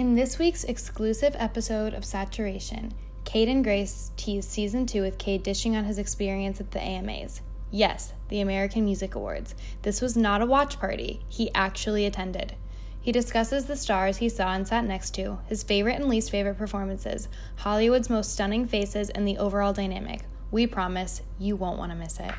In 0.00 0.14
this 0.14 0.38
week's 0.38 0.64
exclusive 0.64 1.36
episode 1.38 1.92
of 1.92 2.06
Saturation, 2.06 2.94
Cade 3.26 3.50
and 3.50 3.62
Grace 3.62 4.12
tease 4.16 4.48
season 4.48 4.86
two 4.86 5.02
with 5.02 5.18
Cade 5.18 5.42
dishing 5.42 5.76
on 5.76 5.84
his 5.84 5.98
experience 5.98 6.58
at 6.58 6.70
the 6.70 6.80
AMAs. 6.80 7.42
Yes, 7.70 8.14
the 8.30 8.40
American 8.40 8.86
Music 8.86 9.14
Awards. 9.14 9.54
This 9.82 10.00
was 10.00 10.16
not 10.16 10.40
a 10.40 10.46
watch 10.46 10.80
party, 10.80 11.20
he 11.28 11.52
actually 11.54 12.06
attended. 12.06 12.54
He 13.02 13.12
discusses 13.12 13.66
the 13.66 13.76
stars 13.76 14.16
he 14.16 14.30
saw 14.30 14.54
and 14.54 14.66
sat 14.66 14.86
next 14.86 15.10
to, 15.16 15.40
his 15.48 15.62
favorite 15.62 15.96
and 15.96 16.08
least 16.08 16.30
favorite 16.30 16.56
performances, 16.56 17.28
Hollywood's 17.56 18.08
most 18.08 18.32
stunning 18.32 18.66
faces, 18.66 19.10
and 19.10 19.28
the 19.28 19.36
overall 19.36 19.74
dynamic. 19.74 20.22
We 20.50 20.66
promise 20.66 21.20
you 21.38 21.56
won't 21.56 21.76
want 21.76 21.92
to 21.92 21.98
miss 21.98 22.18
it. 22.18 22.32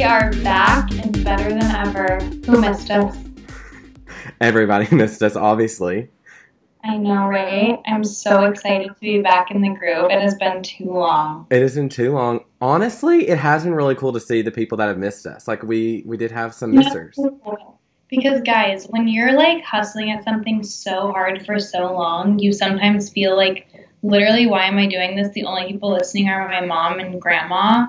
We 0.00 0.04
are 0.04 0.32
back 0.42 0.90
and 0.92 1.22
better 1.22 1.50
than 1.50 1.62
ever. 1.62 2.18
Who 2.46 2.56
oh 2.56 2.60
missed 2.62 2.90
us? 2.90 3.18
Everybody 4.40 4.88
missed 4.96 5.22
us, 5.22 5.36
obviously. 5.36 6.08
I 6.82 6.96
know, 6.96 7.26
right? 7.26 7.78
I'm 7.84 8.02
so 8.02 8.44
excited 8.46 8.88
to 8.88 8.94
be 8.98 9.20
back 9.20 9.50
in 9.50 9.60
the 9.60 9.68
group. 9.68 10.10
It 10.10 10.22
has 10.22 10.36
been 10.36 10.62
too 10.62 10.86
long. 10.86 11.48
It 11.50 11.60
isn't 11.60 11.90
too 11.90 12.14
long. 12.14 12.46
Honestly, 12.62 13.28
it 13.28 13.36
has 13.36 13.64
been 13.64 13.74
really 13.74 13.94
cool 13.94 14.14
to 14.14 14.20
see 14.20 14.40
the 14.40 14.50
people 14.50 14.78
that 14.78 14.88
have 14.88 14.96
missed 14.96 15.26
us. 15.26 15.46
Like 15.46 15.62
we 15.62 16.02
we 16.06 16.16
did 16.16 16.32
have 16.32 16.54
some 16.54 16.72
missers. 16.72 17.16
Because 18.08 18.40
guys, 18.40 18.86
when 18.86 19.06
you're 19.06 19.34
like 19.34 19.62
hustling 19.64 20.12
at 20.12 20.24
something 20.24 20.62
so 20.62 21.12
hard 21.12 21.44
for 21.44 21.58
so 21.60 21.92
long, 21.92 22.38
you 22.38 22.54
sometimes 22.54 23.10
feel 23.10 23.36
like 23.36 23.68
literally 24.02 24.46
why 24.46 24.64
am 24.64 24.78
I 24.78 24.86
doing 24.86 25.14
this? 25.14 25.28
The 25.34 25.44
only 25.44 25.70
people 25.70 25.92
listening 25.92 26.30
are 26.30 26.48
my 26.48 26.64
mom 26.64 27.00
and 27.00 27.20
grandma. 27.20 27.88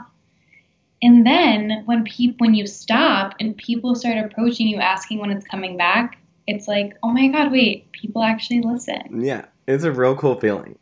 And 1.01 1.25
then 1.25 1.83
when 1.85 2.03
people 2.03 2.45
when 2.45 2.53
you 2.53 2.67
stop 2.67 3.35
and 3.39 3.57
people 3.57 3.95
start 3.95 4.17
approaching 4.17 4.67
you 4.67 4.77
asking 4.77 5.19
when 5.19 5.31
it's 5.31 5.45
coming 5.45 5.77
back, 5.77 6.17
it's 6.47 6.67
like, 6.67 6.97
oh 7.03 7.09
my 7.09 7.27
god, 7.27 7.51
wait, 7.51 7.91
people 7.91 8.23
actually 8.23 8.61
listen. 8.61 9.23
Yeah, 9.23 9.45
it's 9.67 9.83
a 9.83 9.91
real 9.91 10.15
cool 10.15 10.39
feeling. 10.39 10.77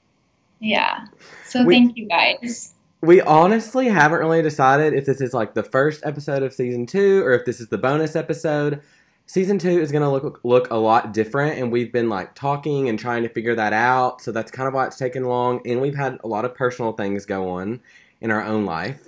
Yeah. 0.59 1.05
So 1.45 1.63
We- 1.63 1.75
thank 1.75 1.97
you 1.97 2.07
guys. 2.07 2.73
We 3.01 3.21
honestly 3.21 3.87
haven't 3.87 4.19
really 4.19 4.41
decided 4.41 4.93
if 4.93 5.05
this 5.05 5.21
is 5.21 5.33
like 5.33 5.53
the 5.53 5.63
first 5.63 6.01
episode 6.05 6.43
of 6.43 6.53
season 6.53 6.85
two 6.85 7.23
or 7.25 7.31
if 7.31 7.45
this 7.45 7.61
is 7.61 7.69
the 7.69 7.77
bonus 7.77 8.13
episode. 8.13 8.81
Season 9.25 9.57
two 9.57 9.79
is 9.79 9.91
gonna 9.93 10.11
look 10.11 10.41
look 10.43 10.69
a 10.69 10.75
lot 10.75 11.13
different, 11.13 11.57
and 11.59 11.71
we've 11.71 11.93
been 11.93 12.09
like 12.09 12.35
talking 12.35 12.89
and 12.89 12.99
trying 12.99 13.23
to 13.23 13.29
figure 13.29 13.55
that 13.55 13.71
out. 13.71 14.21
So 14.21 14.33
that's 14.33 14.51
kind 14.51 14.67
of 14.67 14.73
why 14.73 14.85
it's 14.87 14.97
taken 14.97 15.23
long, 15.23 15.61
and 15.65 15.79
we've 15.79 15.95
had 15.95 16.17
a 16.25 16.27
lot 16.27 16.43
of 16.43 16.53
personal 16.55 16.91
things 16.91 17.25
go 17.25 17.49
on 17.51 17.79
in 18.19 18.31
our 18.31 18.43
own 18.43 18.65
life, 18.65 19.07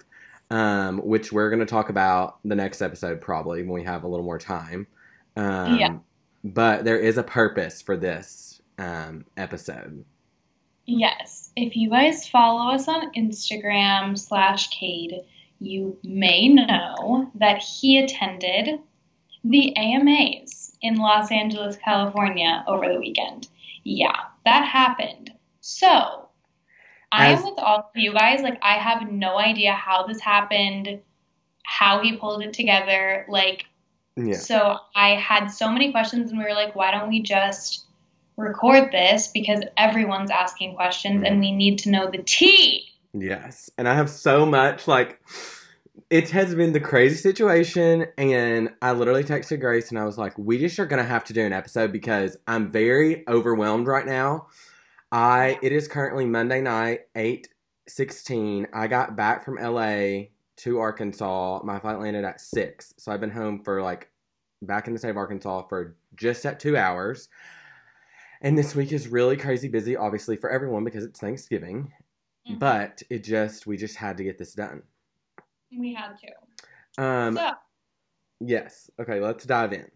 um, 0.52 0.99
which 0.99 1.31
we're 1.31 1.49
gonna 1.49 1.66
talk 1.66 1.89
about 1.89 2.39
the 2.44 2.55
next 2.55 2.81
episode 2.81 3.21
probably 3.21 3.63
when 3.63 3.71
we 3.71 3.83
have 3.83 4.03
a 4.03 4.07
little 4.07 4.25
more 4.25 4.38
time. 4.38 4.85
Um, 5.35 5.77
Yeah. 5.77 5.97
But 6.43 6.85
there 6.85 6.99
is 6.99 7.17
a 7.17 7.23
purpose 7.23 7.81
for 7.81 7.95
this 7.95 8.61
um, 8.77 9.25
episode. 9.38 10.03
Yes. 10.85 11.52
If 11.55 11.75
you 11.75 11.89
guys 11.89 12.27
follow 12.27 12.73
us 12.73 12.88
on 12.88 13.13
Instagram 13.13 14.17
slash 14.17 14.69
Cade, 14.69 15.21
you 15.59 15.97
may 16.03 16.47
know 16.49 17.31
that 17.36 17.59
he 17.61 17.99
attended 17.99 18.80
the 19.43 19.75
AMAs 19.77 20.75
in 20.81 20.95
Los 20.95 21.31
Angeles, 21.31 21.77
California 21.77 22.63
over 22.67 22.91
the 22.91 22.99
weekend. 22.99 23.47
Yeah, 23.83 24.17
that 24.45 24.65
happened. 24.65 25.31
So 25.61 26.27
I 27.12 27.31
am 27.31 27.44
with 27.44 27.59
all 27.59 27.80
of 27.80 27.86
you 27.95 28.14
guys. 28.14 28.42
Like, 28.42 28.59
I 28.62 28.76
have 28.76 29.12
no 29.12 29.38
idea 29.38 29.73
how 29.73 30.08
this 30.08 30.20
happened, 30.22 30.99
how 31.64 32.02
he 32.02 32.16
pulled 32.17 32.42
it 32.44 32.54
together. 32.54 33.26
Like, 33.30 33.66
Yeah. 34.16 34.36
so 34.36 34.77
I 34.95 35.16
had 35.16 35.48
so 35.48 35.71
many 35.71 35.92
questions, 35.92 36.32
and 36.32 36.39
we 36.39 36.45
were 36.45 36.54
like, 36.54 36.76
why 36.76 36.92
don't 36.92 37.10
we 37.10 37.21
just 37.21 37.86
record 38.38 38.92
this? 38.92 39.27
Because 39.27 39.61
everyone's 39.77 40.32
asking 40.32 40.76
questions, 40.76 41.23
and 41.26 41.39
we 41.39 41.52
need 41.52 41.80
to 41.80 41.92
know 41.92 42.10
the 42.10 42.23
tea. 42.23 42.86
Yes. 43.14 43.70
And 43.77 43.88
I 43.88 43.94
have 43.94 44.10
so 44.10 44.45
much 44.45 44.88
like 44.88 45.20
it 46.10 46.30
has 46.30 46.54
been 46.55 46.73
the 46.73 46.80
crazy 46.80 47.16
situation 47.16 48.05
and 48.17 48.70
I 48.82 48.92
literally 48.94 49.23
texted 49.23 49.60
Grace 49.60 49.89
and 49.89 50.00
I 50.00 50.05
was 50.05 50.17
like, 50.17 50.38
we 50.38 50.58
just 50.58 50.80
are 50.80 50.86
gonna 50.86 51.04
have 51.04 51.23
to 51.26 51.33
do 51.33 51.42
an 51.42 51.54
episode 51.54 51.92
because 51.92 52.38
I'm 52.48 52.71
very 52.71 53.26
overwhelmed 53.27 53.88
right 53.88 54.05
now. 54.05 54.48
I 55.11 55.60
it 55.61 55.72
is 55.72 55.88
currently 55.88 56.26
Monday 56.26 56.61
night, 56.61 57.02
eight 57.16 57.49
sixteen. 57.88 58.67
I 58.73 58.88
got 58.88 59.16
back 59.16 59.44
from 59.44 59.55
LA 59.55 60.27
to 60.58 60.80
Arkansas. 60.80 61.61
My 61.64 61.80
flight 61.80 61.99
landed 61.99 62.23
at 62.23 62.39
six. 62.42 62.94
So 62.98 63.11
I've 63.11 63.21
been 63.21 63.32
home 63.32 63.64
for 63.64 63.82
like 63.82 64.10
back 64.61 64.88
in 64.88 64.94
the 64.94 65.00
state 65.00 65.10
of 65.10 65.17
Arkansas 65.17 65.64
for 65.67 65.95
just 66.16 66.45
at 66.45 66.60
two 66.60 66.77
hours. 66.77 67.30
And 68.42 68.58
this 68.58 68.76
week 68.76 68.92
is 68.92 69.08
really 69.08 69.38
crazy 69.38 69.67
busy, 69.67 69.95
obviously, 69.95 70.36
for 70.36 70.50
everyone 70.50 70.83
because 70.83 71.04
it's 71.04 71.20
Thanksgiving 71.20 71.92
but 72.58 73.02
it 73.10 73.23
just 73.23 73.67
we 73.67 73.77
just 73.77 73.95
had 73.95 74.17
to 74.17 74.23
get 74.23 74.38
this 74.38 74.54
done 74.54 74.82
we 75.77 75.94
had 75.94 76.16
to. 76.17 77.04
um 77.04 77.36
So, 77.36 77.52
yes 78.39 78.89
okay 79.00 79.20
let's 79.20 79.45
dive 79.45 79.73
in 79.73 79.89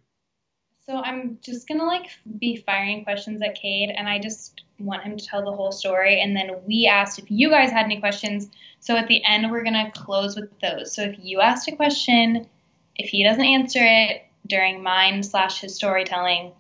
so 0.86 0.98
I'm 0.98 1.40
just 1.42 1.68
gonna 1.68 1.86
like 1.86 2.12
be 2.40 2.58
firing 2.58 3.04
questions 3.04 3.42
at 3.42 3.56
Cade, 3.56 3.90
and 3.90 4.08
I 4.08 4.20
just 4.20 4.62
want 4.80 5.04
him 5.04 5.18
to 5.18 5.26
tell 5.26 5.44
the 5.44 5.52
whole 5.52 5.72
story. 5.72 6.22
And 6.22 6.36
then 6.36 6.52
we 6.68 6.88
asked 6.88 7.18
if 7.18 7.32
you 7.32 7.50
guys 7.50 7.72
had 7.72 7.86
any 7.86 8.00
questions. 8.00 8.50
So 8.80 8.96
at 8.96 9.08
the 9.08 9.24
end, 9.26 9.50
we're 9.50 9.64
gonna 9.64 9.92
close 9.92 10.36
with 10.36 10.50
those. 10.60 10.94
So 10.94 11.02
if 11.04 11.16
you 11.20 11.42
asked 11.42 11.68
a 11.68 11.76
question, 11.76 12.48
if 12.96 13.10
he 13.10 13.24
doesn't 13.24 13.44
answer 13.44 13.80
it 13.82 14.26
during 14.46 14.84
mine 14.84 15.24
slash 15.24 15.62
his 15.62 15.76
storytelling, 15.76 16.52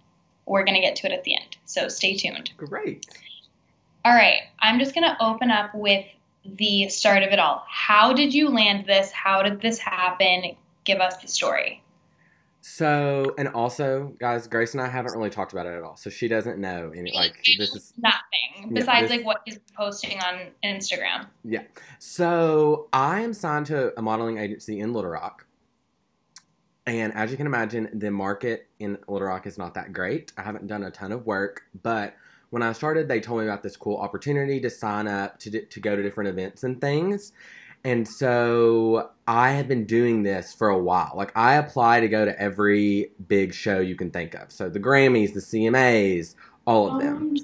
we're 0.48 0.64
gonna 0.64 0.82
get 0.82 0.96
to 0.98 1.08
it 1.08 1.14
at 1.14 1.24
the 1.24 1.36
end. 1.36 1.58
So 1.66 1.88
stay 1.88 2.16
tuned. 2.16 2.52
great 2.58 3.06
All 4.04 4.14
right, 4.14 4.42
I'm 4.60 4.80
just 4.80 4.96
gonna 4.96 5.18
open 5.20 5.52
up 5.52 5.76
with 5.76 6.06
the 6.46 6.90
start 6.90 7.22
of 7.22 7.30
it 7.30 7.40
all. 7.40 7.64
How 7.70 8.14
did 8.14 8.34
you 8.34 8.50
land 8.50 8.88
this? 8.88 9.12
How 9.12 9.44
did 9.44 9.62
this 9.62 9.78
happen? 9.78 10.56
Give 10.84 11.00
us 11.00 11.18
the 11.18 11.28
story. 11.28 11.84
So 12.68 13.32
and 13.38 13.48
also 13.50 14.12
guys 14.20 14.48
grace 14.48 14.74
and 14.74 14.82
i 14.82 14.88
haven't 14.88 15.14
really 15.16 15.30
talked 15.30 15.54
about 15.54 15.68
it 15.68 15.74
at 15.76 15.84
all 15.84 15.96
so 15.96 16.10
she 16.10 16.28
doesn't 16.28 16.58
know 16.60 16.92
any 16.96 17.12
like 17.14 17.36
this 17.60 17.76
is 17.76 17.94
Nothing 18.00 18.18
Yeah, 18.58 18.66
besides 18.74 19.02
this- 19.10 19.18
like 19.18 19.24
what 19.26 19.42
he's 19.46 19.60
posting 19.78 20.18
on 20.22 20.48
Instagram. 20.64 21.28
yeah 21.44 21.62
so 22.00 22.88
i 22.92 23.22
am 23.22 23.34
signed 23.36 23.68
to 23.68 23.94
a 24.00 24.02
modeling 24.02 24.40
agency 24.40 24.80
in 24.80 24.94
little 24.94 25.12
rock 25.12 25.46
and 26.88 27.14
as 27.14 27.30
you 27.30 27.38
can 27.38 27.46
imagine 27.46 27.88
the 27.94 28.10
market 28.10 28.68
in 28.80 28.98
little 29.08 29.28
rock 29.28 29.46
is 29.46 29.60
not 29.60 29.76
that 29.76 29.94
great 29.94 30.32
i 30.36 30.42
haven't 30.42 30.66
done 30.66 30.86
a 30.86 30.90
ton 30.90 31.12
of 31.12 31.24
work 31.28 31.62
but 31.84 32.16
when 32.50 32.64
i 32.64 32.72
started 32.74 33.08
they 33.08 33.20
told 33.20 33.42
me 33.42 33.46
about 33.46 33.62
this 33.62 33.78
cool 33.78 33.98
opportunity 33.98 34.60
to 34.60 34.72
sign 34.72 35.08
up 35.08 35.38
to, 35.38 35.52
d- 35.52 35.66
to 35.70 35.80
go 35.80 35.96
to 35.96 36.02
different 36.02 36.28
events 36.32 36.64
and 36.64 36.82
things 36.82 37.32
and 37.86 38.08
so 38.08 39.12
i 39.28 39.52
had 39.52 39.68
been 39.68 39.86
doing 39.86 40.24
this 40.24 40.54
for 40.54 40.70
a 40.70 40.78
while. 40.78 41.14
Like 41.16 41.32
i 41.38 41.56
apply 41.56 42.02
to 42.02 42.08
go 42.10 42.26
to 42.26 42.40
every 42.40 43.12
big 43.28 43.54
show 43.54 43.80
you 43.80 43.96
can 43.96 44.12
think 44.12 44.34
of. 44.36 44.52
So 44.52 44.70
the 44.70 44.80
grammys 44.80 45.34
the 45.34 45.40
cmas 45.40 46.36
all 46.66 46.94
of 46.94 47.02
them. 47.02 47.36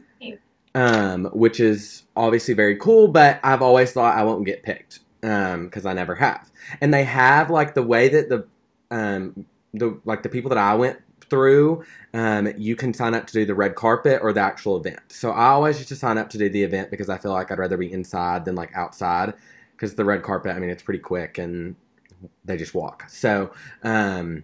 Um, 0.74 1.26
which 1.34 1.60
is 1.60 2.04
obviously 2.16 2.54
very 2.54 2.78
cool, 2.78 3.10
but 3.10 3.42
I've 3.44 3.62
always 3.62 3.92
thought 3.92 4.18
I 4.18 4.24
won't 4.24 4.46
get 4.46 4.64
picked 4.64 5.02
Um, 5.22 5.66
because 5.66 5.86
I 5.86 5.94
never 5.94 6.16
have. 6.16 6.50
And 6.80 6.94
they 6.94 7.04
have 7.04 7.50
like 7.50 7.74
the 7.74 7.84
way 7.84 8.08
that 8.10 8.30
the 8.30 8.48
um, 8.90 9.46
the 9.74 10.00
like 10.06 10.24
the 10.24 10.30
people 10.30 10.50
that 10.50 10.58
I 10.58 10.74
went 10.76 11.00
through, 11.30 11.84
um, 12.14 12.52
you 12.58 12.76
can 12.76 12.94
sign 12.94 13.14
up 13.14 13.28
to 13.28 13.34
do 13.34 13.46
the 13.46 13.56
red 13.56 13.76
carpet 13.76 14.20
or 14.22 14.34
the 14.34 14.42
actual 14.42 14.78
event. 14.78 15.00
So 15.10 15.32
I 15.32 15.48
always 15.48 15.78
used 15.78 15.90
to 15.90 15.96
sign 15.96 16.18
up 16.18 16.30
to 16.32 16.38
do 16.38 16.50
the 16.50 16.64
event 16.64 16.90
because 16.92 17.10
I 17.10 17.18
feel 17.18 17.32
like 17.32 17.52
I'd 17.52 17.60
rather 17.60 17.78
be 17.78 17.92
inside 17.92 18.46
than 18.46 18.56
like 18.56 18.72
outside 18.76 19.34
because 19.82 19.96
the 19.96 20.06
red 20.06 20.22
carpet, 20.22 20.56
I 20.56 20.60
mean, 20.60 20.70
it's 20.70 20.84
pretty 20.84 21.00
quick 21.00 21.40
and 21.40 21.76
they 22.46 22.56
just 22.56 22.76
walk. 22.76 23.06
So 23.10 23.52
um, 23.82 24.44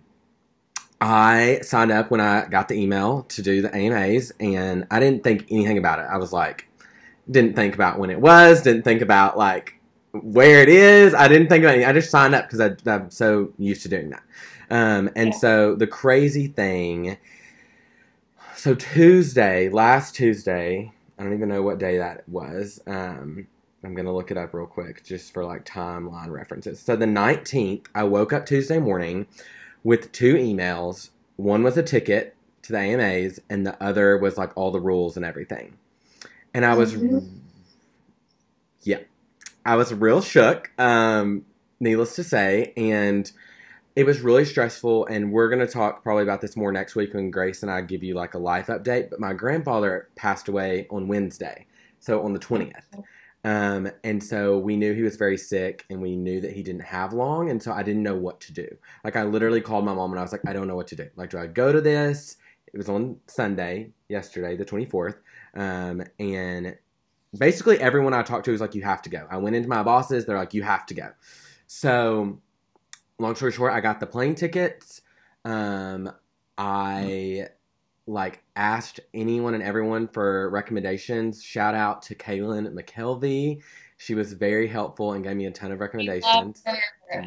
I 1.00 1.60
signed 1.62 1.92
up 1.92 2.10
when 2.10 2.20
I 2.20 2.48
got 2.48 2.68
the 2.70 2.74
email 2.74 3.22
to 3.30 3.44
do 3.44 3.62
the 3.62 3.74
AMAs, 3.74 4.32
and 4.40 4.88
I 4.90 5.00
didn't 5.00 5.24
think 5.24 5.46
anything 5.52 5.78
about 5.78 6.00
it. 6.00 6.08
I 6.10 6.18
was 6.18 6.34
like, 6.34 6.68
didn't 7.30 7.56
think 7.56 7.76
about 7.76 8.00
when 8.00 8.10
it 8.10 8.20
was, 8.20 8.64
didn't 8.64 8.82
think 8.82 9.04
about 9.04 9.38
like 9.38 9.80
where 10.12 10.64
it 10.64 10.70
is. 10.70 11.14
I 11.14 11.28
didn't 11.28 11.50
think 11.50 11.64
about 11.64 11.76
anything. 11.76 11.90
I 11.90 11.94
just 11.94 12.10
signed 12.10 12.34
up 12.34 12.50
because 12.50 12.76
I'm 12.88 13.12
so 13.12 13.54
used 13.60 13.84
to 13.84 13.90
doing 13.90 14.10
that. 14.10 14.24
Um, 14.72 15.12
and 15.16 15.34
Yeah. 15.34 15.38
so 15.40 15.76
the 15.76 15.86
crazy 15.86 16.48
thing, 16.48 17.18
so 18.56 18.74
Tuesday, 18.74 19.70
last 19.70 20.16
Tuesday, 20.16 20.92
I 21.20 21.24
don't 21.24 21.34
even 21.34 21.48
know 21.48 21.62
what 21.62 21.78
day 21.78 22.00
that 22.00 22.28
was. 22.28 22.82
Um, 22.88 23.46
I'm 23.84 23.94
gonna 23.94 24.14
look 24.14 24.32
it 24.32 24.38
up 24.38 24.54
real 24.54 24.66
quick 24.66 25.04
just 25.04 25.34
for 25.34 25.46
like 25.46 25.66
timeline 25.66 26.30
references. 26.32 26.80
So 26.80 26.96
the 26.96 27.06
19th, 27.06 27.86
I 27.94 28.04
woke 28.04 28.34
up 28.34 28.46
Tuesday 28.46 28.80
morning 28.80 29.28
with 29.84 30.12
two 30.12 30.36
emails. 30.36 31.10
One 31.36 31.64
was 31.64 31.78
a 31.78 31.84
ticket 31.84 32.36
to 32.64 32.72
the 32.74 32.80
AMAs, 32.80 33.40
and 33.50 33.66
the 33.66 33.82
other 33.82 34.18
was 34.18 34.38
like 34.38 34.52
all 34.58 34.72
the 34.72 34.82
rules 34.82 35.16
and 35.16 35.26
everything. 35.26 35.78
And 36.54 36.66
I 36.66 36.74
was, 36.74 36.96
Mhm. 36.96 37.30
yeah, 38.82 39.00
I 39.66 39.76
was 39.76 39.94
real 39.94 40.22
shook. 40.22 40.72
Um, 40.80 41.46
needless 41.80 42.16
to 42.16 42.24
say, 42.24 42.74
and 42.76 43.32
it 43.96 44.06
was 44.06 44.22
really 44.22 44.44
stressful. 44.46 45.06
And 45.06 45.32
we're 45.32 45.50
gonna 45.50 45.68
talk 45.68 46.04
probably 46.04 46.24
about 46.24 46.42
this 46.42 46.58
more 46.58 46.72
next 46.72 46.96
week 46.96 47.14
when 47.14 47.30
Grace 47.32 47.62
and 47.62 47.72
I 47.72 47.82
give 47.82 48.04
you 48.04 48.16
like 48.16 48.34
a 48.34 48.40
life 48.40 48.68
update. 48.68 49.12
But 49.12 49.20
my 49.20 49.34
grandfather 49.34 50.10
passed 50.16 50.48
away 50.48 50.88
on 50.90 51.08
Wednesday, 51.08 51.68
so 52.00 52.24
on 52.24 52.34
the 52.34 52.40
twentieth. 52.40 52.88
Um, 53.44 53.90
and 54.04 54.22
so 54.22 54.58
we 54.58 54.76
knew 54.76 54.94
he 54.94 55.04
was 55.04 55.16
very 55.16 55.38
sick 55.38 55.86
and 55.90 56.02
we 56.02 56.16
knew 56.16 56.42
that 56.42 56.52
he 56.52 56.64
didn't 56.64 56.82
have 56.82 57.14
long. 57.14 57.50
And 57.50 57.62
so 57.62 57.72
I 57.72 57.84
didn't 57.84 58.04
know 58.04 58.16
what 58.16 58.40
to 58.42 58.54
do. 58.54 58.68
Like, 59.04 59.16
I 59.16 59.24
literally 59.24 59.62
called 59.62 59.86
my 59.86 59.94
mom 59.94 60.12
and 60.12 60.20
I 60.20 60.24
was 60.24 60.32
like, 60.32 60.42
I 60.48 60.54
don't 60.54 60.68
know 60.68 60.76
what 60.76 60.88
to 60.88 60.96
do. 60.96 61.10
Like, 61.16 61.30
do 61.30 61.38
I 61.38 61.48
go 61.48 61.72
to 61.72 61.80
this? 61.80 62.38
It 62.74 62.78
was 62.78 62.90
on 62.90 63.18
Sunday, 63.28 63.92
yesterday, 64.10 64.58
the 64.58 64.66
24th. 64.66 65.16
Um, 65.56 66.04
and 66.20 66.76
basically 67.38 67.80
everyone 67.80 68.14
I 68.14 68.24
talked 68.24 68.46
to 68.46 68.52
was 68.52 68.62
like, 68.62 68.76
you 68.76 68.82
have 68.84 69.02
to 69.04 69.10
go. 69.10 69.28
I 69.30 69.38
went 69.38 69.56
into 69.56 69.70
my 69.70 69.84
bosses. 69.84 70.26
They're 70.26 70.38
like, 70.38 70.54
you 70.54 70.64
have 70.64 70.86
to 70.88 70.94
go. 70.94 71.10
So, 71.68 72.40
long 73.20 73.36
story 73.36 73.52
short, 73.52 73.74
I 73.74 73.82
got 73.82 74.00
the 74.00 74.08
plane 74.08 74.36
tickets. 74.36 75.02
Um, 75.46 76.12
I 76.58 77.48
like 78.06 78.44
asked 78.58 79.00
anyone 79.14 79.54
and 79.54 79.64
everyone 79.64 80.08
for 80.08 80.50
recommendations. 80.50 81.44
Shout 81.44 81.76
out 81.76 82.02
to 82.04 82.16
Kaylin 82.16 82.68
McKelvey. 82.74 83.62
She 83.98 84.16
was 84.16 84.34
very 84.34 84.68
helpful 84.68 85.14
and 85.14 85.24
gave 85.24 85.38
me 85.38 85.46
a 85.46 85.52
ton 85.52 85.72
of 85.72 85.80
recommendations. 85.80 86.64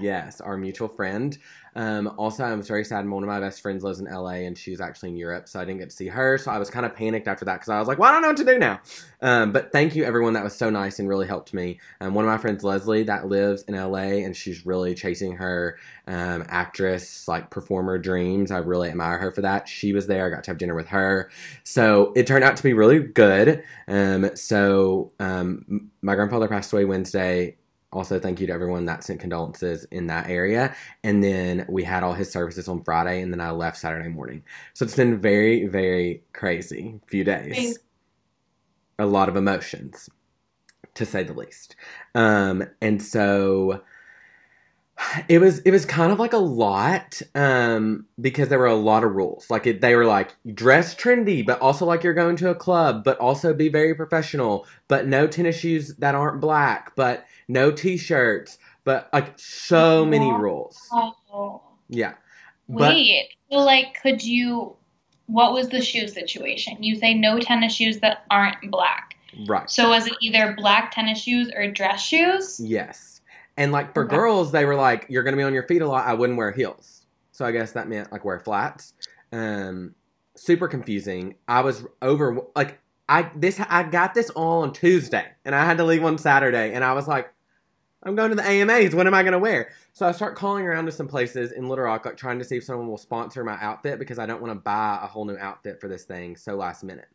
Yes, 0.00 0.40
our 0.40 0.56
mutual 0.56 0.88
friend. 0.88 1.36
Um, 1.76 2.12
also, 2.18 2.44
I 2.44 2.52
was 2.54 2.66
very 2.66 2.84
sad. 2.84 3.08
One 3.08 3.22
of 3.22 3.28
my 3.28 3.40
best 3.40 3.60
friends 3.60 3.84
lives 3.84 4.00
in 4.00 4.06
LA 4.06 4.44
and 4.46 4.58
she's 4.58 4.80
actually 4.80 5.10
in 5.10 5.16
Europe, 5.16 5.48
so 5.48 5.60
I 5.60 5.64
didn't 5.64 5.78
get 5.78 5.90
to 5.90 5.96
see 5.96 6.08
her. 6.08 6.36
So 6.36 6.50
I 6.50 6.58
was 6.58 6.68
kind 6.68 6.84
of 6.84 6.94
panicked 6.94 7.28
after 7.28 7.44
that 7.44 7.54
because 7.54 7.68
I 7.68 7.78
was 7.78 7.86
like, 7.86 7.98
well, 7.98 8.10
I 8.10 8.12
don't 8.12 8.22
know 8.22 8.28
what 8.28 8.36
to 8.38 8.44
do 8.44 8.58
now. 8.58 8.80
Um, 9.22 9.52
but 9.52 9.70
thank 9.70 9.94
you, 9.94 10.04
everyone. 10.04 10.32
That 10.32 10.42
was 10.44 10.56
so 10.56 10.68
nice 10.68 10.98
and 10.98 11.08
really 11.08 11.26
helped 11.26 11.54
me. 11.54 11.78
Um, 12.00 12.14
one 12.14 12.24
of 12.24 12.30
my 12.30 12.38
friends, 12.38 12.64
Leslie, 12.64 13.04
that 13.04 13.28
lives 13.28 13.62
in 13.62 13.74
LA 13.74 14.24
and 14.24 14.36
she's 14.36 14.66
really 14.66 14.94
chasing 14.94 15.36
her 15.36 15.78
um, 16.06 16.44
actress, 16.48 17.28
like 17.28 17.50
performer 17.50 17.98
dreams. 17.98 18.50
I 18.50 18.58
really 18.58 18.88
admire 18.88 19.18
her 19.18 19.30
for 19.30 19.42
that. 19.42 19.68
She 19.68 19.92
was 19.92 20.06
there. 20.06 20.26
I 20.26 20.30
got 20.30 20.44
to 20.44 20.50
have 20.50 20.58
dinner 20.58 20.74
with 20.74 20.88
her. 20.88 21.30
So 21.62 22.12
it 22.16 22.26
turned 22.26 22.44
out 22.44 22.56
to 22.56 22.62
be 22.62 22.72
really 22.72 22.98
good. 22.98 23.62
Um, 23.86 24.34
so 24.34 25.12
um, 25.20 25.90
my 26.02 26.16
grandfather 26.16 26.48
passed 26.48 26.72
away 26.72 26.84
Wednesday 26.84 27.56
also 27.92 28.20
thank 28.20 28.40
you 28.40 28.46
to 28.46 28.52
everyone 28.52 28.84
that 28.86 29.04
sent 29.04 29.20
condolences 29.20 29.84
in 29.90 30.06
that 30.06 30.28
area. 30.28 30.74
And 31.02 31.22
then 31.22 31.66
we 31.68 31.82
had 31.82 32.02
all 32.02 32.12
his 32.12 32.30
services 32.30 32.68
on 32.68 32.84
friday 32.84 33.20
and 33.20 33.32
then 33.32 33.40
i 33.40 33.50
left 33.50 33.78
saturday 33.78 34.08
morning. 34.08 34.42
So 34.74 34.84
it's 34.84 34.96
been 34.96 35.20
very 35.20 35.66
very 35.66 36.22
crazy 36.32 37.00
few 37.06 37.24
days. 37.24 37.54
Thanks. 37.54 37.78
a 38.98 39.06
lot 39.06 39.28
of 39.28 39.36
emotions 39.36 40.08
to 40.94 41.06
say 41.06 41.22
the 41.22 41.34
least. 41.34 41.76
Um 42.14 42.64
and 42.80 43.02
so 43.02 43.82
it 45.28 45.38
was 45.40 45.58
it 45.60 45.70
was 45.70 45.84
kind 45.86 46.12
of 46.12 46.18
like 46.18 46.32
a 46.32 46.38
lot 46.38 47.20
um 47.34 48.06
because 48.20 48.48
there 48.48 48.58
were 48.58 48.66
a 48.66 48.74
lot 48.74 49.02
of 49.04 49.12
rules 49.12 49.48
like 49.50 49.66
it, 49.66 49.80
they 49.80 49.94
were 49.94 50.04
like 50.06 50.34
dress 50.54 50.94
trendy 50.94 51.44
but 51.44 51.58
also 51.60 51.84
like 51.86 52.02
you're 52.02 52.14
going 52.14 52.36
to 52.36 52.50
a 52.50 52.54
club 52.54 53.02
but 53.04 53.18
also 53.18 53.54
be 53.54 53.68
very 53.68 53.94
professional 53.94 54.66
but 54.88 55.06
no 55.06 55.26
tennis 55.26 55.56
shoes 55.58 55.94
that 55.96 56.14
aren't 56.14 56.40
black 56.40 56.92
but 56.96 57.24
no 57.48 57.70
t-shirts 57.70 58.58
but 58.84 59.08
like 59.12 59.32
so 59.38 60.04
many 60.04 60.30
Wow. 60.32 60.38
rules 60.38 60.88
Oh. 60.92 61.62
yeah 61.88 62.14
but 62.68 62.90
Wait, 62.94 63.30
so 63.50 63.58
like, 63.58 64.00
could 64.00 64.22
you? 64.22 64.76
What 65.26 65.52
was 65.52 65.70
the 65.70 65.80
shoe 65.82 66.06
situation? 66.06 66.80
You 66.82 66.94
say 66.94 67.14
no 67.14 67.40
tennis 67.40 67.72
shoes 67.74 67.98
that 67.98 68.24
aren't 68.30 68.70
black. 68.70 69.16
right 69.48 69.68
So 69.68 69.88
was 69.88 70.06
it 70.06 70.14
either 70.20 70.54
black 70.56 70.92
tennis 70.94 71.18
shoes 71.20 71.50
or 71.56 71.68
dress 71.68 72.00
shoes? 72.00 72.60
yes 72.62 73.09
and 73.60 73.72
like 73.72 73.94
for 73.94 74.04
Okay. 74.04 74.16
girls 74.16 74.50
they 74.52 74.64
were 74.64 74.74
like 74.74 75.06
you're 75.08 75.22
gonna 75.22 75.36
be 75.36 75.42
on 75.44 75.54
your 75.54 75.66
feet 75.68 75.82
a 75.82 75.86
lot. 75.86 76.06
I 76.06 76.14
wouldn't 76.14 76.38
wear 76.38 76.50
heels. 76.50 77.06
So 77.32 77.44
i 77.44 77.52
guess 77.52 77.72
that 77.72 77.88
meant 77.88 78.10
like 78.12 78.24
wear 78.24 78.40
flats. 78.40 78.94
Um 79.32 79.94
super 80.36 80.68
confusing. 80.68 81.34
I 81.46 81.60
was 81.60 81.84
over 82.02 82.40
like 82.56 82.80
i 83.08 83.30
this 83.34 83.60
i 83.68 83.82
got 83.82 84.14
this 84.14 84.30
all 84.30 84.62
on 84.62 84.72
tuesday 84.72 85.26
and 85.44 85.52
i 85.54 85.64
had 85.64 85.76
to 85.78 85.84
leave 85.84 86.04
on 86.04 86.16
saturday 86.16 86.72
and 86.74 86.84
i 86.84 86.92
was 86.92 87.08
like 87.08 87.32
i'm 88.04 88.14
going 88.14 88.30
to 88.30 88.36
the 88.36 88.48
amas 88.48 88.94
what 88.94 89.06
am 89.08 89.14
i 89.14 89.22
going 89.22 89.32
to 89.32 89.38
wear? 89.38 89.70
So 89.92 90.06
i 90.06 90.12
start 90.12 90.36
calling 90.36 90.64
around 90.64 90.86
to 90.86 90.92
some 90.92 91.08
places 91.08 91.50
in 91.50 91.68
little 91.68 91.84
rock 91.84 92.04
like 92.06 92.16
trying 92.16 92.38
to 92.38 92.44
see 92.44 92.56
if 92.58 92.64
someone 92.64 92.86
will 92.86 92.96
sponsor 92.98 93.42
my 93.42 93.58
outfit 93.60 93.98
because 93.98 94.20
i 94.20 94.26
don't 94.26 94.40
want 94.40 94.52
to 94.52 94.60
buy 94.60 95.00
a 95.02 95.06
whole 95.08 95.24
new 95.24 95.36
outfit 95.36 95.80
for 95.80 95.88
this 95.88 96.04
thing 96.04 96.36
so 96.36 96.54
last 96.54 96.84
minute. 96.84 97.08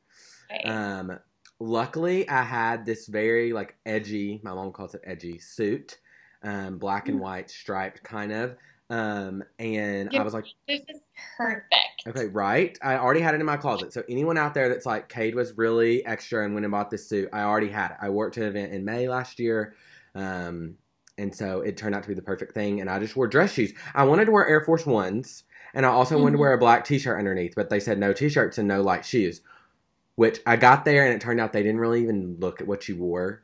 Right. 0.52 0.66
um, 0.68 1.18
luckily, 1.60 2.28
I 2.30 2.44
had 2.44 2.86
this 2.86 3.08
very 3.08 3.54
like 3.54 3.76
edgy. 3.86 4.42
My 4.44 4.54
mom 4.54 4.72
calls 4.72 4.96
it 4.96 5.02
edgy 5.06 5.40
suit, 5.40 5.98
um, 6.46 6.78
black 6.78 7.10
and 7.10 7.18
Mm. 7.18 7.24
white 7.24 7.50
striped 7.50 8.02
kind 8.04 8.32
of. 8.32 8.56
Um, 8.90 9.44
and 9.60 10.10
I 10.16 10.22
was 10.22 10.34
like, 10.36 10.46
this 10.68 10.82
is 10.88 11.02
perfect. 11.38 12.04
okay, 12.08 12.28
right. 12.28 12.78
I 12.84 12.98
already 12.98 13.20
had 13.22 13.34
it 13.34 13.40
in 13.40 13.46
my 13.46 13.58
closet. 13.58 13.92
So 13.92 14.04
anyone 14.08 14.38
out 14.38 14.54
there 14.54 14.70
that's 14.70 14.86
like, 14.86 15.10
Cade 15.10 15.34
was 15.34 15.58
really 15.58 16.06
extra 16.06 16.46
and 16.46 16.54
went 16.54 16.66
and 16.66 16.72
bought 16.72 16.92
this 16.92 17.10
suit, 17.10 17.28
I 17.34 17.42
already 17.42 17.70
had 17.70 17.92
it. 17.92 17.98
I 18.00 18.10
worked 18.10 18.38
an 18.38 18.44
event 18.44 18.72
in 18.74 18.86
May 18.86 19.10
last 19.10 19.40
year. 19.40 19.74
Um, 20.14 20.78
and 21.18 21.34
so 21.34 21.62
it 21.62 21.78
turned 21.78 21.96
out 21.96 22.04
to 22.04 22.10
be 22.10 22.14
the 22.14 22.22
perfect 22.22 22.54
thing. 22.54 22.80
And 22.80 22.90
I 22.90 23.00
just 23.00 23.16
wore 23.16 23.28
dress 23.28 23.54
shoes. 23.54 23.74
I 23.96 24.04
wanted 24.04 24.26
to 24.26 24.32
wear 24.32 24.46
Air 24.48 24.62
Force 24.62 24.86
Ones. 24.86 25.46
And 25.74 25.86
I 25.86 25.90
also 25.90 26.18
wanted 26.18 26.34
to 26.34 26.38
Mhm. 26.38 26.42
wear 26.42 26.54
a 26.54 26.58
black 26.60 26.86
t 26.86 27.00
shirt 27.00 27.18
underneath, 27.18 27.54
but 27.56 27.70
they 27.70 27.80
said 27.80 27.98
no 27.98 28.14
t 28.14 28.30
shirts 28.30 28.58
and 28.60 28.68
no 28.68 28.82
light 28.84 29.04
shoes. 29.04 29.42
Which 30.16 30.40
I 30.46 30.58
got 30.58 30.86
there 30.86 31.06
and 31.06 31.14
it 31.14 31.22
turned 31.22 31.42
out 31.42 31.54
they 31.54 31.64
didn't 31.64 31.80
really 31.82 32.04
even 32.04 32.38
look 32.40 32.62
at 32.62 32.68
what 32.68 32.88
you 32.88 32.96
wore. 32.98 33.42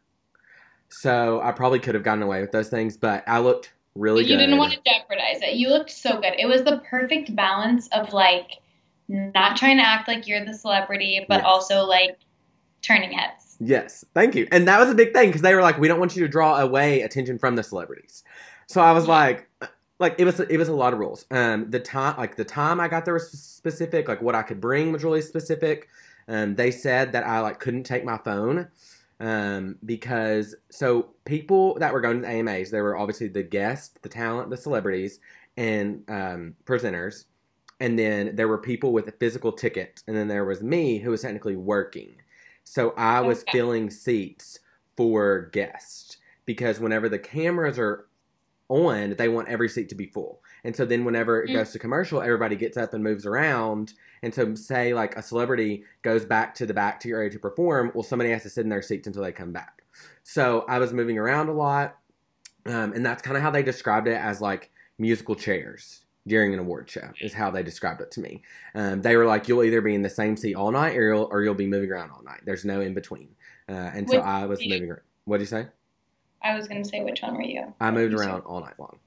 So 0.91 1.41
I 1.41 1.51
probably 1.51 1.79
could 1.79 1.95
have 1.95 2.03
gotten 2.03 2.21
away 2.21 2.41
with 2.41 2.51
those 2.51 2.69
things, 2.69 2.97
but 2.97 3.23
I 3.27 3.39
looked 3.39 3.71
really 3.95 4.23
you 4.23 4.29
good. 4.29 4.37
didn't 4.37 4.57
want 4.57 4.73
to 4.73 4.79
jeopardize 4.85 5.41
it. 5.41 5.55
You 5.55 5.69
looked 5.69 5.89
so 5.89 6.19
good. 6.19 6.33
It 6.37 6.47
was 6.47 6.63
the 6.63 6.81
perfect 6.89 7.35
balance 7.35 7.87
of 7.93 8.13
like 8.13 8.59
not 9.07 9.57
trying 9.57 9.77
to 9.77 9.83
act 9.83 10.07
like 10.07 10.27
you're 10.27 10.45
the 10.45 10.53
celebrity, 10.53 11.25
but 11.27 11.37
Yes. 11.37 11.45
also 11.45 11.85
like 11.85 12.17
turning 12.81 13.11
heads. 13.11 13.57
Yes, 13.59 14.03
thank 14.13 14.35
you. 14.35 14.47
And 14.51 14.67
that 14.67 14.79
was 14.79 14.89
a 14.89 14.95
big 14.95 15.13
thing 15.13 15.29
because 15.29 15.41
they 15.41 15.53
were 15.53 15.61
like, 15.61 15.77
we 15.77 15.87
don't 15.87 15.99
want 15.99 16.15
you 16.15 16.23
to 16.23 16.27
draw 16.27 16.59
away 16.59 17.01
attention 17.01 17.37
from 17.37 17.55
the 17.55 17.63
celebrities. 17.63 18.23
So 18.67 18.81
I 18.81 18.91
was 18.91 19.07
like, 19.07 19.47
like 19.99 20.15
it 20.17 20.25
was 20.25 20.39
it 20.39 20.57
was 20.57 20.67
a 20.67 20.73
lot 20.73 20.93
of 20.93 20.99
rules. 20.99 21.25
Um, 21.29 21.69
the 21.69 21.79
time 21.79 22.17
like 22.17 22.35
the 22.35 22.43
time 22.45 22.79
I 22.79 22.87
got 22.87 23.05
there 23.05 23.13
was 23.13 23.29
specific. 23.29 24.07
Like 24.07 24.21
what 24.21 24.33
I 24.35 24.41
could 24.41 24.59
bring 24.59 24.91
was 24.91 25.03
really 25.03 25.21
specific. 25.21 25.87
Um, 26.27 26.55
they 26.55 26.71
said 26.71 27.11
that 27.11 27.25
I 27.25 27.39
like 27.41 27.59
couldn't 27.59 27.83
take 27.83 28.03
my 28.03 28.17
phone. 28.17 28.67
Um, 29.21 29.77
because 29.85 30.55
so 30.71 31.11
people 31.25 31.75
that 31.79 31.93
were 31.93 32.01
going 32.01 32.17
to 32.17 32.27
the 32.27 32.33
AMAs, 32.33 32.71
there 32.71 32.83
were 32.83 32.97
obviously 32.97 33.29
the 33.29 33.43
guests, 33.43 33.97
the 34.01 34.09
talent, 34.09 34.49
the 34.51 34.57
celebrities, 34.57 35.19
and 35.57 36.03
um, 36.09 36.55
presenters, 36.65 37.25
and 37.79 37.99
then 37.99 38.35
there 38.35 38.47
were 38.47 38.59
people 38.59 38.93
with 38.93 39.07
a 39.07 39.13
physical 39.13 39.51
ticket, 39.53 40.01
and 40.07 40.17
then 40.17 40.27
there 40.27 40.45
was 40.45 40.63
me 40.63 40.99
who 40.99 41.11
was 41.11 41.21
technically 41.21 41.55
working. 41.55 42.15
So 42.63 42.91
I 42.97 43.21
was 43.21 43.43
Okay. 43.47 43.51
filling 43.51 43.91
seats 43.91 44.59
for 44.97 45.49
guests 45.53 46.17
because 46.45 46.79
whenever 46.79 47.09
the 47.09 47.19
cameras 47.19 47.79
are 47.79 48.07
on, 48.69 49.15
they 49.17 49.29
want 49.29 49.49
every 49.49 49.69
seat 49.69 49.89
to 49.89 49.95
be 49.95 50.07
full. 50.07 50.40
And 50.63 50.75
so 50.75 50.85
then 50.85 51.05
whenever 51.05 51.41
it 51.43 51.49
Mm. 51.49 51.53
goes 51.53 51.71
to 51.71 51.79
commercial, 51.79 52.21
everybody 52.21 52.55
gets 52.55 52.77
up 52.77 52.93
and 52.93 53.03
moves 53.03 53.25
around. 53.25 53.93
And 54.23 54.33
so 54.33 54.53
say 54.55 54.93
like 54.93 55.15
a 55.17 55.21
celebrity 55.21 55.83
goes 56.03 56.25
back 56.25 56.53
to 56.55 56.65
the 56.65 56.73
back 56.73 56.99
to 57.01 57.07
your 57.09 57.17
area 57.19 57.31
to 57.31 57.39
perform, 57.39 57.91
well 57.93 58.03
somebody 58.03 58.29
has 58.31 58.43
to 58.43 58.49
sit 58.49 58.61
in 58.63 58.69
their 58.69 58.81
seats 58.81 59.07
until 59.07 59.23
they 59.23 59.31
come 59.31 59.51
back. 59.51 59.83
So 60.23 60.65
I 60.69 60.77
was 60.79 60.93
moving 60.93 61.17
around 61.17 61.49
a 61.49 61.53
lot. 61.53 61.97
Um, 62.67 62.93
and 62.93 63.03
that's 63.05 63.23
kind 63.23 63.35
of 63.35 63.41
how 63.41 63.49
they 63.49 63.63
described 63.63 64.07
it 64.07 64.17
as 64.17 64.39
like 64.39 64.69
musical 64.99 65.33
chairs 65.35 66.05
during 66.27 66.53
an 66.53 66.59
award 66.59 66.87
show 66.87 67.09
is 67.19 67.33
how 67.33 67.49
they 67.49 67.63
described 67.63 67.99
it 68.01 68.11
to 68.11 68.19
me. 68.21 68.43
Um, 68.75 69.01
they 69.01 69.15
were 69.17 69.25
like, 69.25 69.47
you'll 69.47 69.63
either 69.63 69.81
be 69.81 69.95
in 69.95 70.03
the 70.03 70.09
same 70.11 70.37
seat 70.37 70.53
all 70.53 70.69
night 70.71 70.95
or 70.95 71.07
you'll, 71.11 71.27
or 71.31 71.41
you'll 71.41 71.55
be 71.55 71.65
moving 71.65 71.91
around 71.91 72.11
all 72.11 72.21
night. 72.21 72.41
There's 72.45 72.63
no 72.63 72.81
in 72.81 72.93
between. 72.93 73.29
Uh, 73.67 73.71
and 73.95 74.07
so 74.07 74.19
I 74.19 74.45
was 74.45 74.59
moving 74.63 74.91
around. 74.91 75.01
What 75.25 75.37
did 75.37 75.43
you 75.43 75.47
say? 75.47 75.67
I 76.43 76.55
was 76.55 76.67
gonna 76.67 76.85
say 76.85 77.01
which 77.03 77.23
one 77.23 77.33
were 77.35 77.41
you? 77.41 77.73
I 77.79 77.89
moved 77.89 78.13
around 78.13 78.41
all 78.41 78.59
night 78.61 78.79
long. 78.79 78.99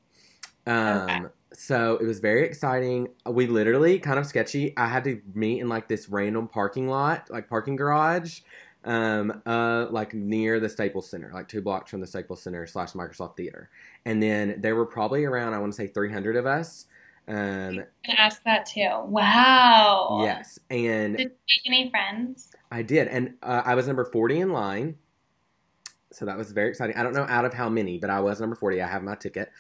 Um, 0.67 1.03
Okay. 1.03 1.23
So 1.55 1.97
it 1.97 2.07
was 2.07 2.21
very 2.21 2.45
exciting. 2.45 3.09
We 3.27 3.47
literally 3.47 3.99
kind 3.99 4.19
of 4.19 4.27
sketchy. 4.27 4.75
I 4.77 4.87
had 4.87 5.05
to 5.05 5.21
meet 5.35 5.61
in 5.61 5.69
like 5.69 5.89
this 5.89 6.09
random 6.09 6.49
parking 6.49 6.89
lot, 6.89 7.31
like 7.31 7.49
parking 7.49 7.77
garage, 7.77 8.41
um, 8.85 9.43
uh, 9.47 9.87
like 9.91 10.15
near 10.15 10.61
the 10.61 10.69
Staples 10.69 11.09
Center, 11.09 11.31
like 11.33 11.49
two 11.49 11.63
blocks 11.63 11.91
from 11.91 12.01
the 12.01 12.07
Staples 12.07 12.43
Center 12.43 12.67
slash 12.67 12.93
Microsoft 12.93 13.37
Theater. 13.37 13.71
And 14.05 14.23
then 14.23 14.57
there 14.61 14.77
were 14.77 14.87
probably 14.87 15.25
around, 15.25 15.55
I 15.55 15.59
want 15.59 15.73
to 15.73 15.77
say 15.77 15.87
300 15.87 16.37
of 16.37 16.47
us. 16.47 16.87
Um, 17.27 17.37
I'm 17.37 17.85
ask 18.19 18.43
that 18.45 18.67
too. 18.67 18.91
Wow. 19.05 20.21
yes. 20.25 20.59
And 20.71 21.17
Did 21.17 21.31
you 21.31 21.63
make 21.67 21.67
any 21.67 21.91
friends? 21.91 22.51
I 22.71 22.83
did, 22.83 23.09
and 23.09 23.35
uh, 23.43 23.63
I 23.65 23.75
was 23.75 23.87
number 23.87 24.05
forty 24.05 24.41
in 24.41 24.51
line, 24.53 24.97
so 26.15 26.25
that 26.27 26.37
was 26.37 26.53
very 26.53 26.71
exciting. 26.71 26.97
I 26.97 27.03
don't 27.03 27.15
know 27.15 27.27
out 27.29 27.45
of 27.45 27.55
how 27.55 27.69
many, 27.69 27.99
but 27.99 28.11
I 28.11 28.21
was 28.21 28.41
number 28.41 28.57
forty. 28.57 28.81
I 28.83 28.87
have 28.89 29.03
my 29.03 29.15
ticket, 29.17 29.51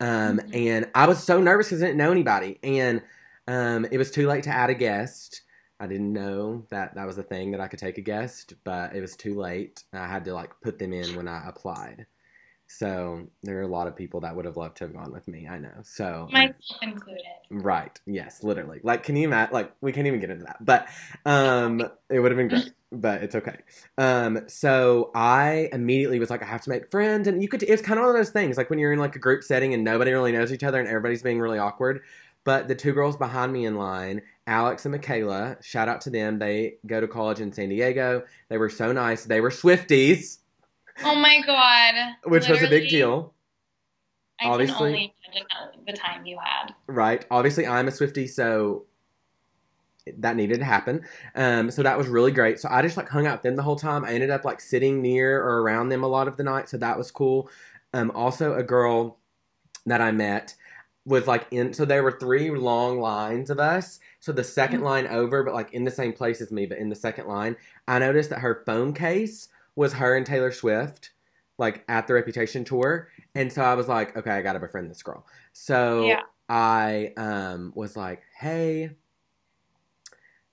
um, 0.00 0.40
Mhm. 0.40 0.50
and 0.52 0.90
I 0.94 1.06
was 1.06 1.22
so 1.22 1.40
nervous 1.40 1.68
because 1.68 1.82
I 1.82 1.86
didn't 1.86 1.98
know 1.98 2.12
anybody, 2.12 2.58
and 2.62 3.02
um, 3.48 3.86
it 3.90 3.98
was 3.98 4.10
too 4.10 4.26
late 4.26 4.44
to 4.44 4.50
add 4.50 4.70
a 4.70 4.74
guest. 4.74 5.42
I 5.80 5.86
didn't 5.86 6.12
know 6.12 6.66
that 6.70 6.94
that 6.94 7.06
was 7.06 7.18
a 7.18 7.22
thing 7.22 7.50
that 7.52 7.60
I 7.60 7.68
could 7.68 7.78
take 7.80 7.98
a 7.98 8.02
guest, 8.02 8.54
but 8.64 8.94
it 8.94 9.00
was 9.00 9.16
too 9.16 9.34
late. 9.34 9.84
I 9.92 10.06
had 10.06 10.24
to 10.26 10.34
like 10.34 10.52
put 10.62 10.78
them 10.78 10.92
in 10.92 11.14
when 11.16 11.28
I 11.28 11.48
applied. 11.48 12.06
So 12.78 13.28
there 13.42 13.58
are 13.58 13.62
a 13.62 13.68
lot 13.68 13.86
of 13.86 13.94
people 13.94 14.20
that 14.20 14.34
would 14.34 14.44
have 14.44 14.56
loved 14.56 14.76
to 14.78 14.84
have 14.84 14.92
gone 14.92 15.12
with 15.12 15.28
me. 15.28 15.46
I 15.46 15.58
know. 15.58 15.72
So 15.82 16.28
myself 16.32 16.54
included. 16.82 17.22
Right. 17.50 17.98
Yes. 18.06 18.42
Literally. 18.42 18.80
Like, 18.82 19.04
can 19.04 19.16
you 19.16 19.28
imagine? 19.28 19.54
Like, 19.54 19.72
we 19.80 19.92
can't 19.92 20.06
even 20.06 20.20
get 20.20 20.30
into 20.30 20.44
that, 20.44 20.64
but 20.64 20.88
um, 21.24 21.80
it 22.10 22.20
would 22.20 22.32
have 22.32 22.38
been 22.38 22.48
great. 22.48 22.72
But 22.96 23.24
it's 23.24 23.34
okay. 23.34 23.56
Um, 23.98 24.42
so 24.46 25.10
I 25.16 25.68
immediately 25.72 26.20
was 26.20 26.30
like, 26.30 26.44
I 26.44 26.46
have 26.46 26.60
to 26.60 26.70
make 26.70 26.92
friends, 26.92 27.26
and 27.26 27.42
you 27.42 27.48
could. 27.48 27.64
It's 27.64 27.82
kind 27.82 27.98
of 27.98 28.04
one 28.04 28.14
of 28.14 28.16
those 28.16 28.30
things, 28.30 28.56
like 28.56 28.70
when 28.70 28.78
you're 28.78 28.92
in 28.92 29.00
like 29.00 29.16
a 29.16 29.18
group 29.18 29.42
setting 29.42 29.74
and 29.74 29.82
nobody 29.82 30.12
really 30.12 30.30
knows 30.30 30.52
each 30.52 30.62
other 30.62 30.78
and 30.78 30.86
everybody's 30.86 31.20
being 31.20 31.40
really 31.40 31.58
awkward. 31.58 32.02
But 32.44 32.68
the 32.68 32.74
two 32.76 32.92
girls 32.92 33.16
behind 33.16 33.52
me 33.52 33.64
in 33.64 33.74
line, 33.74 34.22
Alex 34.46 34.84
and 34.84 34.92
Michaela, 34.92 35.56
shout 35.60 35.88
out 35.88 36.02
to 36.02 36.10
them. 36.10 36.38
They 36.38 36.76
go 36.86 37.00
to 37.00 37.08
college 37.08 37.40
in 37.40 37.52
San 37.52 37.70
Diego. 37.70 38.22
They 38.48 38.58
were 38.58 38.70
so 38.70 38.92
nice. 38.92 39.24
They 39.24 39.40
were 39.40 39.50
Swifties. 39.50 40.38
Oh 41.02 41.14
my 41.14 41.40
god! 41.44 41.94
Which 42.24 42.48
was 42.48 42.62
a 42.62 42.68
big 42.68 42.88
deal. 42.88 43.32
I 44.40 44.46
obviously. 44.46 44.76
can 44.76 44.86
only 44.86 45.14
imagine 45.32 45.84
the 45.86 45.92
time 45.92 46.26
you 46.26 46.38
had. 46.42 46.74
right? 46.86 47.24
Obviously, 47.30 47.66
I'm 47.66 47.88
a 47.88 47.90
Swifty, 47.90 48.26
so 48.26 48.84
that 50.18 50.36
needed 50.36 50.58
to 50.58 50.64
happen. 50.64 51.02
Um, 51.34 51.70
so 51.70 51.82
that 51.82 51.96
was 51.96 52.08
really 52.08 52.30
great. 52.30 52.60
So 52.60 52.68
I 52.70 52.82
just 52.82 52.96
like 52.96 53.08
hung 53.08 53.26
out 53.26 53.36
with 53.38 53.42
them 53.42 53.56
the 53.56 53.62
whole 53.62 53.76
time. 53.76 54.04
I 54.04 54.12
ended 54.12 54.30
up 54.30 54.44
like 54.44 54.60
sitting 54.60 55.00
near 55.00 55.40
or 55.42 55.62
around 55.62 55.88
them 55.88 56.04
a 56.04 56.08
lot 56.08 56.28
of 56.28 56.36
the 56.36 56.42
night, 56.44 56.68
so 56.68 56.76
that 56.78 56.98
was 56.98 57.10
cool. 57.10 57.48
Um, 57.92 58.10
also, 58.14 58.54
a 58.54 58.62
girl 58.62 59.18
that 59.86 60.00
I 60.00 60.10
met 60.12 60.54
was 61.06 61.26
like 61.26 61.46
in. 61.50 61.72
So 61.72 61.84
there 61.84 62.02
were 62.02 62.12
three 62.18 62.50
long 62.50 63.00
lines 63.00 63.50
of 63.50 63.58
us. 63.58 63.98
So 64.20 64.32
the 64.32 64.44
2nd 64.44 64.80
Mhm. 64.80 64.84
line 64.84 65.06
over, 65.06 65.42
but 65.42 65.54
like 65.54 65.72
in 65.72 65.84
the 65.84 65.90
same 65.90 66.12
place 66.12 66.40
as 66.40 66.50
me, 66.50 66.66
but 66.66 66.78
in 66.78 66.88
the 66.88 66.94
second 66.96 67.26
line, 67.26 67.56
I 67.88 67.98
noticed 67.98 68.30
that 68.30 68.38
her 68.40 68.62
phone 68.66 68.94
case 68.94 69.48
was 69.76 69.92
her 69.94 70.16
and 70.16 70.26
Taylor 70.26 70.52
Swift, 70.52 71.10
like 71.58 71.84
at 71.88 72.06
the 72.06 72.14
Reputation 72.14 72.64
tour. 72.64 73.08
And 73.34 73.52
so 73.52 73.62
I 73.62 73.74
was 73.74 73.88
like, 73.88 74.16
okay, 74.16 74.30
I 74.30 74.42
gotta 74.42 74.60
befriend 74.60 74.90
this 74.90 75.02
girl. 75.02 75.26
So 75.52 76.06
Yeah. 76.06 76.22
I 76.48 77.12
um, 77.16 77.72
was 77.74 77.96
like, 77.96 78.22
hey, 78.38 78.90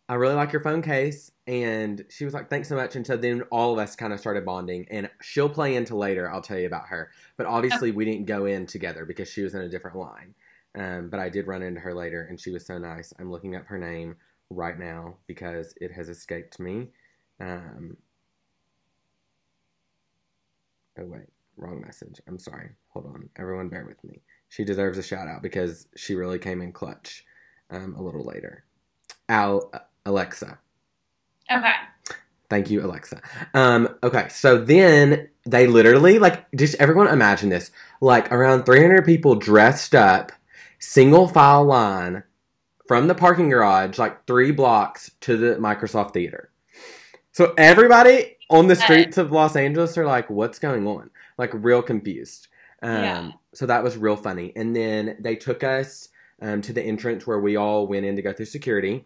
I 0.07 0.15
really 0.15 0.35
like 0.35 0.51
your 0.51 0.61
phone 0.61 0.81
case. 0.81 1.31
And 1.47 2.03
she 2.09 2.25
was 2.25 2.33
like, 2.33 2.49
thanks 2.49 2.67
so 2.67 2.75
much. 2.75 2.95
And 2.95 3.05
so 3.05 3.15
then 3.15 3.43
all 3.43 3.73
of 3.73 3.79
us 3.79 3.95
kind 3.95 4.11
of 4.11 4.19
started 4.19 4.45
bonding. 4.45 4.85
And 4.91 5.09
she'll 5.21 5.49
play 5.49 5.75
into 5.75 5.95
later. 5.95 6.29
I'll 6.29 6.41
tell 6.41 6.59
you 6.59 6.67
about 6.67 6.87
her. 6.87 7.11
But 7.37 7.45
obviously, 7.45 7.91
we 7.91 8.05
didn't 8.05 8.25
go 8.25 8.45
in 8.45 8.65
together 8.65 9.05
because 9.05 9.29
she 9.29 9.41
was 9.41 9.53
in 9.53 9.61
a 9.61 9.69
different 9.69 9.97
line. 9.97 10.33
Um, 10.75 11.09
but 11.09 11.19
I 11.19 11.29
did 11.29 11.47
run 11.47 11.61
into 11.61 11.81
her 11.81 11.93
later, 11.93 12.27
and 12.29 12.39
she 12.39 12.51
was 12.51 12.65
so 12.65 12.77
nice. 12.77 13.13
I'm 13.19 13.31
looking 13.31 13.55
up 13.55 13.65
her 13.65 13.77
name 13.77 14.15
right 14.49 14.77
now 14.77 15.15
because 15.27 15.73
it 15.81 15.91
has 15.91 16.09
escaped 16.09 16.59
me. 16.59 16.87
Um, 17.39 17.97
oh, 20.99 21.05
wait. 21.05 21.27
Wrong 21.57 21.81
message. 21.81 22.19
I'm 22.27 22.39
sorry. 22.39 22.69
Hold 22.89 23.07
on. 23.07 23.29
Everyone, 23.37 23.69
bear 23.69 23.85
with 23.85 24.03
me. 24.03 24.21
She 24.49 24.63
deserves 24.63 24.97
a 24.97 25.03
shout 25.03 25.27
out 25.27 25.41
because 25.43 25.87
she 25.95 26.15
really 26.15 26.39
came 26.39 26.61
in 26.61 26.71
clutch 26.71 27.23
um, 27.69 27.95
a 27.95 28.01
little 28.01 28.25
later. 28.25 28.63
Al 29.29 29.71
Alexa. 30.05 30.59
Okay. 31.51 31.73
Thank 32.49 32.69
you, 32.69 32.85
Alexa. 32.85 33.21
Um, 33.53 33.95
okay, 34.03 34.27
so 34.29 34.57
then 34.57 35.29
they 35.45 35.67
literally 35.67 36.19
like 36.19 36.51
just 36.51 36.75
everyone 36.75 37.07
imagine 37.07 37.47
this 37.49 37.71
like 38.01 38.29
around 38.31 38.65
300 38.65 39.05
people 39.05 39.35
dressed 39.35 39.95
up, 39.95 40.33
single 40.77 41.29
file 41.29 41.63
line 41.63 42.23
from 42.87 43.07
the 43.07 43.15
parking 43.15 43.49
garage, 43.49 43.97
like 43.97 44.25
three 44.27 44.51
blocks 44.51 45.11
to 45.21 45.37
the 45.37 45.55
Microsoft 45.55 46.13
Theater. 46.13 46.51
So 47.31 47.53
everybody 47.57 48.35
on 48.51 48.67
the 48.67 48.75
streets 48.75 49.17
of 49.17 49.31
Los 49.31 49.55
Angeles 49.55 49.97
are 49.97 50.05
like, 50.05 50.29
"What's 50.29 50.59
going 50.59 50.87
on?" 50.87 51.09
Like 51.37 51.51
real 51.53 51.81
confused. 51.81 52.47
Um, 52.81 52.95
Yeah. 52.95 53.31
So 53.53 53.65
that 53.65 53.83
was 53.83 53.97
real 53.97 54.15
funny. 54.15 54.53
And 54.55 54.75
then 54.75 55.17
they 55.19 55.35
took 55.35 55.63
us 55.63 56.09
um, 56.41 56.61
to 56.61 56.73
the 56.73 56.81
entrance 56.81 57.27
where 57.27 57.39
we 57.39 57.55
all 57.55 57.87
went 57.87 58.05
in 58.05 58.15
to 58.15 58.21
go 58.21 58.33
through 58.33 58.45
security, 58.47 59.05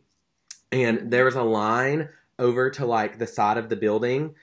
and 0.72 1.12
there 1.12 1.25
was 1.25 1.36
a 1.36 1.44
line 1.44 2.10
over 2.40 2.70
to 2.70 2.86
like 2.86 3.18
the 3.18 3.28
side 3.28 3.58
of 3.58 3.70
the 3.70 3.75
building 3.75 4.36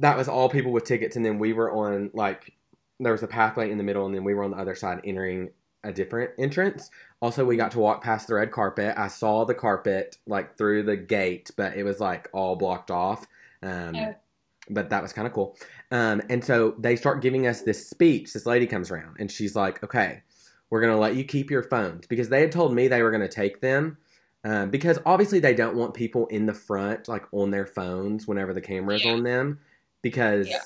that 0.00 0.16
was 0.16 0.28
all 0.28 0.48
people 0.48 0.72
with 0.72 0.84
tickets 0.84 1.16
and 1.16 1.24
then 1.24 1.38
we 1.38 1.52
were 1.52 1.70
on 1.70 2.10
like 2.14 2.52
there 2.98 3.12
was 3.12 3.22
a 3.22 3.28
pathway 3.28 3.70
in 3.70 3.78
the 3.78 3.84
middle 3.84 4.06
and 4.06 4.14
then 4.14 4.24
we 4.24 4.34
were 4.34 4.42
on 4.42 4.50
the 4.50 4.56
other 4.56 4.74
side 4.74 5.00
entering 5.04 5.48
a 5.84 5.92
different 5.92 6.30
entrance 6.38 6.90
also 7.22 7.44
we 7.44 7.56
got 7.56 7.70
to 7.70 7.78
walk 7.78 8.02
past 8.02 8.26
the 8.26 8.34
red 8.34 8.50
carpet 8.50 8.94
i 8.98 9.08
saw 9.08 9.44
the 9.44 9.54
carpet 9.54 10.16
like 10.26 10.56
through 10.56 10.82
the 10.82 10.96
gate 10.96 11.50
but 11.56 11.76
it 11.76 11.84
was 11.84 12.00
like 12.00 12.28
all 12.32 12.56
blocked 12.56 12.90
off 12.90 13.26
um, 13.62 13.94
Oh. 13.96 14.14
but 14.68 14.90
that 14.90 15.02
was 15.02 15.12
kind 15.12 15.26
of 15.26 15.32
cool 15.32 15.56
um, 15.90 16.22
and 16.30 16.44
so 16.44 16.74
they 16.78 16.96
start 16.96 17.22
giving 17.22 17.46
us 17.46 17.62
this 17.62 17.88
speech 17.88 18.32
this 18.32 18.46
lady 18.46 18.66
comes 18.66 18.90
around 18.90 19.16
and 19.18 19.30
she's 19.30 19.56
like 19.56 19.82
okay 19.82 20.22
we're 20.70 20.80
going 20.80 20.92
to 20.92 20.98
let 20.98 21.16
you 21.16 21.24
keep 21.24 21.50
your 21.50 21.62
phones 21.64 22.06
because 22.06 22.28
they 22.28 22.40
had 22.40 22.52
told 22.52 22.72
me 22.74 22.86
they 22.88 23.02
were 23.02 23.10
going 23.10 23.20
to 23.20 23.28
take 23.28 23.60
them 23.60 23.96
um, 24.44 24.70
because 24.70 24.98
obviously 25.04 25.38
they 25.40 25.54
don't 25.54 25.76
want 25.76 25.92
people 25.94 26.26
in 26.28 26.46
the 26.46 26.54
front 26.54 27.08
like 27.08 27.24
on 27.32 27.50
their 27.50 27.66
phones 27.66 28.26
whenever 28.28 28.54
the 28.54 28.60
camera's 28.60 29.04
Yeah. 29.04 29.10
on 29.10 29.22
them 29.24 29.58
because 30.02 30.48
Yeah. 30.48 30.62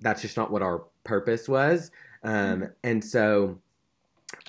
that's 0.00 0.20
just 0.22 0.36
not 0.36 0.50
what 0.50 0.62
our 0.62 0.84
purpose 1.04 1.48
was 1.48 1.90
um, 2.24 2.32
Mhm. 2.62 2.72
and 2.82 3.04
so 3.04 3.58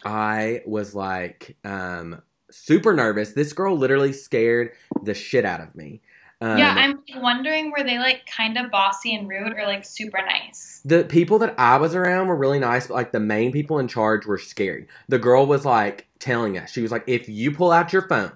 i 0.03 0.62
was 0.65 0.96
like 0.96 1.56
um, 1.63 2.22
super 2.50 2.94
nervous 2.94 3.34
this 3.34 3.53
girl 3.53 3.77
literally 3.77 4.13
scared 4.13 4.72
the 5.03 5.13
shit 5.13 5.46
out 5.46 5.62
of 5.62 5.75
me 5.75 6.01
um, 6.41 6.58
yeah, 6.58 6.74
I'm 6.77 7.22
wondering 7.22 7.72
were 7.72 7.84
they 7.84 7.98
like 7.98 8.25
kind 8.27 8.58
of 8.58 8.70
bossy 8.72 9.15
and 9.15 9.27
rude 9.27 9.53
or 9.53 9.65
like 9.65 9.86
super 9.86 10.20
nice? 10.25 10.77
the 10.88 11.03
people 11.03 11.38
that 11.39 11.53
I 11.58 11.75
was 11.75 11.94
around 11.94 12.27
were 12.27 12.36
really 12.38 12.60
nice, 12.60 12.88
but 12.88 12.94
like 12.94 13.12
the 13.12 13.20
main 13.20 13.51
people 13.51 13.77
in 13.77 13.89
charge 13.89 14.25
were 14.25 14.38
scary. 14.38 14.88
The 15.10 15.20
girl 15.20 15.46
was 15.46 15.65
like 15.65 16.08
telling 16.17 16.58
us, 16.58 16.72
she 16.72 16.82
was 16.82 16.91
like, 16.91 17.03
if 17.08 17.27
you 17.27 17.51
pull 17.51 17.74
out 17.74 17.91
your 17.91 18.08
phone, 18.08 18.32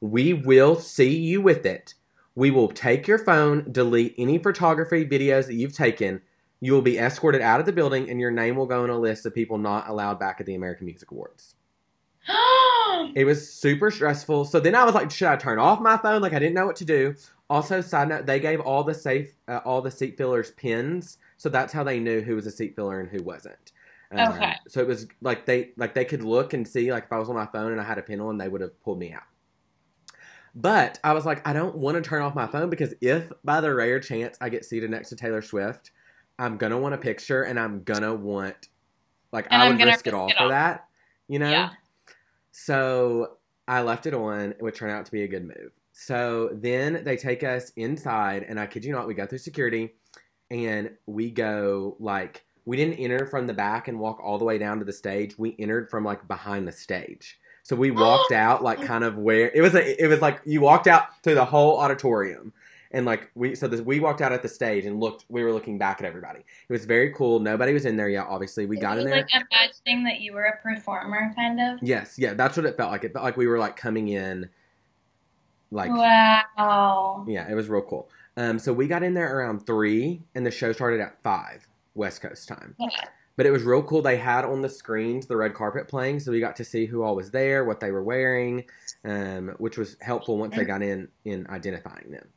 we 0.00 0.32
will 0.32 0.76
see 0.76 1.14
you 1.14 1.42
with 1.42 1.66
it. 1.66 1.92
We 2.34 2.50
will 2.50 2.68
take 2.68 3.06
your 3.06 3.18
phone, 3.18 3.70
delete 3.70 4.14
any 4.16 4.38
photography 4.38 5.04
videos 5.04 5.46
that 5.46 5.56
you've 5.56 5.74
taken. 5.74 6.22
You 6.60 6.72
will 6.72 6.80
be 6.80 6.98
escorted 6.98 7.42
out 7.42 7.60
of 7.60 7.66
the 7.66 7.72
building, 7.72 8.08
and 8.08 8.18
your 8.18 8.30
name 8.30 8.56
will 8.56 8.66
go 8.66 8.82
on 8.82 8.88
a 8.88 8.98
list 8.98 9.26
of 9.26 9.34
people 9.34 9.58
not 9.58 9.86
allowed 9.88 10.18
back 10.18 10.40
at 10.40 10.46
the 10.46 10.54
American 10.54 10.86
Music 10.86 11.10
Awards. 11.10 11.54
It 13.14 13.24
was 13.24 13.50
super 13.50 13.90
stressful. 13.90 14.44
So 14.44 14.60
then 14.60 14.74
I 14.74 14.84
was 14.84 14.94
like, 14.94 15.10
should 15.10 15.28
I 15.28 15.36
turn 15.36 15.58
off 15.58 15.80
my 15.80 15.96
phone? 15.96 16.20
Like 16.20 16.34
I 16.34 16.38
didn't 16.38 16.54
know 16.54 16.66
what 16.66 16.76
to 16.76 16.84
do. 16.84 17.14
Also, 17.50 17.80
side 17.80 18.08
note, 18.08 18.26
they 18.26 18.38
gave 18.38 18.60
all 18.60 18.84
the 18.84 18.94
safe, 18.94 19.34
uh, 19.48 19.60
all 19.64 19.82
the 19.82 19.90
seat 19.90 20.16
fillers 20.16 20.52
pins, 20.52 21.18
so 21.36 21.48
that's 21.48 21.72
how 21.72 21.82
they 21.82 21.98
knew 21.98 22.20
who 22.22 22.36
was 22.36 22.46
a 22.46 22.50
seat 22.50 22.76
filler 22.76 23.00
and 23.00 23.10
who 23.10 23.20
wasn't. 23.24 23.72
Um, 24.12 24.32
Okay. 24.32 24.54
So 24.68 24.80
it 24.80 24.86
was 24.86 25.08
like 25.20 25.46
they 25.46 25.72
like 25.76 25.92
they 25.92 26.04
could 26.04 26.22
look 26.22 26.52
and 26.52 26.66
see 26.66 26.92
like 26.92 27.04
if 27.04 27.12
I 27.12 27.18
was 27.18 27.28
on 27.28 27.34
my 27.34 27.46
phone 27.46 27.72
and 27.72 27.80
I 27.80 27.84
had 27.84 27.98
a 27.98 28.02
pin 28.02 28.20
on, 28.20 28.38
they 28.38 28.48
would 28.48 28.60
have 28.60 28.80
pulled 28.82 29.00
me 29.00 29.12
out. 29.12 29.22
But 30.54 30.98
I 31.04 31.12
was 31.12 31.26
like, 31.26 31.46
I 31.46 31.52
don't 31.52 31.76
want 31.76 31.96
to 31.96 32.02
turn 32.08 32.22
off 32.22 32.34
my 32.34 32.46
phone 32.46 32.70
because 32.70 32.94
if 33.00 33.32
by 33.44 33.60
the 33.60 33.72
rare 33.74 34.00
chance 34.00 34.36
I 34.40 34.48
get 34.48 34.64
seated 34.64 34.90
next 34.90 35.08
to 35.10 35.16
Taylor 35.16 35.42
Swift, 35.42 35.90
I'm 36.38 36.56
gonna 36.56 36.78
want 36.78 36.94
a 36.94 36.98
picture 36.98 37.42
and 37.42 37.58
I'm 37.58 37.82
gonna 37.82 38.14
want 38.14 38.68
like 39.32 39.46
And 39.50 39.60
I 39.60 39.68
would 39.68 39.80
risk 39.80 40.06
it 40.06 40.14
all 40.14 40.28
it 40.28 40.36
for 40.36 40.44
all. 40.44 40.48
that, 40.50 40.86
you 41.28 41.38
know. 41.38 41.50
Yeah. 41.50 41.70
So 42.52 43.38
I 43.68 43.82
left 43.82 44.06
it 44.06 44.14
on, 44.14 44.54
which 44.58 44.78
turned 44.78 44.92
out 44.92 45.06
to 45.06 45.12
be 45.12 45.22
a 45.22 45.28
good 45.28 45.44
move. 45.44 45.72
So 46.00 46.48
then 46.54 47.04
they 47.04 47.18
take 47.18 47.44
us 47.44 47.72
inside, 47.76 48.46
and 48.48 48.58
I 48.58 48.64
kid 48.64 48.86
you 48.86 48.92
not, 48.92 49.06
we 49.06 49.12
go 49.12 49.26
through 49.26 49.36
security 49.36 49.96
and 50.50 50.92
we 51.04 51.30
go 51.30 51.98
like, 52.00 52.42
we 52.64 52.78
didn't 52.78 52.94
enter 52.94 53.26
from 53.26 53.46
the 53.46 53.52
back 53.52 53.86
and 53.86 54.00
walk 54.00 54.18
all 54.18 54.38
the 54.38 54.46
way 54.46 54.56
down 54.56 54.78
to 54.78 54.86
the 54.86 54.94
stage. 54.94 55.36
We 55.38 55.54
entered 55.58 55.90
from 55.90 56.02
like 56.02 56.26
behind 56.26 56.66
the 56.66 56.72
stage. 56.72 57.38
So 57.64 57.76
we 57.76 57.90
walked 57.90 58.32
out 58.32 58.62
like 58.62 58.80
kind 58.86 59.04
of 59.04 59.18
where 59.18 59.50
it 59.50 59.60
was. 59.60 59.74
A, 59.74 60.02
it 60.02 60.06
was 60.06 60.22
like 60.22 60.40
you 60.46 60.62
walked 60.62 60.86
out 60.86 61.22
through 61.22 61.34
the 61.34 61.44
whole 61.44 61.78
auditorium, 61.78 62.54
and 62.92 63.04
like 63.04 63.30
we 63.34 63.54
so 63.54 63.68
this, 63.68 63.82
we 63.82 64.00
walked 64.00 64.22
out 64.22 64.32
at 64.32 64.40
the 64.40 64.48
stage 64.48 64.86
and 64.86 65.00
looked. 65.00 65.26
We 65.28 65.44
were 65.44 65.52
looking 65.52 65.76
back 65.76 66.00
at 66.00 66.06
everybody. 66.06 66.40
It 66.40 66.72
was 66.72 66.86
very 66.86 67.12
cool. 67.12 67.40
Nobody 67.40 67.74
was 67.74 67.84
in 67.84 67.98
there 67.98 68.08
yet. 68.08 68.24
Obviously, 68.26 68.64
we 68.64 68.78
got 68.78 68.96
it 68.96 69.02
in 69.02 69.04
was 69.04 69.12
there. 69.12 69.20
like 69.20 69.46
imagining 69.52 70.04
that 70.04 70.22
you 70.22 70.32
were 70.32 70.44
a 70.44 70.56
performer, 70.62 71.34
kind 71.36 71.60
of. 71.60 71.78
Yes, 71.82 72.18
yeah, 72.18 72.32
that's 72.32 72.56
what 72.56 72.64
it 72.64 72.78
felt 72.78 72.90
like. 72.90 73.04
It 73.04 73.12
felt 73.12 73.22
like 73.22 73.36
we 73.36 73.46
were 73.46 73.58
like 73.58 73.76
coming 73.76 74.08
in, 74.08 74.48
like 75.70 75.90
wow. 75.90 77.24
yeah, 77.28 77.50
it 77.50 77.54
was 77.54 77.68
real 77.68 77.82
cool. 77.82 78.08
Um, 78.36 78.58
so 78.58 78.72
we 78.72 78.86
got 78.86 79.02
in 79.02 79.14
there 79.14 79.38
around 79.38 79.66
three, 79.66 80.22
and 80.34 80.44
the 80.44 80.50
show 80.50 80.72
started 80.72 81.00
at 81.00 81.22
five 81.22 81.66
West 81.94 82.22
Coast 82.22 82.48
time. 82.48 82.74
Yeah. 82.78 82.88
But 83.36 83.46
it 83.46 83.52
was 83.52 83.62
real 83.62 83.82
cool. 83.82 84.02
They 84.02 84.16
had 84.16 84.44
on 84.44 84.60
the 84.60 84.68
screens 84.68 85.26
the 85.26 85.36
red 85.36 85.54
carpet 85.54 85.88
playing, 85.88 86.20
so 86.20 86.30
we 86.30 86.40
got 86.40 86.56
to 86.56 86.64
see 86.64 86.84
who 86.86 87.02
all 87.02 87.16
was 87.16 87.30
there, 87.30 87.64
what 87.64 87.80
they 87.80 87.90
were 87.90 88.02
wearing, 88.02 88.64
um, 89.04 89.54
which 89.58 89.78
was 89.78 89.96
helpful 90.00 90.36
once 90.36 90.56
they 90.56 90.64
got 90.64 90.82
in 90.82 91.08
in 91.24 91.46
identifying 91.48 92.10
them. 92.10 92.28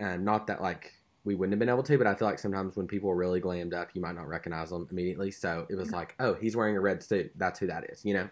Um, 0.00 0.24
not 0.24 0.46
that 0.48 0.60
like 0.60 0.92
we 1.24 1.34
wouldn't 1.34 1.52
have 1.52 1.60
been 1.60 1.68
able 1.68 1.84
to, 1.84 1.96
but 1.96 2.06
I 2.06 2.14
feel 2.14 2.26
like 2.26 2.38
sometimes 2.38 2.76
when 2.76 2.86
people 2.86 3.10
are 3.10 3.16
really 3.16 3.40
glammed 3.40 3.74
up, 3.74 3.90
you 3.94 4.02
might 4.02 4.16
not 4.16 4.26
recognize 4.26 4.70
them 4.70 4.88
immediately. 4.90 5.30
So 5.30 5.66
it 5.70 5.76
was 5.76 5.92
like, 5.92 6.14
oh, 6.18 6.34
he's 6.34 6.56
wearing 6.56 6.76
a 6.76 6.80
red 6.80 7.02
suit. 7.02 7.30
That's 7.36 7.58
who 7.58 7.68
that 7.68 7.90
is, 7.90 8.04
you 8.04 8.14
know. 8.14 8.28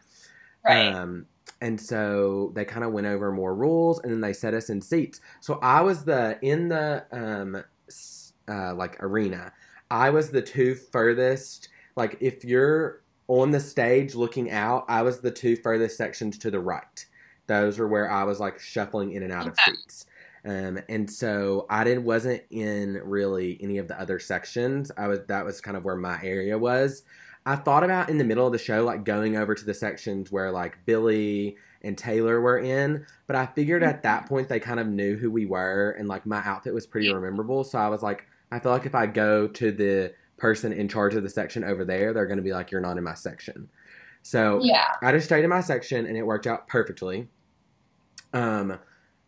Right. 0.65 0.95
Um, 0.95 1.27
and 1.61 1.81
so 1.81 2.53
they 2.55 2.65
kind 2.65 2.85
of 2.85 2.93
went 2.93 3.07
over 3.07 3.33
more 3.33 3.55
rules, 3.55 4.01
and 4.01 4.13
then 4.13 4.21
they 4.21 4.33
set 4.33 4.55
us 4.55 4.71
in 4.71 4.81
seats. 4.81 5.21
So 5.41 5.59
I 5.63 5.81
was 5.81 6.05
the 6.05 6.39
in 6.43 6.69
the 6.69 7.05
um, 7.13 7.63
uh, 8.49 8.75
like 8.75 9.03
arena. 9.03 9.53
I 9.91 10.11
was 10.11 10.31
the 10.31 10.43
two 10.43 10.75
furthest. 10.75 11.69
Like 11.97 12.17
if 12.21 12.45
you're 12.45 13.03
on 13.29 13.51
the 13.51 13.61
stage 13.61 14.15
looking 14.15 14.51
out, 14.51 14.85
I 14.89 15.03
was 15.03 15.21
the 15.21 15.31
two 15.31 15.57
furthest 15.57 15.97
sections 15.97 16.39
to 16.39 16.51
the 16.51 16.61
right. 16.61 17.07
Those 17.47 17.79
were 17.79 17.89
where 17.89 18.11
I 18.11 18.25
was 18.25 18.41
like 18.41 18.59
shuffling 18.59 19.13
in 19.13 19.23
and 19.23 19.33
out 19.33 19.49
of 19.49 19.57
seats. 19.59 20.07
Um, 20.45 20.79
and 20.89 21.11
so 21.11 21.67
I 21.69 21.85
didn't 21.85 22.05
wasn't 22.05 22.43
in 22.51 23.01
really 23.05 23.59
any 23.61 23.79
of 23.79 23.89
the 23.89 24.01
other 24.01 24.19
sections. 24.19 24.91
I 24.97 25.09
was 25.09 25.21
that 25.29 25.45
was 25.45 25.61
kind 25.61 25.77
of 25.77 25.85
where 25.85 25.97
my 25.97 26.19
area 26.23 26.57
was. 26.57 27.03
I 27.47 27.57
thought 27.57 27.85
about 27.85 28.11
in 28.11 28.19
the 28.19 28.25
middle 28.25 28.47
of 28.47 28.53
the 28.53 28.59
show 28.59 28.85
like 28.85 29.05
going 29.05 29.37
over 29.37 29.55
to 29.55 29.65
the 29.65 29.75
sections 29.75 30.31
where 30.31 30.51
like 30.51 30.79
Billie 30.87 31.57
and 31.83 31.97
Taylor 31.97 32.41
were 32.41 32.59
in, 32.59 33.07
but 33.27 33.37
I 33.37 33.47
figured 33.47 33.83
at 33.83 34.03
that 34.03 34.27
point 34.27 34.49
they 34.49 34.61
kind 34.61 34.79
of 34.79 34.87
knew 34.87 35.17
who 35.17 35.31
we 35.31 35.47
were 35.47 35.97
and 35.99 36.09
like 36.09 36.27
my 36.27 36.43
outfit 36.45 36.75
was 36.75 36.87
pretty 36.87 37.13
memorable. 37.13 37.65
So 37.65 37.79
I 37.79 37.89
was 37.89 38.03
like, 38.03 38.27
I 38.53 38.59
feel 38.59 38.73
like 38.73 38.87
if 38.87 38.95
I 38.95 39.07
go 39.07 39.49
to 39.49 39.73
the 39.73 40.13
person 40.37 40.73
in 40.73 40.89
charge 40.89 41.15
of 41.15 41.23
the 41.23 41.31
section 41.31 41.65
over 41.65 41.85
there, 41.85 42.13
they're 42.13 42.27
going 42.27 42.39
to 42.39 42.43
be 42.43 42.53
like, 42.53 42.71
"You're 42.71 42.81
not 42.81 42.99
in 42.99 43.05
my 43.05 43.15
section." 43.15 43.69
So 44.23 44.61
Yeah. 44.63 44.87
I 45.03 45.13
just 45.13 45.27
stayed 45.27 45.45
in 45.45 45.51
my 45.51 45.61
section 45.61 46.07
and 46.07 46.17
it 46.17 46.23
worked 46.23 46.47
out 46.47 46.67
perfectly. 46.69 47.29
Um, 48.33 48.79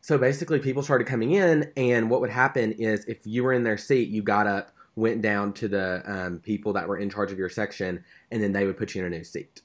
so 0.00 0.18
basically, 0.18 0.58
people 0.58 0.82
started 0.82 1.06
coming 1.06 1.32
in, 1.32 1.70
and 1.76 2.10
what 2.10 2.20
would 2.20 2.30
happen 2.30 2.72
is 2.72 3.04
if 3.04 3.18
you 3.24 3.44
were 3.44 3.52
in 3.52 3.62
their 3.62 3.78
seat, 3.78 4.08
you 4.08 4.22
got 4.22 4.48
up, 4.48 4.72
went 4.96 5.22
down 5.22 5.52
to 5.54 5.68
the 5.68 6.02
um, 6.06 6.38
people 6.40 6.72
that 6.74 6.88
were 6.88 6.98
in 6.98 7.10
charge 7.10 7.32
of 7.32 7.38
your 7.38 7.48
section, 7.48 8.04
and 8.30 8.42
then 8.42 8.52
they 8.52 8.66
would 8.66 8.76
put 8.76 8.94
you 8.94 9.04
in 9.04 9.12
a 9.12 9.16
new 9.16 9.24
seat. 9.24 9.62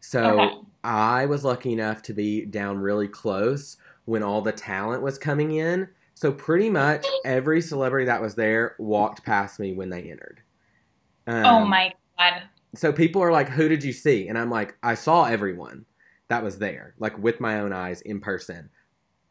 So 0.00 0.40
Okay. 0.40 0.56
I 0.84 1.26
was 1.26 1.44
lucky 1.44 1.72
enough 1.72 2.02
to 2.02 2.14
be 2.14 2.44
down 2.46 2.78
really 2.78 3.08
close 3.08 3.76
when 4.04 4.22
all 4.22 4.42
the 4.42 4.52
talent 4.52 5.02
was 5.02 5.18
coming 5.18 5.52
in. 5.52 5.88
So 6.14 6.32
pretty 6.32 6.70
much 6.70 7.06
every 7.24 7.60
celebrity 7.60 8.06
that 8.06 8.20
was 8.22 8.34
there 8.34 8.76
walked 8.78 9.24
past 9.24 9.58
me 9.60 9.72
when 9.74 9.90
they 9.90 10.10
entered. 10.10 10.42
Um, 11.26 11.44
oh 11.44 11.64
my 11.64 11.94
god. 12.18 12.42
so 12.74 12.92
people 12.92 13.22
are 13.22 13.32
like, 13.32 13.48
"Who 13.48 13.68
did 13.68 13.84
you 13.84 13.92
see?" 13.92 14.28
And 14.28 14.38
I'm 14.38 14.50
like, 14.50 14.76
"I 14.82 14.94
saw 14.94 15.24
everyone 15.24 15.86
that 16.28 16.42
was 16.42 16.58
there, 16.58 16.94
like 16.98 17.18
with 17.18 17.40
my 17.40 17.60
own 17.60 17.72
eyes 17.72 18.00
in 18.02 18.20
person." 18.20 18.70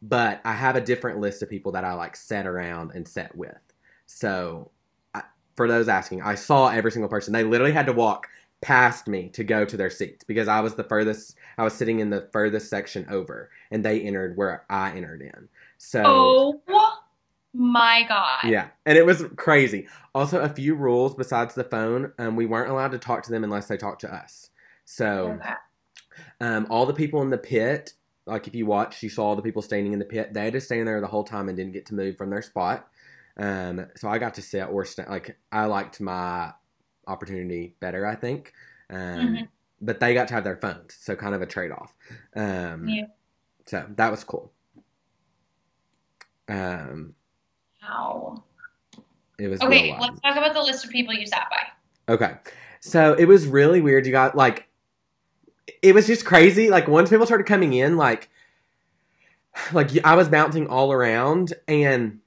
But 0.02 0.40
I 0.44 0.52
have 0.54 0.76
a 0.76 0.80
different 0.80 1.20
list 1.20 1.42
of 1.42 1.50
people 1.50 1.72
that 1.72 1.84
I 1.84 1.94
like 1.94 2.16
sat 2.16 2.46
around 2.46 2.92
and 2.94 3.06
sat 3.06 3.36
with. 3.36 3.56
So, 4.06 4.70
for 5.56 5.68
those 5.68 5.88
asking, 5.88 6.22
I 6.22 6.34
saw 6.34 6.68
every 6.68 6.92
single 6.92 7.08
person. 7.08 7.32
They 7.32 7.44
literally 7.44 7.72
had 7.72 7.86
to 7.86 7.92
walk 7.92 8.28
past 8.60 9.08
me 9.08 9.28
to 9.30 9.44
go 9.44 9.64
to 9.64 9.76
their 9.76 9.90
seats 9.90 10.24
because 10.24 10.48
I 10.48 10.60
was 10.60 10.74
the 10.74 10.84
furthest. 10.84 11.36
I 11.58 11.64
was 11.64 11.74
sitting 11.74 12.00
in 12.00 12.10
the 12.10 12.28
furthest 12.32 12.70
section 12.70 13.06
over, 13.10 13.50
and 13.70 13.84
they 13.84 14.00
entered 14.00 14.36
where 14.36 14.64
I 14.70 14.92
entered 14.92 15.22
in. 15.22 15.48
So, 15.78 16.02
Oh 16.06 16.60
my 17.54 18.04
god. 18.08 18.50
yeah, 18.50 18.68
and 18.86 18.96
it 18.96 19.04
was 19.04 19.24
crazy. 19.36 19.88
Also, 20.14 20.40
a 20.40 20.48
few 20.48 20.74
rules 20.74 21.14
besides 21.14 21.54
the 21.54 21.64
phone. 21.64 22.12
Um, 22.18 22.36
we 22.36 22.46
weren't 22.46 22.70
allowed 22.70 22.92
to 22.92 22.98
talk 22.98 23.22
to 23.24 23.30
them 23.30 23.44
unless 23.44 23.66
they 23.66 23.76
talked 23.76 24.00
to 24.02 24.14
us. 24.14 24.50
So, 24.84 25.38
um, 26.40 26.66
all 26.70 26.86
the 26.86 26.94
people 26.94 27.22
in 27.22 27.30
the 27.30 27.38
pit, 27.38 27.94
like 28.26 28.46
if 28.46 28.54
you 28.54 28.66
watched, 28.66 29.02
you 29.02 29.08
saw 29.08 29.26
all 29.26 29.36
the 29.36 29.42
people 29.42 29.62
standing 29.62 29.92
in 29.92 29.98
the 29.98 30.04
pit. 30.04 30.32
They 30.32 30.44
had 30.44 30.52
to 30.54 30.60
stand 30.60 30.86
there 30.86 31.00
the 31.00 31.06
whole 31.06 31.24
time 31.24 31.48
and 31.48 31.56
didn't 31.56 31.72
get 31.72 31.86
to 31.86 31.94
move 31.94 32.16
from 32.16 32.30
their 32.30 32.42
spot. 32.42 32.88
Um, 33.36 33.86
so 33.96 34.08
I 34.08 34.18
got 34.18 34.34
to 34.34 34.42
sit 34.42 34.68
or 34.68 34.84
stand. 34.84 35.08
Like 35.08 35.38
I 35.50 35.64
liked 35.66 36.00
my 36.00 36.52
opportunity 37.06 37.74
better, 37.80 38.06
I 38.06 38.14
think. 38.14 38.52
Um, 38.90 38.98
Mhm. 38.98 39.48
But 39.80 39.98
they 39.98 40.14
got 40.14 40.28
to 40.28 40.34
have 40.34 40.44
their 40.44 40.56
phones, 40.58 40.94
so 41.00 41.16
kind 41.16 41.34
of 41.34 41.42
a 41.42 41.46
trade 41.46 41.72
off. 41.72 41.92
Um, 42.36 42.88
Yeah. 42.88 43.06
So 43.66 43.86
that 43.96 44.10
was 44.10 44.22
cool. 44.24 44.52
Um, 46.48 47.14
Wow. 47.82 48.44
it 49.38 49.48
was 49.48 49.60
Okay, 49.60 49.96
let's 49.98 50.20
talk 50.20 50.36
about 50.36 50.54
the 50.54 50.62
list 50.62 50.84
of 50.84 50.90
people 50.90 51.14
you 51.14 51.26
sat 51.26 51.48
by. 51.50 52.12
Okay. 52.14 52.34
So 52.80 53.14
it 53.14 53.24
was 53.26 53.46
really 53.46 53.80
weird. 53.80 54.06
You 54.06 54.12
got 54.12 54.36
like 54.36 54.68
it 55.82 55.94
was 55.94 56.06
just 56.06 56.24
crazy. 56.24 56.68
Like 56.70 56.86
once 56.88 57.10
people 57.10 57.26
started 57.26 57.46
coming 57.46 57.72
in, 57.72 57.96
like 57.96 58.28
like 59.72 59.90
I 60.04 60.14
was 60.14 60.28
bouncing 60.28 60.66
all 60.68 60.92
around 60.92 61.54
and 61.68 62.20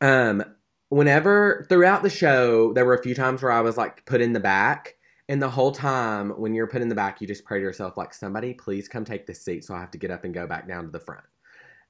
um 0.00 0.42
whenever 0.90 1.66
throughout 1.68 2.02
the 2.02 2.10
show 2.10 2.72
there 2.72 2.84
were 2.84 2.94
a 2.94 3.02
few 3.02 3.14
times 3.14 3.42
where 3.42 3.52
I 3.52 3.60
was 3.60 3.76
like 3.76 4.04
put 4.06 4.20
in 4.20 4.32
the 4.32 4.40
back 4.40 4.94
and 5.28 5.42
the 5.42 5.50
whole 5.50 5.72
time 5.72 6.30
when 6.30 6.54
you're 6.54 6.66
put 6.66 6.82
in 6.82 6.88
the 6.88 6.94
back 6.94 7.20
you 7.20 7.26
just 7.26 7.44
pray 7.44 7.58
to 7.58 7.64
yourself 7.64 7.96
like 7.96 8.14
somebody 8.14 8.54
please 8.54 8.88
come 8.88 9.04
take 9.04 9.26
this 9.26 9.42
seat 9.42 9.64
so 9.64 9.74
I 9.74 9.80
have 9.80 9.90
to 9.92 9.98
get 9.98 10.10
up 10.10 10.24
and 10.24 10.32
go 10.32 10.46
back 10.46 10.66
down 10.68 10.84
to 10.84 10.90
the 10.90 11.00
front. 11.00 11.24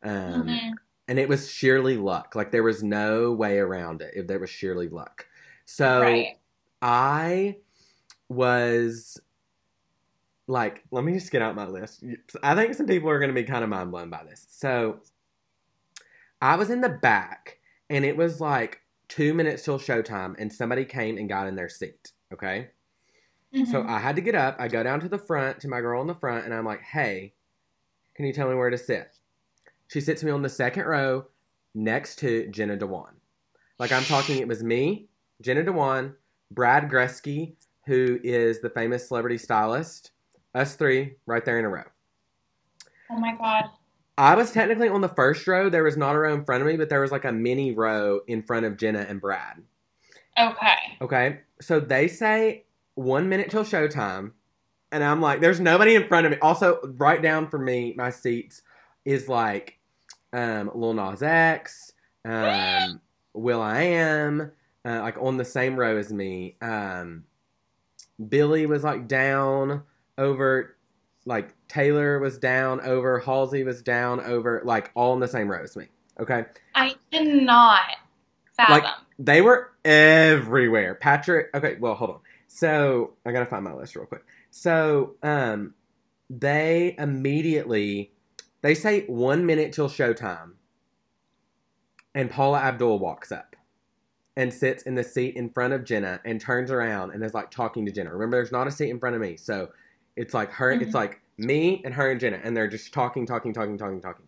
Um 0.02 0.46
Mhm. 0.48 0.74
and 1.08 1.18
it 1.18 1.28
was 1.28 1.50
sheerly 1.50 1.96
luck. 1.96 2.34
Like 2.34 2.50
there 2.50 2.62
was 2.62 2.82
no 2.82 3.32
way 3.32 3.58
around 3.58 4.02
it. 4.02 4.12
If 4.14 4.26
there 4.26 4.38
was 4.38 4.50
sheerly 4.50 4.88
luck. 4.88 5.26
So 5.64 6.00
Right. 6.02 6.36
I 6.82 7.56
was 8.28 9.20
like, 10.46 10.84
let 10.90 11.04
me 11.04 11.12
just 11.12 11.30
get 11.30 11.42
out 11.42 11.54
my 11.54 11.66
list. 11.66 12.04
I 12.42 12.54
think 12.54 12.74
some 12.74 12.86
people 12.86 13.10
are 13.10 13.18
going 13.18 13.34
to 13.34 13.34
be 13.34 13.44
kind 13.44 13.64
of 13.64 13.70
mind 13.70 13.90
blown 13.90 14.10
by 14.10 14.24
this. 14.24 14.46
So 14.50 15.00
I 16.40 16.56
was 16.56 16.70
in 16.70 16.80
the 16.80 16.88
back, 16.88 17.57
and 17.90 18.04
it 18.04 18.16
was 18.16 18.40
like 18.40 18.80
two 19.08 19.32
minutes 19.34 19.64
till 19.64 19.78
showtime, 19.78 20.34
and 20.38 20.52
somebody 20.52 20.84
came 20.84 21.16
and 21.18 21.28
got 21.28 21.46
in 21.46 21.56
their 21.56 21.68
seat. 21.68 22.12
Okay. 22.32 22.68
So 23.54 23.82
Mhm. 23.82 23.88
I 23.88 23.98
had 23.98 24.16
to 24.16 24.22
get 24.22 24.34
up. 24.34 24.56
I 24.58 24.68
go 24.68 24.82
down 24.82 25.00
to 25.00 25.08
the 25.08 25.16
front 25.18 25.60
to 25.60 25.68
my 25.68 25.80
girl 25.80 26.02
in 26.02 26.06
the 26.06 26.14
front, 26.14 26.44
and 26.44 26.52
I'm 26.52 26.66
like, 26.66 26.82
hey, 26.82 27.32
can 28.14 28.26
you 28.26 28.32
tell 28.32 28.48
me 28.48 28.54
where 28.54 28.68
to 28.68 28.76
sit? 28.76 29.18
She 29.88 30.02
sits 30.02 30.22
me 30.22 30.30
on 30.30 30.42
the 30.42 30.50
second 30.50 30.84
row 30.84 31.26
next 31.74 32.16
to 32.16 32.46
Jenna 32.48 32.76
Dewan. 32.76 33.14
Like 33.78 33.90
I'm 33.92 34.04
talking, 34.04 34.38
it 34.38 34.48
was 34.48 34.62
me, 34.62 35.08
Jenna 35.40 35.62
Dewan, 35.64 36.14
Brad 36.50 36.90
Goreski, 36.90 37.54
who 37.86 38.18
is 38.22 38.60
the 38.60 38.68
famous 38.68 39.08
celebrity 39.08 39.38
stylist, 39.38 40.10
us 40.54 40.74
three 40.76 41.16
right 41.24 41.44
there 41.44 41.58
in 41.58 41.64
a 41.64 41.68
row. 41.70 41.84
oh 43.10 43.18
my 43.18 43.34
god. 43.36 43.70
I 44.18 44.34
was 44.34 44.50
technically 44.50 44.88
on 44.88 45.00
the 45.00 45.08
first 45.08 45.46
row. 45.46 45.70
There 45.70 45.84
was 45.84 45.96
not 45.96 46.16
a 46.16 46.18
row 46.18 46.34
in 46.34 46.44
front 46.44 46.60
of 46.60 46.66
me, 46.66 46.76
but 46.76 46.88
there 46.88 47.00
was 47.00 47.12
like 47.12 47.24
a 47.24 47.30
mini 47.30 47.70
row 47.70 48.20
in 48.26 48.42
front 48.42 48.66
of 48.66 48.76
Jenna 48.76 49.06
and 49.08 49.20
Brad. 49.20 49.62
Okay. 50.36 50.74
Okay. 51.00 51.40
So 51.60 51.78
they 51.78 52.08
say 52.08 52.64
one 52.96 53.28
minute 53.28 53.48
till 53.48 53.62
showtime. 53.62 54.32
And 54.90 55.04
I'm 55.04 55.20
like, 55.20 55.40
there's 55.40 55.60
nobody 55.60 55.94
in 55.94 56.08
front 56.08 56.26
of 56.26 56.32
me. 56.32 56.38
Also, 56.42 56.80
right 56.96 57.22
down 57.22 57.48
for 57.48 57.58
me, 57.58 57.94
my 57.96 58.10
seats 58.10 58.62
is 59.04 59.28
like 59.28 59.78
um 60.32 60.68
Lil 60.74 60.94
Nas 60.94 61.22
X, 61.22 61.92
um, 62.24 63.00
will.i.am, 63.34 64.50
uh, 64.84 65.00
like 65.00 65.16
on 65.20 65.36
the 65.36 65.44
same 65.44 65.76
row 65.76 65.96
as 65.96 66.12
me. 66.12 66.56
Um 66.60 67.22
Billie 68.28 68.66
was 68.66 68.82
like 68.82 69.06
down 69.06 69.84
over 70.16 70.76
like 71.24 71.54
Taylor 71.68 72.18
was 72.18 72.38
down 72.38 72.80
over, 72.80 73.18
Halsey 73.20 73.62
was 73.62 73.82
down 73.82 74.20
over, 74.20 74.62
like 74.64 74.90
all 74.94 75.12
in 75.14 75.20
the 75.20 75.28
same 75.28 75.50
row 75.50 75.62
as 75.62 75.76
me. 75.76 75.86
Okay. 76.18 76.44
I 76.74 76.94
did 77.12 77.42
not 77.42 77.82
fathom. 78.56 78.74
Like- 78.82 78.94
They 79.18 79.40
were 79.42 79.72
everywhere. 79.84 80.94
Patrick. 80.94 81.48
Okay, 81.54 81.76
well, 81.78 81.94
hold 81.94 82.10
on. 82.10 82.20
So 82.46 83.12
I 83.26 83.32
gotta 83.32 83.46
find 83.46 83.62
my 83.64 83.74
list 83.74 83.94
real 83.96 84.06
quick. 84.06 84.24
So 84.50 85.14
um, 85.22 85.74
they 86.30 86.94
immediately 86.98 88.12
they 88.62 88.74
say 88.74 89.04
one 89.06 89.46
minute 89.46 89.72
till 89.72 89.88
showtime, 89.88 90.52
and 92.14 92.30
Paula 92.30 92.58
Abdul 92.58 92.98
walks 92.98 93.30
up 93.30 93.54
and 94.36 94.52
sits 94.52 94.82
in 94.84 94.94
the 94.94 95.04
seat 95.04 95.36
in 95.36 95.50
front 95.50 95.72
of 95.74 95.84
Jenna 95.84 96.20
and 96.24 96.40
turns 96.40 96.70
around 96.70 97.10
and 97.12 97.22
is 97.22 97.34
like 97.34 97.50
talking 97.50 97.84
to 97.86 97.92
Jenna. 97.92 98.12
Remember, 98.12 98.36
there's 98.38 98.52
not 98.52 98.66
a 98.66 98.70
seat 98.70 98.90
in 98.90 98.98
front 98.98 99.14
of 99.16 99.22
me, 99.22 99.36
so 99.36 99.68
it's 100.16 100.34
like 100.34 100.50
her. 100.52 100.70
It's 100.72 100.90
Mhm. 100.92 100.94
like 100.94 101.20
me 101.38 101.80
and 101.84 101.94
her 101.94 102.10
and 102.10 102.20
Jenna, 102.20 102.40
and 102.42 102.56
they're 102.56 102.68
just 102.68 102.92
talking, 102.92 103.26
talking, 103.26 103.52
talking, 103.52 103.78
talking, 103.78 104.00
talking. 104.00 104.26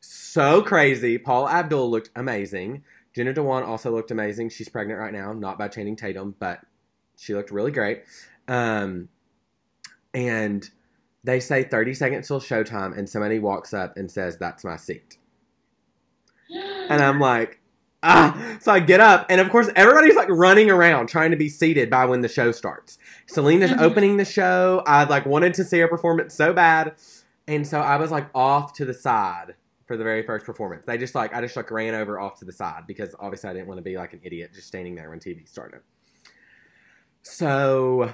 So 0.00 0.62
crazy. 0.62 1.18
Paula 1.18 1.50
Abdul 1.50 1.90
looked 1.90 2.10
amazing. 2.16 2.84
Jenna 3.14 3.32
Dewan 3.32 3.64
also 3.64 3.90
looked 3.90 4.10
amazing. 4.10 4.50
She's 4.50 4.68
pregnant 4.68 5.00
right 5.00 5.12
now, 5.12 5.32
not 5.32 5.58
by 5.58 5.68
Channing 5.68 5.96
Tatum, 5.96 6.36
but 6.38 6.60
she 7.16 7.34
looked 7.34 7.50
really 7.50 7.72
great. 7.72 8.04
Um, 8.46 9.08
and 10.14 10.68
they 11.24 11.40
say 11.40 11.64
30 11.64 11.94
seconds 11.94 12.28
till 12.28 12.40
showtime, 12.40 12.96
and 12.96 13.08
somebody 13.08 13.38
walks 13.38 13.74
up 13.74 13.96
and 13.96 14.10
says, 14.10 14.38
That's 14.38 14.64
my 14.64 14.76
seat. 14.76 15.18
And 16.50 17.02
I'm 17.02 17.20
like, 17.20 17.57
Ah! 18.02 18.56
So 18.60 18.70
I 18.72 18.80
get 18.80 19.00
up, 19.00 19.26
and 19.28 19.40
of 19.40 19.50
course, 19.50 19.68
everybody's 19.74 20.14
like 20.14 20.28
running 20.30 20.70
around 20.70 21.08
trying 21.08 21.30
to 21.32 21.36
be 21.36 21.48
seated 21.48 21.90
by 21.90 22.04
when 22.04 22.20
the 22.20 22.28
show 22.28 22.52
starts. 22.52 22.98
Selena's 23.26 23.70
Mhm. 23.72 23.80
opening 23.80 24.16
the 24.18 24.24
show. 24.24 24.82
I 24.86 25.04
like 25.04 25.26
wanted 25.26 25.54
to 25.54 25.64
see 25.64 25.78
her 25.80 25.88
performance 25.88 26.34
so 26.34 26.52
bad. 26.52 26.94
And 27.48 27.66
so 27.66 27.80
I 27.80 27.96
was 27.96 28.10
like 28.10 28.28
off 28.34 28.72
to 28.74 28.84
the 28.84 28.94
side 28.94 29.54
for 29.86 29.96
the 29.96 30.04
very 30.04 30.22
first 30.22 30.44
performance. 30.46 30.84
They 30.84 30.98
just 30.98 31.14
like 31.14 31.34
I 31.34 31.40
just 31.40 31.56
like 31.56 31.70
ran 31.70 31.94
over 31.94 32.20
off 32.20 32.38
to 32.40 32.44
the 32.44 32.52
side 32.52 32.84
because 32.86 33.14
obviously 33.18 33.50
I 33.50 33.52
didn't 33.54 33.68
want 33.68 33.78
to 33.78 33.82
be 33.82 33.96
like 33.96 34.12
an 34.12 34.20
idiot 34.22 34.50
just 34.54 34.68
standing 34.68 34.94
there 34.94 35.10
when 35.10 35.18
TV 35.18 35.48
started. 35.48 35.80
So 37.22 38.12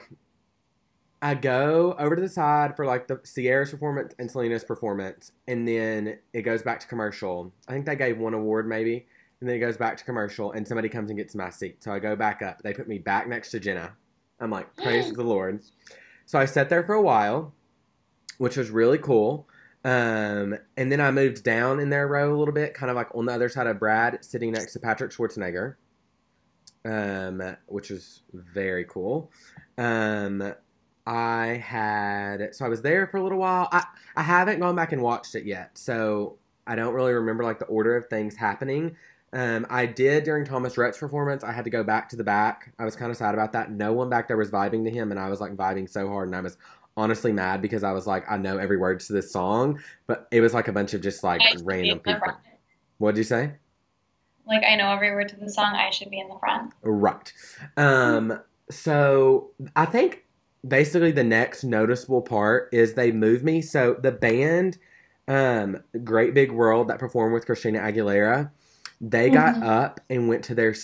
I 1.20 1.34
go 1.34 1.94
over 1.98 2.16
to 2.16 2.22
the 2.22 2.28
side 2.28 2.76
for 2.76 2.86
like 2.86 3.08
the 3.08 3.16
Ciara's 3.24 3.70
performance 3.70 4.14
and 4.18 4.30
Selena's 4.30 4.64
performance, 4.64 5.32
and 5.46 5.66
then 5.66 6.18
it 6.32 6.42
goes 6.42 6.62
back 6.62 6.80
to 6.80 6.86
commercial. 6.86 7.52
I 7.68 7.72
think 7.72 7.86
they 7.86 7.96
gave 7.96 8.18
one 8.18 8.34
award 8.34 8.68
maybe, 8.68 9.06
and 9.40 9.48
then 9.48 9.56
it 9.56 9.60
goes 9.60 9.76
back 9.76 9.96
to 9.98 10.04
commercial, 10.04 10.52
and 10.52 10.66
somebody 10.66 10.88
comes 10.88 11.10
and 11.10 11.18
gets 11.18 11.34
my 11.34 11.50
seat. 11.50 11.82
So 11.82 11.92
I 11.92 11.98
go 11.98 12.16
back 12.16 12.42
up. 12.42 12.62
They 12.62 12.72
put 12.72 12.88
me 12.88 12.98
back 12.98 13.28
next 13.28 13.50
to 13.50 13.60
Jenna. 13.60 13.92
I'm 14.40 14.50
like, 14.50 14.74
praise 14.76 15.12
the 15.12 15.22
Lord. 15.22 15.62
So 16.26 16.38
I 16.38 16.44
sat 16.44 16.68
there 16.68 16.82
for 16.84 16.94
a 16.94 17.02
while, 17.02 17.52
which 18.38 18.56
was 18.56 18.70
really 18.70 18.98
cool. 18.98 19.48
Um, 19.84 20.56
and 20.78 20.90
then 20.90 21.00
I 21.00 21.10
moved 21.10 21.44
down 21.44 21.78
in 21.78 21.90
their 21.90 22.08
row 22.08 22.34
a 22.34 22.38
little 22.38 22.54
bit, 22.54 22.72
kind 22.72 22.90
of 22.90 22.96
like 22.96 23.14
on 23.14 23.26
the 23.26 23.32
other 23.32 23.48
side 23.48 23.66
of 23.66 23.78
Brad, 23.78 24.24
sitting 24.24 24.52
next 24.52 24.72
to 24.72 24.80
Patrick 24.80 25.10
Schwarzenegger, 25.10 25.74
um, 26.86 27.56
which 27.66 27.90
was 27.90 28.22
very 28.32 28.86
cool. 28.86 29.30
Um, 29.76 30.54
I 31.06 31.62
had 31.62 32.54
so 32.54 32.64
I 32.64 32.68
was 32.68 32.80
there 32.80 33.06
for 33.06 33.18
a 33.18 33.22
little 33.22 33.38
while. 33.38 33.68
I 33.70 33.84
I 34.16 34.22
haven't 34.22 34.60
gone 34.60 34.74
back 34.74 34.92
and 34.92 35.02
watched 35.02 35.34
it 35.34 35.44
yet, 35.44 35.76
so 35.76 36.38
I 36.66 36.76
don't 36.76 36.94
really 36.94 37.12
remember 37.12 37.44
like 37.44 37.58
the 37.58 37.66
order 37.66 37.94
of 37.94 38.06
things 38.06 38.34
happening. 38.34 38.96
Um, 39.34 39.66
I 39.68 39.84
did 39.86 40.22
during 40.22 40.44
Thomas 40.44 40.78
Rhett's 40.78 40.96
performance. 40.96 41.42
I 41.42 41.50
had 41.50 41.64
to 41.64 41.70
go 41.70 41.82
back 41.82 42.08
to 42.10 42.16
the 42.16 42.22
back. 42.22 42.72
I 42.78 42.84
was 42.84 42.94
kind 42.94 43.10
of 43.10 43.16
sad 43.16 43.34
about 43.34 43.52
that. 43.52 43.72
No 43.72 43.92
one 43.92 44.08
back 44.08 44.28
there 44.28 44.36
was 44.36 44.50
vibing 44.50 44.84
to 44.84 44.90
him, 44.90 45.10
and 45.10 45.18
I 45.18 45.28
was 45.28 45.40
like 45.40 45.56
vibing 45.56 45.90
so 45.90 46.08
hard, 46.08 46.28
and 46.28 46.36
I 46.36 46.40
was 46.40 46.56
honestly 46.96 47.32
mad 47.32 47.60
because 47.60 47.82
I 47.82 47.90
was 47.90 48.06
like, 48.06 48.24
I 48.30 48.36
know 48.36 48.58
every 48.58 48.76
word 48.76 49.00
to 49.00 49.12
this 49.12 49.32
song, 49.32 49.80
but 50.06 50.28
it 50.30 50.40
was 50.40 50.54
like 50.54 50.68
a 50.68 50.72
bunch 50.72 50.94
of 50.94 51.02
just 51.02 51.24
like 51.24 51.40
random 51.64 51.98
people. 51.98 52.20
front. 52.20 52.38
What'd 52.98 53.18
you 53.18 53.24
say? 53.24 53.52
Like 54.46 54.62
I 54.62 54.76
know 54.76 54.92
every 54.92 55.10
word 55.10 55.28
to 55.30 55.36
the 55.36 55.50
song. 55.50 55.74
I 55.74 55.90
should 55.90 56.10
be 56.10 56.20
in 56.20 56.28
the 56.28 56.38
front. 56.38 56.72
Right. 56.82 57.32
Um, 57.76 58.40
so 58.70 59.50
I 59.74 59.86
think 59.86 60.24
basically 60.66 61.10
the 61.10 61.24
next 61.24 61.64
noticeable 61.64 62.22
part 62.22 62.68
is 62.72 62.94
they 62.94 63.10
move 63.10 63.42
me. 63.42 63.62
So 63.62 63.94
the 63.94 64.12
band, 64.12 64.78
um, 65.26 65.78
Great 66.04 66.34
Big 66.34 66.52
World 66.52 66.88
that 66.88 66.98
performed 66.98 67.34
with 67.34 67.46
Christina 67.46 67.80
Aguilera, 67.80 68.50
they 69.10 69.30
got 69.30 69.56
Mhm. 69.56 69.62
up 69.62 70.00
and 70.10 70.28
went 70.28 70.44
to 70.44 70.54
their 70.54 70.74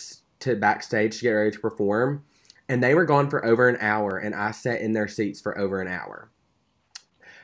to 0.41 0.57
backstage 0.57 1.19
to 1.19 1.23
get 1.23 1.31
ready 1.31 1.51
to 1.53 1.59
perform, 1.61 2.25
and 2.69 2.83
they 2.83 2.95
were 2.95 3.05
gone 3.07 3.31
for 3.31 3.45
over 3.45 3.69
an 3.69 3.79
hour, 3.81 4.19
and 4.19 4.35
I 4.35 4.51
sat 4.53 4.81
in 4.81 4.93
their 4.93 5.09
seats 5.09 5.41
for 5.41 5.57
over 5.59 5.81
an 5.81 5.89
hour. 5.89 6.31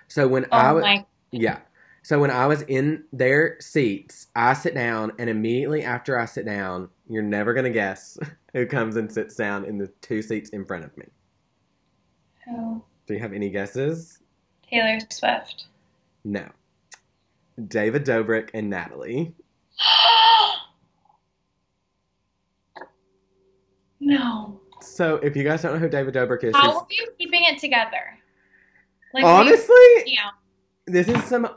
So 0.08 0.28
when 0.28 0.46
I 0.52 0.72
Oh 0.72 0.74
was 0.74 0.82
my! 0.82 1.06
yeah. 1.32 1.60
So 2.02 2.20
when 2.20 2.30
I 2.30 2.46
was 2.46 2.62
in 2.62 3.04
their 3.12 3.60
seats, 3.60 4.28
I 4.36 4.54
sit 4.54 4.74
down, 4.74 5.12
and 5.18 5.28
immediately 5.30 5.82
after 5.82 6.18
I 6.18 6.26
sit 6.26 6.46
down, 6.46 6.90
you're 7.08 7.22
never 7.22 7.54
gonna 7.54 7.70
guess 7.70 8.18
who 8.52 8.66
comes 8.66 8.96
and 8.96 9.12
sits 9.12 9.34
down 9.34 9.64
in 9.64 9.78
the 9.78 9.88
two 10.02 10.22
seats 10.22 10.50
in 10.50 10.64
front 10.64 10.84
of 10.84 10.96
me. 10.96 11.06
Who? 12.46 12.84
Do 13.06 13.14
you 13.14 13.20
have 13.20 13.32
any 13.32 13.50
guesses? 13.50 14.20
Taylor 14.62 14.98
Swift. 15.10 15.66
No. 16.24 16.48
David 17.68 18.04
Dobrik 18.04 18.50
and 18.54 18.70
Natalie. 18.70 19.34
no. 24.00 24.60
So 24.80 25.16
if 25.16 25.36
you 25.36 25.44
guys 25.44 25.62
don't 25.62 25.74
know 25.74 25.78
who 25.78 25.88
David 25.88 26.14
Dobrik 26.14 26.44
is, 26.44 26.54
How 26.54 26.78
are 26.78 26.86
you 26.90 27.08
keeping 27.18 27.44
it 27.44 27.58
together? 27.58 28.18
Like 29.14 29.24
honestly, 29.24 29.76
yeah. 30.06 30.30
this 30.86 31.08
is 31.08 31.22
some 31.24 31.48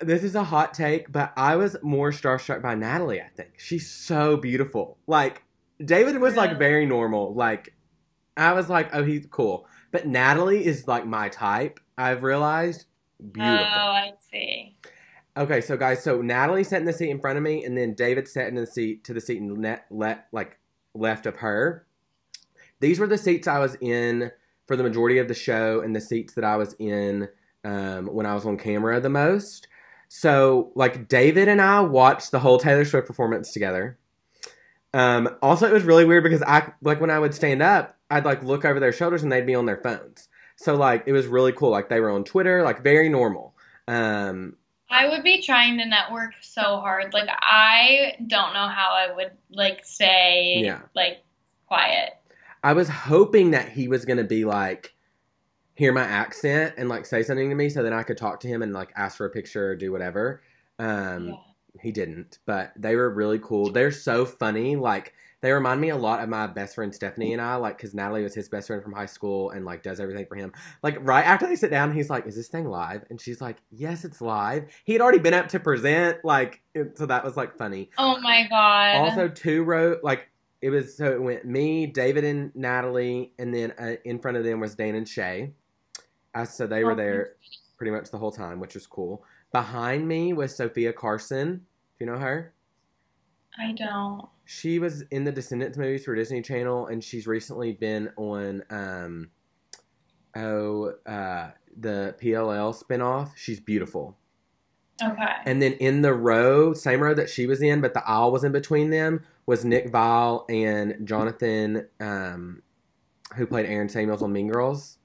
this 0.00 0.24
is 0.24 0.34
a 0.34 0.44
hot 0.44 0.74
take, 0.74 1.10
but 1.12 1.32
I 1.36 1.56
was 1.56 1.76
more 1.82 2.10
starstruck 2.10 2.62
by 2.62 2.74
Natalie, 2.74 3.20
I 3.20 3.28
think. 3.36 3.54
She's 3.58 3.90
so 3.90 4.36
beautiful. 4.36 4.98
Like 5.06 5.42
David 5.84 6.18
was 6.20 6.36
like 6.36 6.58
very 6.58 6.86
normal. 6.86 7.34
Like 7.34 7.74
I 8.36 8.52
was 8.52 8.68
like, 8.68 8.90
oh, 8.94 9.04
he's 9.04 9.26
cool. 9.30 9.66
But 9.92 10.06
Natalie 10.06 10.64
is 10.64 10.88
like 10.88 11.06
my 11.06 11.28
type, 11.28 11.80
I've 11.96 12.22
realized. 12.22 12.86
Beautiful. 13.20 13.54
Oh, 13.54 13.90
I 13.90 14.12
see. 14.30 14.76
Okay, 15.36 15.60
so 15.60 15.76
guys, 15.76 16.02
so 16.02 16.20
Natalie 16.20 16.64
sat 16.64 16.80
in 16.80 16.86
the 16.86 16.92
seat 16.92 17.10
in 17.10 17.20
front 17.20 17.36
of 17.36 17.42
me, 17.42 17.64
and 17.64 17.76
then 17.76 17.94
David 17.94 18.28
sat 18.28 18.48
in 18.48 18.54
the 18.54 18.66
seat 18.66 19.04
to 19.04 19.14
the 19.14 19.20
seat 19.20 19.40
and 19.40 19.56
net, 19.58 19.86
let 19.90 20.26
like 20.32 20.58
left 20.94 21.26
of 21.26 21.36
her. 21.36 21.86
These 22.80 22.98
were 22.98 23.06
the 23.06 23.18
seats 23.18 23.48
I 23.48 23.58
was 23.58 23.76
in 23.80 24.30
for 24.66 24.76
the 24.76 24.82
majority 24.82 25.18
of 25.18 25.28
the 25.28 25.34
show, 25.34 25.80
and 25.80 25.94
the 25.94 26.00
seats 26.00 26.34
that 26.34 26.44
I 26.44 26.56
was 26.56 26.74
in 26.78 27.28
um, 27.64 28.06
when 28.06 28.26
I 28.26 28.34
was 28.34 28.46
on 28.46 28.56
camera 28.56 29.00
the 29.00 29.10
most. 29.10 29.68
So, 30.08 30.72
like, 30.74 31.08
David 31.08 31.48
and 31.48 31.60
I 31.60 31.80
watched 31.80 32.30
the 32.30 32.38
whole 32.38 32.58
Taylor 32.58 32.84
Swift 32.84 33.06
performance 33.06 33.52
together. 33.52 33.98
Um, 34.92 35.28
also, 35.42 35.66
it 35.66 35.72
was 35.72 35.82
really 35.82 36.04
weird 36.04 36.22
because 36.22 36.42
I 36.42 36.72
like 36.82 37.00
when 37.00 37.10
I 37.10 37.18
would 37.18 37.34
stand 37.34 37.62
up, 37.62 37.98
I'd 38.10 38.24
like 38.24 38.44
look 38.44 38.64
over 38.64 38.78
their 38.78 38.92
shoulders 38.92 39.22
and 39.22 39.32
they'd 39.32 39.46
be 39.46 39.54
on 39.56 39.66
their 39.66 39.82
phones. 39.82 40.28
So, 40.56 40.76
like, 40.76 41.04
it 41.06 41.12
was 41.12 41.26
really 41.26 41.52
cool. 41.52 41.70
Like, 41.70 41.88
they 41.88 42.00
were 42.00 42.10
on 42.10 42.24
Twitter, 42.24 42.62
like 42.62 42.82
very 42.82 43.08
normal. 43.08 43.56
Um, 43.88 44.56
I 44.94 45.08
would 45.08 45.24
be 45.24 45.42
trying 45.42 45.76
to 45.78 45.84
network 45.84 46.34
so 46.40 46.78
hard. 46.78 47.12
Like 47.12 47.28
I 47.28 48.14
don't 48.28 48.54
know 48.54 48.68
how 48.68 48.90
I 48.92 49.12
would 49.14 49.32
like 49.50 49.84
say 49.84 50.62
Yeah. 50.64 50.82
like 50.94 51.24
quiet. 51.66 52.12
I 52.62 52.72
was 52.74 52.88
hoping 52.88 53.50
that 53.50 53.68
he 53.70 53.88
was 53.88 54.04
gonna 54.04 54.24
be 54.24 54.44
like 54.44 54.94
hear 55.74 55.92
my 55.92 56.04
accent 56.04 56.74
and 56.78 56.88
like 56.88 57.06
say 57.06 57.24
something 57.24 57.48
to 57.48 57.54
me 57.56 57.68
so 57.68 57.82
then 57.82 57.92
I 57.92 58.04
could 58.04 58.16
talk 58.16 58.38
to 58.40 58.48
him 58.48 58.62
and 58.62 58.72
like 58.72 58.92
ask 58.94 59.16
for 59.16 59.26
a 59.26 59.30
picture 59.30 59.70
or 59.70 59.76
do 59.76 59.90
whatever. 59.90 60.42
Um 60.78 61.26
Yeah. 61.26 61.34
he 61.82 61.90
didn't, 61.90 62.38
but 62.46 62.72
they 62.76 62.94
were 62.94 63.10
really 63.10 63.40
cool. 63.40 63.70
They're 63.70 63.90
so 63.90 64.24
funny. 64.24 64.76
Like 64.76 65.12
they 65.44 65.52
remind 65.52 65.78
me 65.78 65.90
a 65.90 65.96
lot 65.96 66.22
of 66.22 66.30
my 66.30 66.46
best 66.46 66.74
friend 66.74 66.94
Stephanie 66.94 67.34
and 67.34 67.42
I, 67.42 67.56
like 67.56 67.76
because 67.76 67.92
Natalie 67.92 68.22
was 68.22 68.34
his 68.34 68.48
best 68.48 68.66
friend 68.68 68.82
from 68.82 68.94
high 68.94 69.04
school 69.04 69.50
and 69.50 69.66
like 69.66 69.82
does 69.82 70.00
everything 70.00 70.24
for 70.24 70.36
him. 70.36 70.54
Like 70.82 70.96
right 71.02 71.22
after 71.22 71.46
they 71.46 71.54
sit 71.54 71.70
down, 71.70 71.92
he's 71.92 72.08
like, 72.08 72.26
"Is 72.26 72.34
this 72.34 72.48
thing 72.48 72.64
live?" 72.64 73.04
And 73.10 73.20
she's 73.20 73.42
like, 73.42 73.58
"Yes, 73.70 74.06
it's 74.06 74.22
live." 74.22 74.64
He 74.84 74.94
had 74.94 75.02
already 75.02 75.18
been 75.18 75.34
up 75.34 75.48
to 75.48 75.60
present, 75.60 76.24
like 76.24 76.62
it, 76.74 76.96
so 76.96 77.04
that 77.04 77.22
was 77.22 77.36
like 77.36 77.58
funny. 77.58 77.90
Oh 77.98 78.18
my 78.22 78.46
god. 78.48 78.96
Also, 78.96 79.28
two 79.28 79.64
row 79.64 79.98
like 80.02 80.30
it 80.62 80.70
was 80.70 80.96
so 80.96 81.12
it 81.12 81.20
went 81.20 81.44
me, 81.44 81.88
David, 81.88 82.24
and 82.24 82.50
Natalie, 82.56 83.34
and 83.38 83.54
then 83.54 83.74
uh, 83.78 83.96
in 84.06 84.20
front 84.20 84.38
of 84.38 84.44
them 84.44 84.60
was 84.60 84.74
Dan 84.74 84.94
and 84.94 85.06
Shay. 85.06 85.52
Uh, 86.34 86.46
so 86.46 86.66
they 86.66 86.84
were 86.84 86.92
Oh, 86.92 86.96
there 86.96 87.34
pretty 87.76 87.90
much 87.90 88.10
the 88.10 88.16
whole 88.16 88.32
time, 88.32 88.60
which 88.60 88.72
was 88.72 88.86
cool. 88.86 89.22
Behind 89.52 90.08
me 90.08 90.32
was 90.32 90.56
Sofia 90.56 90.94
Carson. 90.94 91.56
Do 91.56 92.04
you 92.04 92.06
know 92.06 92.18
her? 92.18 92.54
I 93.58 93.72
don't. 93.72 94.26
She 94.44 94.78
was 94.78 95.02
in 95.10 95.24
the 95.24 95.32
Descendants 95.32 95.78
movies 95.78 96.04
for 96.04 96.14
Disney 96.14 96.42
Channel, 96.42 96.86
and 96.88 97.02
she's 97.02 97.26
recently 97.26 97.72
been 97.72 98.10
on 98.16 98.62
um 98.70 99.30
oh 100.36 100.92
uh 101.06 101.50
the 101.76 102.14
PLL 102.20 102.74
spinoff. 102.74 103.30
She's 103.36 103.60
beautiful. 103.60 104.16
Okay. 105.02 105.32
And 105.44 105.60
then 105.60 105.72
in 105.74 106.02
the 106.02 106.14
row, 106.14 106.72
same 106.72 107.00
row 107.00 107.14
that 107.14 107.28
she 107.28 107.46
was 107.46 107.62
in, 107.62 107.80
but 107.80 107.94
the 107.94 108.08
aisle 108.08 108.30
was 108.30 108.44
in 108.44 108.52
between 108.52 108.90
them, 108.90 109.24
was 109.46 109.64
Nick 109.64 109.90
Viall 109.90 110.44
and 110.48 111.06
Jonathan, 111.06 111.88
um, 111.98 112.62
who 113.34 113.46
played 113.46 113.66
Aaron 113.66 113.88
Samuels 113.88 114.22
on 114.22 114.32
Mean 114.32 114.48
Girls. 114.48 114.98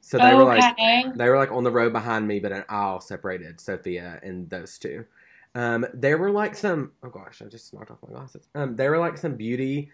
So 0.00 0.18
they 0.18 0.34
were 0.34 0.44
like 0.44 0.76
they 0.76 1.28
were 1.28 1.36
like 1.36 1.52
on 1.52 1.62
the 1.62 1.70
row 1.70 1.90
behind 1.90 2.26
me, 2.26 2.40
but 2.40 2.52
an 2.52 2.64
aisle 2.68 3.00
separated 3.00 3.60
Sofia 3.60 4.18
and 4.22 4.48
those 4.48 4.78
two. 4.78 5.04
Um, 5.54 5.86
there 5.92 6.16
were 6.16 6.30
like 6.30 6.54
some 6.54 6.92
oh 7.02 7.08
gosh, 7.08 7.42
I 7.42 7.46
just 7.46 7.74
knocked 7.74 7.90
off 7.90 7.98
my 8.06 8.14
glasses. 8.14 8.48
Um, 8.54 8.76
there 8.76 8.90
were 8.90 8.98
like 8.98 9.18
some 9.18 9.34
beauty 9.34 9.90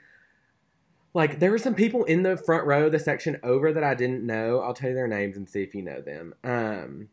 like 1.16 1.40
there 1.40 1.50
were 1.50 1.56
some 1.56 1.74
people 1.74 2.04
in 2.04 2.22
the 2.22 2.36
front 2.36 2.66
row, 2.66 2.90
the 2.90 2.98
section 2.98 3.38
over 3.42 3.72
that 3.72 3.82
I 3.82 3.94
didn't 3.94 4.26
know. 4.26 4.60
I'll 4.60 4.74
tell 4.74 4.90
you 4.90 4.94
their 4.94 5.08
names 5.08 5.38
and 5.38 5.48
see 5.48 5.62
if 5.62 5.74
you 5.74 5.80
know 5.80 6.02
them. 6.02 6.34
Um 6.44 7.08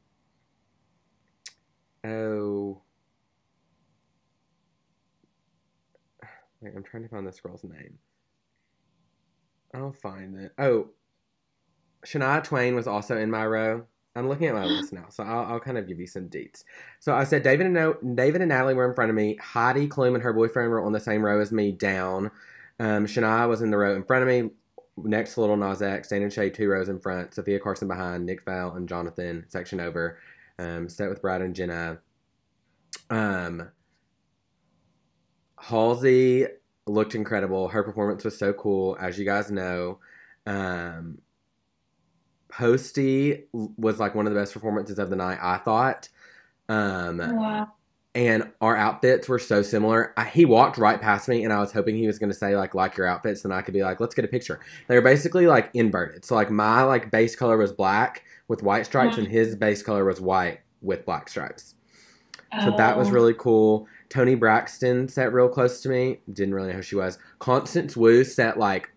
Oh. 2.06 2.82
Wait, 6.60 6.73
I'm 6.75 6.84
trying 6.84 7.03
to 7.03 7.10
find 7.10 7.25
this 7.25 7.39
girl's 7.39 7.63
name. 7.63 7.97
I'll 9.73 9.93
find 9.93 10.38
it. 10.38 10.51
Oh, 10.58 10.89
Shania 12.06 12.43
Twain 12.43 12.75
was 12.75 12.88
also 12.88 13.17
in 13.17 13.32
my 13.32 13.45
row. 13.45 13.86
I'm 14.15 14.30
looking 14.30 14.47
at 14.47 14.54
my 14.54 14.65
list 14.65 14.93
now, 14.93 15.06
so 15.10 15.23
I'll, 15.23 15.54
I'll 15.54 15.60
kind 15.60 15.78
of 15.78 15.88
give 15.88 15.99
you 15.99 16.06
some 16.06 16.30
deets. 16.30 16.63
So 16.99 17.15
I 17.15 17.23
said 17.23 17.41
David 17.41 17.65
and 17.65 18.15
David 18.15 18.41
and 18.41 18.49
Natalie 18.49 18.76
were 18.76 18.88
in 18.88 18.93
front 18.93 19.10
of 19.10 19.15
me. 19.15 19.38
Heidi 19.41 19.88
Klum 19.88 20.13
and 20.13 20.21
her 20.21 20.34
boyfriend 20.34 20.69
were 20.69 20.84
on 20.84 20.91
the 20.91 20.99
same 20.99 21.23
row 21.23 21.41
as 21.41 21.52
me, 21.52 21.71
down. 21.71 22.30
Um, 22.80 23.08
Shania 23.08 23.49
was 23.49 23.62
in 23.62 23.71
the 23.71 23.78
row 23.78 23.95
in 23.95 24.04
front 24.04 24.21
of 24.23 24.28
me. 24.28 24.52
Next 24.97 25.34
to 25.34 25.41
Little 25.41 25.58
Nas 25.58 25.82
X, 25.82 26.10
Dan 26.10 26.21
and 26.21 26.54
two 26.54 26.69
rows 26.69 26.89
in 26.89 26.99
front. 26.99 27.34
Sofia 27.34 27.60
Carson 27.60 27.88
behind. 27.88 28.28
Nick 28.28 28.45
Viall 28.45 28.78
and 28.78 28.88
Jonathan 28.88 29.45
section 29.47 29.80
over. 29.80 30.19
Um, 30.60 30.88
set 30.88 31.10
with 31.10 31.21
Brad 31.21 31.41
and 31.41 31.56
Jenna. 31.56 31.97
Um, 33.10 33.71
Halsey 35.58 36.45
looked 36.86 37.15
incredible. 37.15 37.69
Her 37.69 37.82
performance 37.82 38.23
was 38.23 38.38
so 38.38 38.54
cool, 38.54 38.95
as 38.99 39.17
you 39.17 39.26
guys 39.26 39.49
know. 39.49 39.97
Um, 40.45 41.19
Posty 42.58 43.46
was 43.52 44.00
like 44.00 44.16
one 44.16 44.28
of 44.28 44.34
the 44.34 44.39
best 44.39 44.54
performances 44.54 45.00
of 45.00 45.10
the 45.10 45.16
night, 45.16 45.39
I 45.42 45.58
thought. 45.58 46.10
Um, 46.70 47.18
Wow. 47.18 47.72
and 48.16 48.52
our 48.62 48.76
outfits 48.76 49.28
were 49.28 49.39
so 49.39 49.62
similar. 49.63 50.13
I, 50.18 50.26
he 50.26 50.46
walked 50.46 50.78
right 50.78 51.02
past 51.02 51.28
me, 51.28 51.44
and 51.44 51.52
I 51.52 51.60
was 51.60 51.72
hoping 51.72 51.96
he 51.96 52.06
was 52.08 52.20
going 52.20 52.32
to 52.32 52.38
say 52.38 52.56
like 52.56 52.76
like 52.76 52.96
your 52.96 53.08
outfits, 53.08 53.44
and 53.44 53.54
I 53.54 53.62
could 53.62 53.74
be 53.74 53.82
like, 53.84 54.00
let's 54.00 54.13
get 54.16 54.24
a 54.26 54.28
picture. 54.28 54.60
They 54.88 54.96
were 54.96 55.02
basically 55.02 55.48
like 55.48 55.72
inverted. 55.74 56.26
So 56.26 56.36
like 56.36 56.52
my 56.52 56.84
like 56.84 57.10
base 57.12 57.36
color 57.36 57.58
was 57.58 57.72
black 57.72 58.24
with 58.48 58.62
white 58.62 58.86
stripes, 58.86 59.18
and 59.18 59.28
his 59.28 59.56
base 59.56 59.82
color 59.82 60.06
was 60.06 60.22
white 60.22 60.60
with 60.82 61.06
black 61.06 61.30
stripes. 61.30 61.76
So 62.63 62.72
that 62.78 62.98
was 62.98 63.08
Oh. 63.10 63.12
really 63.12 63.34
cool. 63.34 63.88
Toni 64.10 64.36
Braxton 64.36 65.08
sat 65.08 65.34
real 65.34 65.50
close 65.50 65.82
to 65.82 65.89
me. 65.89 66.20
Didn't 66.32 66.54
really 66.54 66.68
know 66.68 66.76
who 66.76 66.82
she 66.84 66.96
was. 66.96 67.18
Constance 67.39 67.98
Wu 67.98 68.24
sat 68.24 68.60
like 68.60 68.92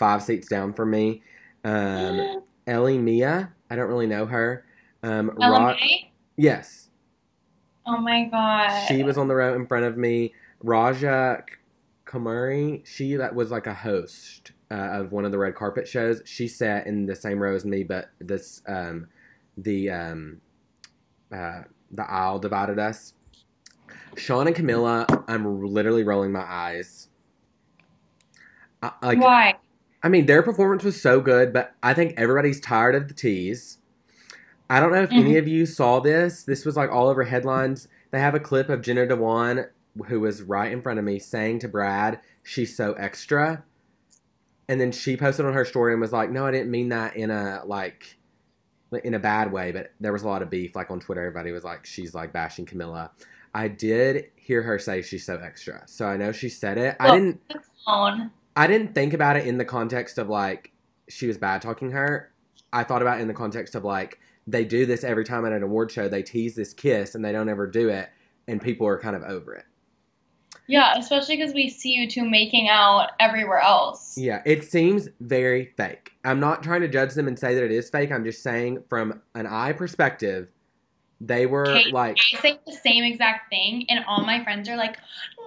five 0.00 0.20
seats 0.20 0.48
down 0.48 0.72
from 0.72 0.90
me. 0.90 1.22
Um, 1.64 2.42
Ella 2.68 2.92
Mai, 2.98 3.46
I 3.70 3.76
don't 3.76 3.88
really 3.88 4.06
know 4.06 4.26
her. 4.26 4.64
Um, 5.02 5.32
yes, 6.36 6.88
Oh 7.86 7.96
my 7.96 8.26
god. 8.26 8.86
she 8.86 9.02
was 9.02 9.16
on 9.16 9.28
the 9.28 9.34
row 9.34 9.54
in 9.54 9.66
front 9.66 9.86
of 9.86 9.96
me. 9.96 10.34
Raja 10.62 11.42
Kumari, 12.04 12.84
she 12.86 13.16
that 13.16 13.34
was 13.34 13.50
like 13.50 13.66
a 13.66 13.74
host 13.74 14.52
uh, 14.70 14.74
of 14.74 15.12
one 15.12 15.24
of 15.24 15.32
the 15.32 15.38
red 15.38 15.54
carpet 15.54 15.88
shows. 15.88 16.20
She 16.26 16.48
sat 16.48 16.86
in 16.86 17.06
the 17.06 17.16
same 17.16 17.40
row 17.40 17.54
as 17.54 17.64
me, 17.64 17.84
but 17.84 18.10
this 18.20 18.60
um, 18.66 19.08
the 19.56 19.90
um, 19.90 20.40
uh, 21.32 21.62
the 21.90 22.10
aisle 22.10 22.38
divided 22.38 22.78
us. 22.78 23.14
Shawn 24.16 24.46
and 24.46 24.56
Camila, 24.56 25.24
I'm 25.28 25.64
literally 25.64 26.02
rolling 26.02 26.32
my 26.32 26.44
eyes. 26.44 27.08
I, 28.82 28.92
like 29.02 29.20
Why? 29.20 29.54
I 30.02 30.08
mean, 30.08 30.26
their 30.26 30.42
performance 30.42 30.84
was 30.84 31.00
so 31.00 31.20
good, 31.20 31.52
but 31.52 31.74
I 31.82 31.94
think 31.94 32.14
everybody's 32.16 32.60
tired 32.60 32.94
of 32.94 33.08
the 33.08 33.14
tease. 33.14 33.78
I 34.70 34.80
don't 34.80 34.92
know 34.92 35.02
if 35.02 35.10
any 35.10 35.30
mm-hmm. 35.30 35.38
of 35.38 35.48
you 35.48 35.66
saw 35.66 35.98
this. 35.98 36.44
This 36.44 36.64
was 36.64 36.76
like 36.76 36.90
all 36.90 37.08
over 37.08 37.24
headlines. 37.24 37.88
They 38.10 38.20
have 38.20 38.34
a 38.34 38.40
clip 38.40 38.68
of 38.68 38.82
Jenna 38.82 39.06
Dewan, 39.06 39.66
who 40.06 40.20
was 40.20 40.42
right 40.42 40.70
in 40.70 40.82
front 40.82 40.98
of 40.98 41.04
me, 41.04 41.18
saying 41.18 41.60
to 41.60 41.68
Brad, 41.68 42.20
"She's 42.42 42.76
so 42.76 42.92
extra," 42.92 43.64
and 44.68 44.80
then 44.80 44.92
she 44.92 45.16
posted 45.16 45.46
on 45.46 45.54
her 45.54 45.64
story 45.64 45.92
and 45.92 46.00
was 46.00 46.12
like, 46.12 46.30
"No, 46.30 46.46
I 46.46 46.50
didn't 46.50 46.70
mean 46.70 46.90
that 46.90 47.16
in 47.16 47.30
a 47.30 47.62
like." 47.64 48.16
In 49.04 49.12
a 49.12 49.18
bad 49.18 49.52
way, 49.52 49.70
but 49.70 49.92
there 50.00 50.14
was 50.14 50.22
a 50.22 50.26
lot 50.26 50.40
of 50.40 50.48
beef. 50.48 50.74
Like 50.74 50.90
on 50.90 50.98
Twitter, 50.98 51.20
everybody 51.20 51.52
was 51.52 51.62
like, 51.62 51.84
"She's 51.84 52.14
like 52.14 52.32
bashing 52.32 52.64
Camila." 52.64 53.10
I 53.54 53.68
did 53.68 54.30
hear 54.34 54.62
her 54.62 54.78
say 54.78 55.02
she's 55.02 55.26
so 55.26 55.38
extra, 55.42 55.82
so 55.86 56.06
I 56.06 56.16
know 56.16 56.32
she 56.32 56.48
said 56.48 56.78
it. 56.78 56.96
I 56.98 57.10
didn't. 57.10 57.38
I 58.58 58.66
didn't 58.66 58.92
think 58.92 59.14
about 59.14 59.36
it 59.36 59.46
in 59.46 59.56
the 59.56 59.64
context 59.64 60.18
of 60.18 60.28
like 60.28 60.72
she 61.08 61.28
was 61.28 61.38
bad 61.38 61.62
talking 61.62 61.92
her. 61.92 62.32
I 62.72 62.82
thought 62.82 63.02
about 63.02 63.18
it 63.18 63.22
in 63.22 63.28
the 63.28 63.34
context 63.34 63.76
of 63.76 63.84
like 63.84 64.18
they 64.48 64.64
do 64.64 64.84
this 64.84 65.04
every 65.04 65.24
time 65.24 65.46
at 65.46 65.52
an 65.52 65.62
award 65.62 65.92
show. 65.92 66.08
They 66.08 66.24
tease 66.24 66.56
this 66.56 66.74
kiss 66.74 67.14
and 67.14 67.24
they 67.24 67.30
don't 67.30 67.48
ever 67.48 67.68
do 67.68 67.88
it, 67.88 68.10
and 68.48 68.60
people 68.60 68.84
are 68.88 68.98
kind 68.98 69.14
of 69.14 69.22
over 69.22 69.54
it. 69.54 69.64
Yeah, 70.66 70.98
especially 70.98 71.36
because 71.36 71.54
we 71.54 71.70
see 71.70 71.92
you 71.92 72.10
two 72.10 72.28
making 72.28 72.68
out 72.68 73.10
everywhere 73.20 73.60
else. 73.60 74.18
Yeah, 74.18 74.42
it 74.44 74.64
seems 74.64 75.08
very 75.20 75.72
fake. 75.76 76.10
I'm 76.24 76.40
not 76.40 76.64
trying 76.64 76.80
to 76.80 76.88
judge 76.88 77.14
them 77.14 77.28
and 77.28 77.38
say 77.38 77.54
that 77.54 77.62
it 77.62 77.70
is 77.70 77.88
fake. 77.88 78.10
I'm 78.10 78.24
just 78.24 78.42
saying 78.42 78.82
from 78.88 79.22
an 79.36 79.46
eye 79.46 79.72
perspective, 79.72 80.48
they 81.20 81.46
were 81.46 81.66
Okay. 81.68 81.90
like, 81.90 82.16
I 82.34 82.40
say 82.40 82.58
the 82.66 82.72
same 82.72 83.04
exact 83.04 83.50
thing, 83.50 83.86
and 83.88 84.04
all 84.06 84.24
my 84.24 84.42
friends 84.44 84.68
are 84.68 84.76
like, 84.76 84.96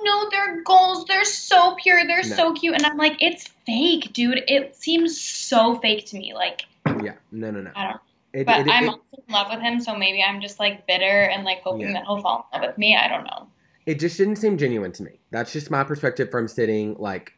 "No, 0.03 0.29
they're 0.29 0.61
goals. 0.63 1.05
They're 1.05 1.23
so 1.25 1.75
pure. 1.81 2.05
They're 2.05 2.17
No. 2.23 2.35
so 2.35 2.53
cute." 2.53 2.73
And 2.75 2.85
I'm 2.85 2.97
like, 2.97 3.21
"It's 3.21 3.47
fake, 3.65 4.11
dude. 4.13 4.43
It 4.47 4.75
seems 4.75 5.19
so 5.19 5.75
fake 5.79 6.05
to 6.07 6.17
me. 6.17 6.33
Like, 6.33 6.63
yeah, 7.03 7.13
no, 7.31 7.51
no, 7.51 7.61
no. 7.61 7.71
I 7.75 7.83
don't. 7.87 8.01
It, 8.33 8.45
But 8.45 8.61
it- 8.61 8.69
I'm 8.69 8.85
it- 8.85 8.87
also 8.89 9.01
in 9.27 9.33
love 9.33 9.47
with 9.51 9.59
him, 9.61 9.79
so 9.81 9.95
maybe 9.95 10.21
I'm 10.23 10.41
just 10.41 10.59
like 10.59 10.87
bitter 10.87 11.03
and 11.29 11.43
like 11.43 11.61
hoping 11.61 11.87
Yeah. 11.87 11.93
that 11.93 12.03
he'll 12.05 12.21
fall 12.21 12.47
in 12.53 12.61
love 12.61 12.69
with 12.69 12.77
me. 12.77 12.95
I 12.95 13.07
don't 13.07 13.23
know. 13.25 13.47
it 13.87 13.95
just 13.99 14.15
didn't 14.15 14.35
seem 14.35 14.57
genuine 14.59 14.91
to 14.91 15.01
me. 15.01 15.19
That's 15.31 15.51
just 15.51 15.71
my 15.71 15.83
perspective 15.83 16.29
from 16.29 16.47
sitting 16.47 16.95
like 16.99 17.33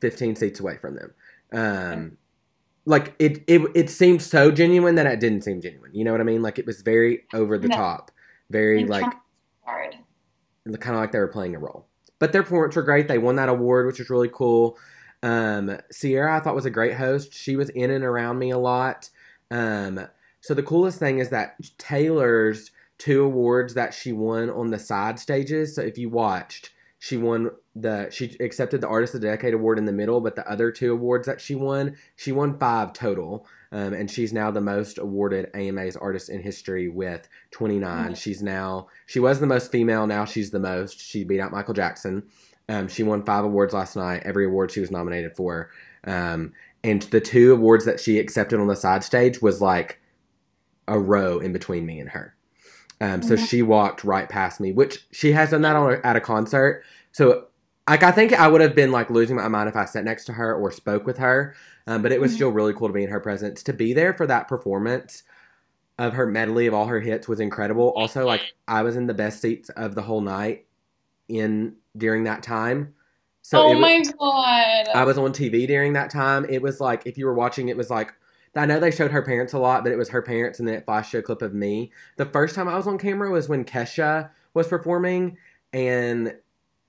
15 0.00 0.36
seats 0.36 0.60
away 0.60 0.76
from 0.76 0.94
them. 0.94 1.12
Um, 1.52 2.16
like 2.86 3.14
it, 3.18 3.42
it, 3.46 3.62
it 3.74 3.90
seemed 3.90 4.22
so 4.22 4.50
genuine 4.50 4.94
that 4.96 5.06
it 5.06 5.20
didn't 5.20 5.42
seem 5.42 5.60
genuine. 5.60 5.94
You 5.94 6.04
know 6.04 6.12
what 6.12 6.20
I 6.20 6.24
mean? 6.24 6.42
Like 6.42 6.58
it 6.58 6.66
was 6.66 6.82
very 6.82 7.24
over 7.32 7.58
the 7.58 7.68
No. 7.68 7.76
top, 7.76 8.10
very 8.50 8.84
like 8.84 9.12
hard. 9.64 9.96
kind 10.66 10.96
of 10.96 11.00
like 11.00 11.12
they 11.12 11.18
were 11.18 11.28
playing 11.28 11.54
a 11.54 11.58
role. 11.58 11.86
But 12.18 12.32
their 12.32 12.42
performance 12.42 12.76
were 12.76 12.82
great. 12.82 13.08
They 13.08 13.18
won 13.18 13.36
that 13.36 13.48
award, 13.48 13.86
which 13.86 13.98
was 13.98 14.10
really 14.10 14.30
cool. 14.32 14.78
Um, 15.22 15.78
Ciara, 15.92 16.36
I 16.36 16.40
thought 16.40 16.54
was 16.54 16.66
a 16.66 16.70
great 16.70 16.94
host. 16.94 17.32
She 17.32 17.56
was 17.56 17.70
in 17.70 17.90
and 17.90 18.04
around 18.04 18.38
me 18.38 18.50
a 18.50 18.58
lot. 18.58 19.08
Um, 19.50 20.06
so 20.40 20.52
the 20.52 20.62
coolest 20.62 20.98
thing 20.98 21.18
is 21.18 21.30
that 21.30 21.56
Taylor's 21.78 22.70
two 22.98 23.24
awards 23.24 23.74
that 23.74 23.94
she 23.94 24.12
won 24.12 24.50
on 24.50 24.70
the 24.70 24.78
side 24.78 25.18
stages. 25.18 25.74
So 25.74 25.82
if 25.82 25.96
you 25.98 26.10
watched, 26.10 26.70
she 27.04 27.18
won 27.18 27.50
the 27.76 28.08
she 28.10 28.34
accepted 28.40 28.80
the 28.80 28.88
Artist 28.88 29.14
of 29.14 29.20
the 29.20 29.26
Decade 29.26 29.52
award 29.52 29.76
in 29.76 29.84
the 29.84 29.92
middle, 29.92 30.22
but 30.22 30.36
the 30.36 30.50
other 30.50 30.72
two 30.72 30.90
awards 30.90 31.26
that 31.26 31.38
she 31.38 31.54
won, 31.54 31.96
she 32.16 32.32
won 32.32 32.58
five 32.58 32.94
total. 32.94 33.46
Um, 33.72 33.92
and 33.92 34.10
she's 34.10 34.32
now 34.32 34.50
the 34.50 34.62
most 34.62 34.96
awarded 34.96 35.50
AMA's 35.54 35.96
artist 35.96 36.30
in 36.30 36.40
history 36.40 36.88
with 36.88 37.28
29. 37.50 38.12
Mhm. 38.12 38.16
She's 38.16 38.42
now 38.42 38.86
she 39.04 39.20
was 39.20 39.38
the 39.38 39.46
most 39.46 39.70
female. 39.70 40.06
Now 40.06 40.24
she's 40.24 40.50
the 40.50 40.58
most. 40.58 40.98
She 40.98 41.24
beat 41.24 41.40
out 41.40 41.52
Michael 41.52 41.74
Jackson. 41.74 42.22
Um, 42.70 42.88
she 42.88 43.02
won 43.02 43.22
five 43.22 43.44
awards 43.44 43.74
last 43.74 43.96
night. 43.96 44.22
Every 44.24 44.46
award 44.46 44.70
she 44.70 44.80
was 44.80 44.90
nominated 44.90 45.36
for. 45.36 45.68
Um, 46.04 46.54
and 46.82 47.02
the 47.02 47.20
two 47.20 47.52
awards 47.52 47.84
that 47.84 48.00
she 48.00 48.18
accepted 48.18 48.58
on 48.60 48.66
the 48.68 48.76
side 48.76 49.04
stage 49.04 49.42
was 49.42 49.60
like 49.60 50.00
a 50.88 50.98
row 50.98 51.38
in 51.38 51.52
between 51.52 51.84
me 51.84 52.00
and 52.00 52.08
her. 52.08 52.34
Um, 53.00 53.22
so 53.22 53.34
Mhm. 53.34 53.46
she 53.48 53.60
walked 53.60 54.04
right 54.04 54.28
past 54.28 54.60
me, 54.60 54.72
which 54.72 55.06
she 55.10 55.32
has 55.32 55.50
done 55.50 55.62
that 55.62 55.76
on 55.76 55.94
a, 55.94 56.06
at 56.06 56.16
a 56.16 56.20
concert. 56.20 56.82
So 57.14 57.46
like 57.88 58.02
I 58.02 58.10
think 58.10 58.32
I 58.32 58.48
would 58.48 58.60
have 58.60 58.74
been 58.74 58.90
like 58.90 59.08
losing 59.08 59.36
my 59.36 59.46
mind 59.46 59.68
if 59.68 59.76
I 59.76 59.84
sat 59.84 60.04
next 60.04 60.24
to 60.26 60.32
her 60.32 60.54
or 60.54 60.72
spoke 60.72 61.06
with 61.06 61.18
her. 61.18 61.54
Um, 61.86 62.02
but 62.02 62.10
it 62.12 62.20
was 62.20 62.32
Mhm. 62.32 62.36
still 62.36 62.50
really 62.50 62.74
cool 62.74 62.88
to 62.88 62.94
be 62.94 63.04
in 63.04 63.10
her 63.10 63.20
presence. 63.20 63.62
To 63.62 63.72
be 63.72 63.92
there 63.92 64.12
for 64.14 64.26
that 64.26 64.48
performance 64.48 65.22
of 65.96 66.14
her 66.14 66.26
medley 66.26 66.66
of 66.66 66.74
all 66.74 66.86
her 66.86 66.98
hits 66.98 67.28
was 67.28 67.38
incredible. 67.38 67.90
Also, 67.90 68.26
like 68.26 68.40
I 68.66 68.82
was 68.82 68.96
in 68.96 69.06
the 69.06 69.14
best 69.14 69.40
seats 69.40 69.68
of 69.70 69.94
the 69.94 70.02
whole 70.02 70.20
night 70.22 70.66
in 71.28 71.76
during 71.96 72.24
that 72.24 72.42
time. 72.42 72.94
So 73.42 73.62
oh 73.62 73.70
it 73.70 73.74
was, 73.76 73.80
my 73.80 74.02
god. 74.18 74.88
I 74.92 75.04
was 75.04 75.16
on 75.16 75.32
TV 75.32 75.66
during 75.68 75.92
that 75.92 76.10
time. 76.10 76.46
It 76.48 76.62
was 76.62 76.80
like 76.80 77.06
if 77.06 77.16
you 77.16 77.26
were 77.26 77.34
watching, 77.34 77.68
it 77.68 77.76
was 77.76 77.90
like 77.90 78.12
I 78.56 78.66
know 78.66 78.80
they 78.80 78.90
showed 78.90 79.10
her 79.12 79.22
parents 79.22 79.52
a 79.52 79.58
lot, 79.58 79.84
but 79.84 79.92
it 79.92 79.96
was 79.96 80.08
her 80.08 80.22
parents, 80.22 80.58
and 80.58 80.66
then 80.66 80.74
it 80.76 80.84
flashed 80.84 81.14
a 81.14 81.22
clip 81.22 81.42
of 81.42 81.54
me. 81.54 81.92
The 82.16 82.26
first 82.26 82.54
time 82.54 82.68
I 82.68 82.76
was 82.76 82.86
on 82.86 82.98
camera 82.98 83.30
was 83.30 83.48
when 83.48 83.64
Kesha 83.64 84.30
was 84.54 84.66
performing, 84.68 85.36
and 85.72 86.34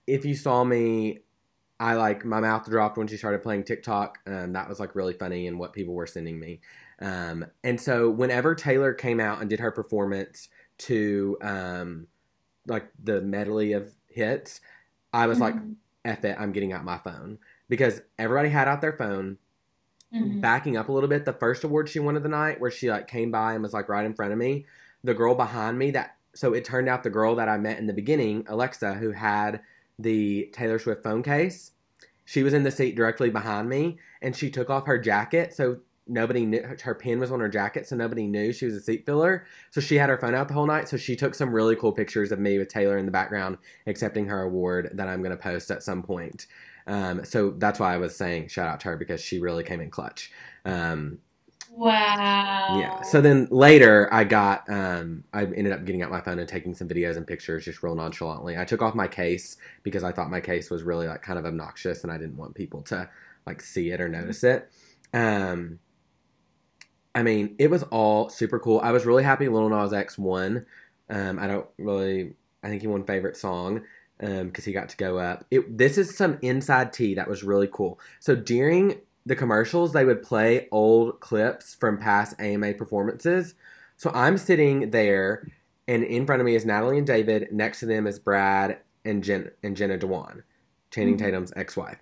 if 0.08 0.26
you 0.26 0.36
saw 0.36 0.64
me, 0.64 1.20
I 1.80 1.96
like 1.96 2.24
my 2.26 2.40
mouth 2.40 2.70
dropped 2.70 2.98
when 2.98 3.08
she 3.08 3.18
started 3.18 3.44
playing 3.44 3.66
TikTok. 3.66 4.20
Um, 4.28 4.54
that 4.54 4.70
was 4.70 4.80
like 4.80 4.96
really 4.96 5.14
funny, 5.14 5.48
and 5.48 5.60
what 5.60 5.74
people 5.74 5.94
were 5.94 6.08
sending 6.08 6.40
me. 6.40 6.62
Um, 7.00 7.46
and 7.64 7.80
so 7.80 8.10
whenever 8.10 8.56
Taylor 8.56 8.94
came 8.94 9.20
out 9.20 9.42
and 9.42 9.50
did 9.50 9.60
her 9.60 9.72
performance 9.72 10.50
to 10.80 11.38
um, 11.42 12.08
like 12.68 12.92
the 13.04 13.22
medley 13.22 13.74
of 13.74 13.94
hits, 14.08 14.62
I 15.14 15.28
was 15.28 15.42
like, 15.42 15.56
Mhm. 15.56 15.76
"F 16.06 16.24
it, 16.26 16.38
I'm 16.40 16.52
getting 16.54 16.74
out 16.74 16.86
my 16.86 16.98
phone." 17.00 17.40
Because 17.70 18.02
everybody 18.20 18.50
had 18.50 18.68
out 18.68 18.82
their 18.82 18.98
phone 18.98 19.38
Mhm. 20.12 20.42
backing 20.42 20.78
up 20.78 20.90
a 20.90 20.92
little 20.92 21.10
bit, 21.10 21.26
the 21.26 21.34
first 21.34 21.64
award 21.64 21.90
she 21.90 22.00
won 22.00 22.16
of 22.16 22.24
the 22.24 22.30
night, 22.30 22.60
where 22.60 22.72
she 22.72 22.90
like 22.90 23.08
came 23.08 23.32
by 23.32 23.54
and 23.54 23.64
was 23.64 23.74
like 23.74 23.90
right 23.90 24.06
in 24.06 24.14
front 24.14 24.32
of 24.32 24.38
me, 24.40 24.66
the 25.04 25.14
girl 25.14 25.36
behind 25.36 25.78
me 25.78 25.92
that 25.92 26.18
so 26.34 26.54
it 26.54 26.66
turned 26.66 26.90
out 26.90 27.04
the 27.04 27.10
girl 27.10 27.36
that 27.36 27.48
I 27.50 27.58
met 27.58 27.80
in 27.80 27.88
the 27.88 27.94
beginning, 27.94 28.46
Alexa, 28.48 28.96
who 28.96 29.12
had 29.12 29.62
the 30.00 30.50
Taylor 30.54 30.80
Swift 30.80 31.04
phone 31.04 31.24
case, 31.24 31.72
she 32.26 32.44
was 32.44 32.54
in 32.54 32.64
the 32.64 32.72
seat 32.72 32.96
directly 32.96 33.30
behind 33.30 33.70
me, 33.70 33.98
and 34.22 34.36
she 34.36 34.50
took 34.50 34.70
off 34.70 34.88
her 34.88 34.98
jacket, 34.98 35.54
so 35.54 35.78
nobody 36.08 36.46
knew 36.46 36.62
her 36.84 36.96
pin 36.96 37.20
was 37.20 37.32
on 37.32 37.40
her 37.40 37.50
jacket, 37.50 37.88
so 37.88 37.96
nobody 37.96 38.28
knew 38.28 38.52
she 38.52 38.66
was 38.66 38.76
a 38.76 38.82
seat 38.82 39.06
filler. 39.06 39.46
So 39.72 39.82
she 39.82 39.96
had 39.96 40.10
her 40.10 40.18
phone 40.18 40.36
out 40.36 40.48
the 40.48 40.54
whole 40.54 40.68
night. 40.68 40.88
So 40.88 40.98
she 40.98 41.16
took 41.16 41.36
some 41.36 41.54
really 41.54 41.76
cool 41.76 41.92
pictures 41.92 42.32
of 42.32 42.40
me 42.40 42.58
with 42.58 42.70
Taylor 42.70 42.98
in 42.98 43.06
the 43.06 43.12
background 43.12 43.58
accepting 43.88 44.28
her 44.28 44.44
award 44.44 44.92
that 44.94 45.08
I'm 45.08 45.22
going 45.22 45.36
to 45.36 45.42
post 45.42 45.72
at 45.72 45.84
some 45.84 46.04
point. 46.04 46.48
Um, 46.88 47.26
so 47.26 47.52
that's 47.52 47.80
why 47.80 47.94
I 47.94 47.98
was 47.98 48.16
saying 48.16 48.50
shout 48.50 48.68
out 48.68 48.80
to 48.82 48.90
her 48.90 48.98
because 48.98 49.22
she 49.22 49.40
really 49.40 49.64
came 49.64 49.82
in 49.82 49.90
clutch. 49.90 50.32
Um, 50.66 51.20
Wow. 51.78 52.78
yeah. 52.80 53.02
So 53.02 53.20
then 53.20 53.50
later, 53.52 54.08
I 54.14 54.24
got, 54.24 54.64
um, 54.70 55.26
I 55.34 55.44
ended 55.44 55.74
up 55.74 55.84
getting 55.84 56.02
out 56.02 56.10
my 56.10 56.22
phone 56.22 56.40
and 56.40 56.48
taking 56.48 56.74
some 56.74 56.88
videos 56.88 57.18
and 57.18 57.28
pictures 57.28 57.66
just 57.66 57.84
real 57.84 57.96
nonchalantly. 57.96 58.58
I 58.58 58.64
took 58.64 58.82
off 58.82 58.96
my 58.96 59.08
case 59.08 59.58
because 59.84 60.04
I 60.04 60.14
thought 60.14 60.30
my 60.32 60.40
case 60.40 60.70
was 60.70 60.84
really 60.84 61.08
like 61.08 61.22
kind 61.22 61.38
of 61.38 61.46
obnoxious 61.46 62.04
and 62.04 62.12
I 62.12 62.18
didn't 62.18 62.38
want 62.38 62.56
people 62.56 62.82
to 62.84 63.10
like 63.46 63.62
see 63.62 63.90
it 63.90 64.00
or 64.00 64.08
notice 64.08 64.44
it. 64.46 64.72
Um, 65.14 65.80
I 67.14 67.24
mean, 67.24 67.56
it 67.60 67.70
was 67.70 67.84
all 67.84 68.30
super 68.30 68.60
cool. 68.60 68.80
I 68.82 68.92
was 68.92 69.06
really 69.06 69.24
happy 69.24 69.50
Lil 69.50 69.70
Nas 69.70 69.92
X 69.92 70.18
won. 70.18 70.66
Um, 71.10 71.40
I 71.40 71.48
don't 71.48 71.68
really, 71.78 72.36
I 72.64 72.70
think 72.70 72.82
he 72.82 72.88
won 72.88 73.04
favorite 73.04 73.36
song 73.36 73.82
because 74.18 74.64
he 74.64 74.72
got 74.72 74.90
to 74.90 74.98
go 74.98 75.18
up. 75.18 75.46
It, 75.52 75.78
this 75.78 75.98
is 75.98 76.16
some 76.16 76.40
inside 76.42 76.94
tea 76.94 77.16
that 77.16 77.28
was 77.28 77.44
really 77.44 77.70
cool. 77.72 78.00
So 78.22 78.34
during 78.34 79.02
the 79.26 79.36
commercials, 79.36 79.94
they 79.94 80.06
would 80.06 80.22
play 80.22 80.68
old 80.72 81.20
clips 81.20 81.76
from 81.76 81.98
past 81.98 82.40
AMA 82.40 82.74
performances. 82.76 83.56
So 83.98 84.12
I'm 84.14 84.38
sitting 84.38 84.92
there 84.92 85.48
And 85.88 86.04
in 86.04 86.26
front 86.26 86.42
of 86.42 86.46
me 86.48 86.56
is 86.56 86.66
Natalie 86.66 86.98
and 86.98 87.06
David. 87.06 87.50
Next 87.52 87.80
to 87.82 87.86
them 87.86 88.08
is 88.08 88.18
Brad 88.18 88.80
and 89.04 89.24
Jen 89.24 89.52
and 89.62 89.78
Jenna 89.78 89.98
Dewan, 89.98 90.44
Channing 90.92 91.16
Mhm. 91.16 91.20
Tatum's 91.20 91.54
ex-wife. 91.56 92.00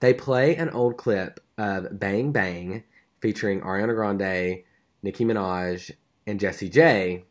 They 0.00 0.14
play 0.14 0.54
an 0.56 0.70
old 0.70 0.96
clip 0.96 1.40
of 1.58 1.98
Bang 1.98 2.30
Bang 2.30 2.84
featuring 3.20 3.62
Ariana 3.62 3.94
Grande, 3.96 4.62
Nicki 5.02 5.24
Minaj, 5.24 5.90
and 6.26 6.38
Jessie 6.38 6.68
J, 6.68 7.24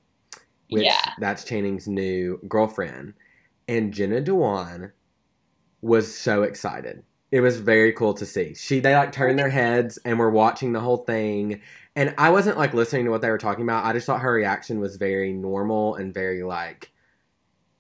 which 0.70 0.84
Yeah. 0.84 1.14
that's 1.20 1.46
Channing's 1.46 1.88
new 1.88 2.40
girlfriend. 2.48 3.14
And 3.68 3.94
Jenna 3.94 4.20
Dewan 4.20 4.92
was 5.82 6.14
so 6.14 6.44
excited. 6.44 7.04
It 7.36 7.42
was 7.42 7.60
very 7.60 7.92
cool 7.92 8.14
to 8.14 8.26
see. 8.26 8.54
She 8.54 8.80
they 8.80 8.96
like 8.96 9.12
turned 9.12 9.38
their 9.38 9.50
heads 9.50 10.00
and 10.06 10.18
were 10.18 10.30
watching 10.30 10.72
the 10.72 10.80
whole 10.80 11.00
thing. 11.04 11.60
And 11.94 12.16
I 12.18 12.30
wasn't 12.30 12.58
like 12.58 12.74
listening 12.74 13.04
to 13.04 13.12
what 13.12 13.22
they 13.22 13.30
were 13.30 13.38
talking 13.38 13.66
about. 13.66 13.84
I 13.84 13.92
just 13.92 14.06
thought 14.06 14.22
her 14.22 14.32
reaction 14.32 14.80
was 14.80 14.96
very 14.96 15.34
normal 15.34 15.96
and 15.96 16.14
very 16.14 16.44
like 16.44 16.94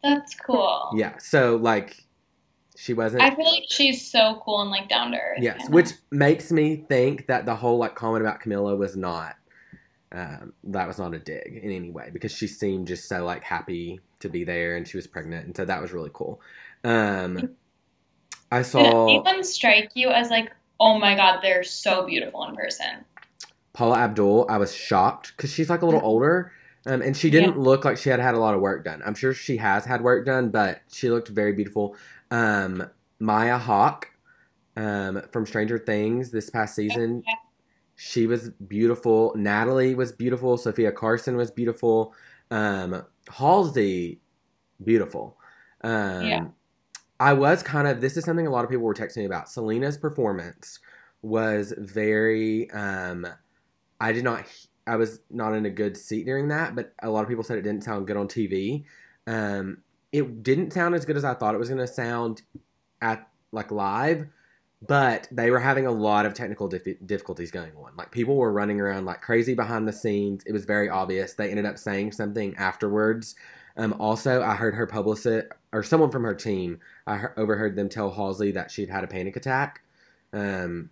That's 0.03 0.35
cool. 0.35 0.91
yeah. 0.93 1.19
So 1.19 1.55
like 1.55 2.03
she 2.75 2.93
wasn't 2.93 3.23
I 3.23 3.33
feel 3.33 3.49
like 3.49 3.63
she's 3.69 4.11
so 4.11 4.41
cool 4.43 4.61
and 4.61 4.71
like 4.71 4.89
down 4.89 5.11
to 5.11 5.17
earth. 5.17 5.37
Yes, 5.39 5.69
which 5.69 5.91
makes 6.11 6.51
me 6.51 6.75
think 6.89 7.27
that 7.27 7.45
the 7.45 7.55
whole 7.55 7.77
like 7.77 7.95
comment 7.95 8.25
about 8.25 8.41
Camila 8.41 8.77
was 8.77 8.97
not 8.97 9.37
um, 10.11 10.51
that 10.65 10.85
was 10.85 10.97
not 10.99 11.13
a 11.13 11.19
dig 11.19 11.61
in 11.63 11.71
any 11.71 11.91
way 11.91 12.09
because 12.11 12.33
she 12.33 12.47
seemed 12.47 12.87
just 12.87 13.07
so 13.07 13.23
like 13.23 13.45
happy 13.45 14.01
to 14.19 14.27
be 14.27 14.43
there 14.43 14.75
and 14.75 14.85
she 14.85 14.97
was 14.97 15.07
pregnant 15.07 15.45
and 15.45 15.55
so 15.55 15.63
that 15.63 15.81
was 15.81 15.93
really 15.93 16.11
cool. 16.13 16.41
Um, 16.83 17.55
I 18.55 18.59
Did 18.59 18.67
saw 18.67 19.03
anyone 19.03 19.43
strike 19.43 19.91
you 19.95 20.11
as 20.11 20.29
like, 20.29 20.49
oh 20.79 20.97
my 20.97 21.13
god, 21.13 21.41
they're 21.41 21.63
so 21.63 22.05
beautiful 22.05 22.45
in 22.45 22.55
person? 22.55 23.03
Paula 23.73 23.97
Abdul. 23.97 24.45
I 24.49 24.57
was 24.57 24.73
shocked 24.73 25.33
because 25.35 25.51
she's 25.51 25.69
like 25.69 25.81
a 25.81 25.85
little 25.85 25.99
older. 26.01 26.53
Um, 26.85 27.01
and 27.01 27.17
she 27.17 27.29
didn't 27.29 27.59
look 27.59 27.83
like 27.83 27.97
she 27.97 28.09
had 28.09 28.19
had 28.21 28.33
a 28.33 28.39
lot 28.39 28.53
of 28.53 28.61
work 28.61 28.85
done. 28.85 29.01
I'm 29.05 29.15
sure 29.15 29.33
she 29.33 29.57
has 29.57 29.83
had 29.83 30.01
work 30.01 30.25
done, 30.25 30.51
but 30.51 30.81
she 30.89 31.09
looked 31.09 31.27
very 31.27 31.51
beautiful. 31.51 31.97
Um, 32.31 32.89
Maya 33.19 33.57
Hawke 33.57 34.09
um, 34.77 35.21
from 35.31 35.45
Stranger 35.45 35.77
Things 35.77 36.31
this 36.31 36.49
past 36.49 36.75
season, 36.75 37.23
Yeah. 37.27 37.33
she 37.95 38.25
was 38.25 38.51
beautiful. 38.51 39.33
Natalie 39.35 39.95
was 39.95 40.13
beautiful. 40.13 40.57
Sofia 40.57 40.93
Carson 40.93 41.35
was 41.35 41.51
beautiful. 41.51 42.13
Um, 42.51 43.03
Halsey, 43.29 44.21
beautiful. 44.81 45.37
Um, 45.81 46.25
Yeah. 46.25 46.45
I 47.19 47.33
was 47.33 47.63
kind 47.63 47.87
of, 47.87 48.01
this 48.01 48.17
is 48.17 48.25
something 48.25 48.47
a 48.47 48.49
lot 48.49 48.63
of 48.63 48.69
people 48.69 48.85
were 48.85 48.93
texting 48.93 49.17
me 49.17 49.25
about. 49.25 49.49
Selena's 49.49 49.97
performance 49.97 50.79
was 51.21 51.73
very, 51.77 52.69
um, 52.71 53.25
I 53.99 54.11
did 54.11 54.23
not, 54.23 54.45
I 54.85 54.97
was 54.97 55.19
not 55.29 55.53
in 55.53 55.65
a 55.65 55.69
good 55.69 55.95
seat 55.95 56.25
during 56.25 56.49
that, 56.49 56.75
but 56.75 56.93
a 57.01 57.09
lot 57.09 57.23
of 57.23 57.29
people 57.29 57.43
said 57.43 57.57
it 57.57 57.63
didn't 57.63 57.83
sound 57.83 58.07
good 58.07 58.17
on 58.17 58.27
TV. 58.27 58.83
Um, 59.27 59.79
it 60.11 60.43
didn't 60.43 60.71
sound 60.71 60.93
as 60.93 61.05
good 61.05 61.17
as 61.17 61.25
I 61.25 61.33
thought 61.33 61.55
it 61.55 61.57
was 61.57 61.69
going 61.69 61.79
to 61.79 61.87
sound 61.87 62.41
at 63.01 63.27
like 63.51 63.71
live, 63.71 64.27
but 64.87 65.27
they 65.31 65.49
were 65.49 65.59
having 65.59 65.87
a 65.87 65.91
lot 65.91 66.25
of 66.25 66.33
technical 66.33 66.67
dif- 66.67 67.05
difficulties 67.05 67.49
going 67.49 67.71
on. 67.77 67.95
Like 67.97 68.11
people 68.11 68.35
were 68.35 68.51
running 68.51 68.79
around 68.79 69.05
like 69.05 69.21
crazy 69.21 69.53
behind 69.53 69.87
the 69.87 69.93
scenes. 69.93 70.43
It 70.45 70.51
was 70.51 70.65
very 70.65 70.89
obvious. 70.89 71.33
They 71.33 71.49
ended 71.49 71.65
up 71.65 71.77
saying 71.77 72.11
something 72.11 72.55
afterwards. 72.57 73.35
Um, 73.77 73.95
also, 73.99 74.41
I 74.41 74.55
heard 74.55 74.75
her 74.75 74.87
publicist 74.87 75.47
or 75.75 75.83
someone 75.83 76.09
from 76.09 76.23
her 76.23 76.33
team. 76.33 76.79
I 77.05 77.25
overheard 77.35 77.75
them 77.75 77.89
tell 77.89 78.09
Halsey 78.09 78.51
that 78.53 78.71
she'd 78.71 78.89
had 78.89 79.03
a 79.03 79.07
panic 79.07 79.35
attack. 79.35 79.81
Um, 80.31 80.89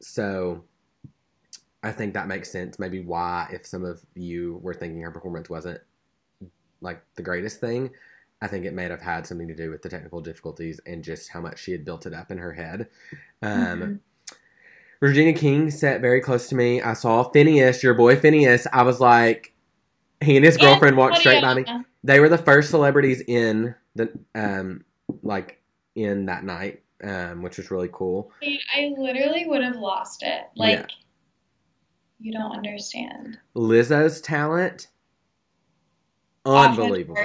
so 0.00 0.64
I 1.82 1.90
think 1.90 2.14
that 2.14 2.28
makes 2.28 2.48
sense. 2.50 2.78
Maybe 2.78 3.00
why, 3.00 3.48
if 3.52 3.66
some 3.66 3.84
of 3.84 4.00
you 4.14 4.60
were 4.62 4.72
thinking 4.74 5.02
her 5.02 5.10
performance 5.10 5.50
wasn't 5.50 5.80
like 6.80 7.02
the 7.16 7.22
greatest 7.22 7.60
thing, 7.60 7.90
I 8.40 8.46
think 8.46 8.64
it 8.64 8.72
may 8.72 8.84
have 8.84 9.02
had 9.02 9.26
something 9.26 9.48
to 9.48 9.54
do 9.54 9.68
with 9.70 9.82
the 9.82 9.88
technical 9.88 10.20
difficulties 10.20 10.80
and 10.86 11.02
just 11.02 11.30
how 11.30 11.40
much 11.40 11.58
she 11.58 11.72
had 11.72 11.84
built 11.84 12.06
it 12.06 12.14
up 12.14 12.30
in 12.30 12.38
her 12.38 12.52
head. 12.52 12.88
Um, 13.42 13.50
Mhm. 13.80 13.98
Regina 15.00 15.32
King 15.32 15.72
sat 15.72 16.00
very 16.00 16.20
close 16.20 16.48
to 16.48 16.54
me. 16.54 16.80
I 16.80 16.92
saw 16.92 17.28
Finneas, 17.32 17.82
your 17.82 17.94
boy 17.94 18.14
Finneas. 18.14 18.68
I 18.72 18.82
was 18.84 19.00
like, 19.00 19.54
he 20.20 20.36
and 20.36 20.44
his 20.44 20.56
girlfriend 20.56 20.96
walked 20.96 21.18
straight 21.18 21.42
by 21.42 21.54
me. 21.54 21.64
They 22.04 22.20
were 22.20 22.28
the 22.28 22.38
first 22.38 22.70
celebrities 22.70 23.22
in 23.26 23.74
the 23.94 24.12
um 24.34 24.84
like 25.22 25.60
in 25.94 26.26
that 26.26 26.44
night, 26.44 26.82
um, 27.02 27.42
which 27.42 27.56
was 27.56 27.70
really 27.70 27.88
cool. 27.92 28.30
I 28.42 28.58
I 28.74 28.94
literally 28.96 29.46
would 29.46 29.62
have 29.62 29.76
lost 29.76 30.22
it. 30.22 30.44
Like, 30.56 30.78
Yeah. 30.78 30.86
you 32.20 32.32
don't 32.32 32.52
understand. 32.52 33.38
Lizzo's 33.56 34.20
talent, 34.20 34.88
unbelievable, 36.44 37.20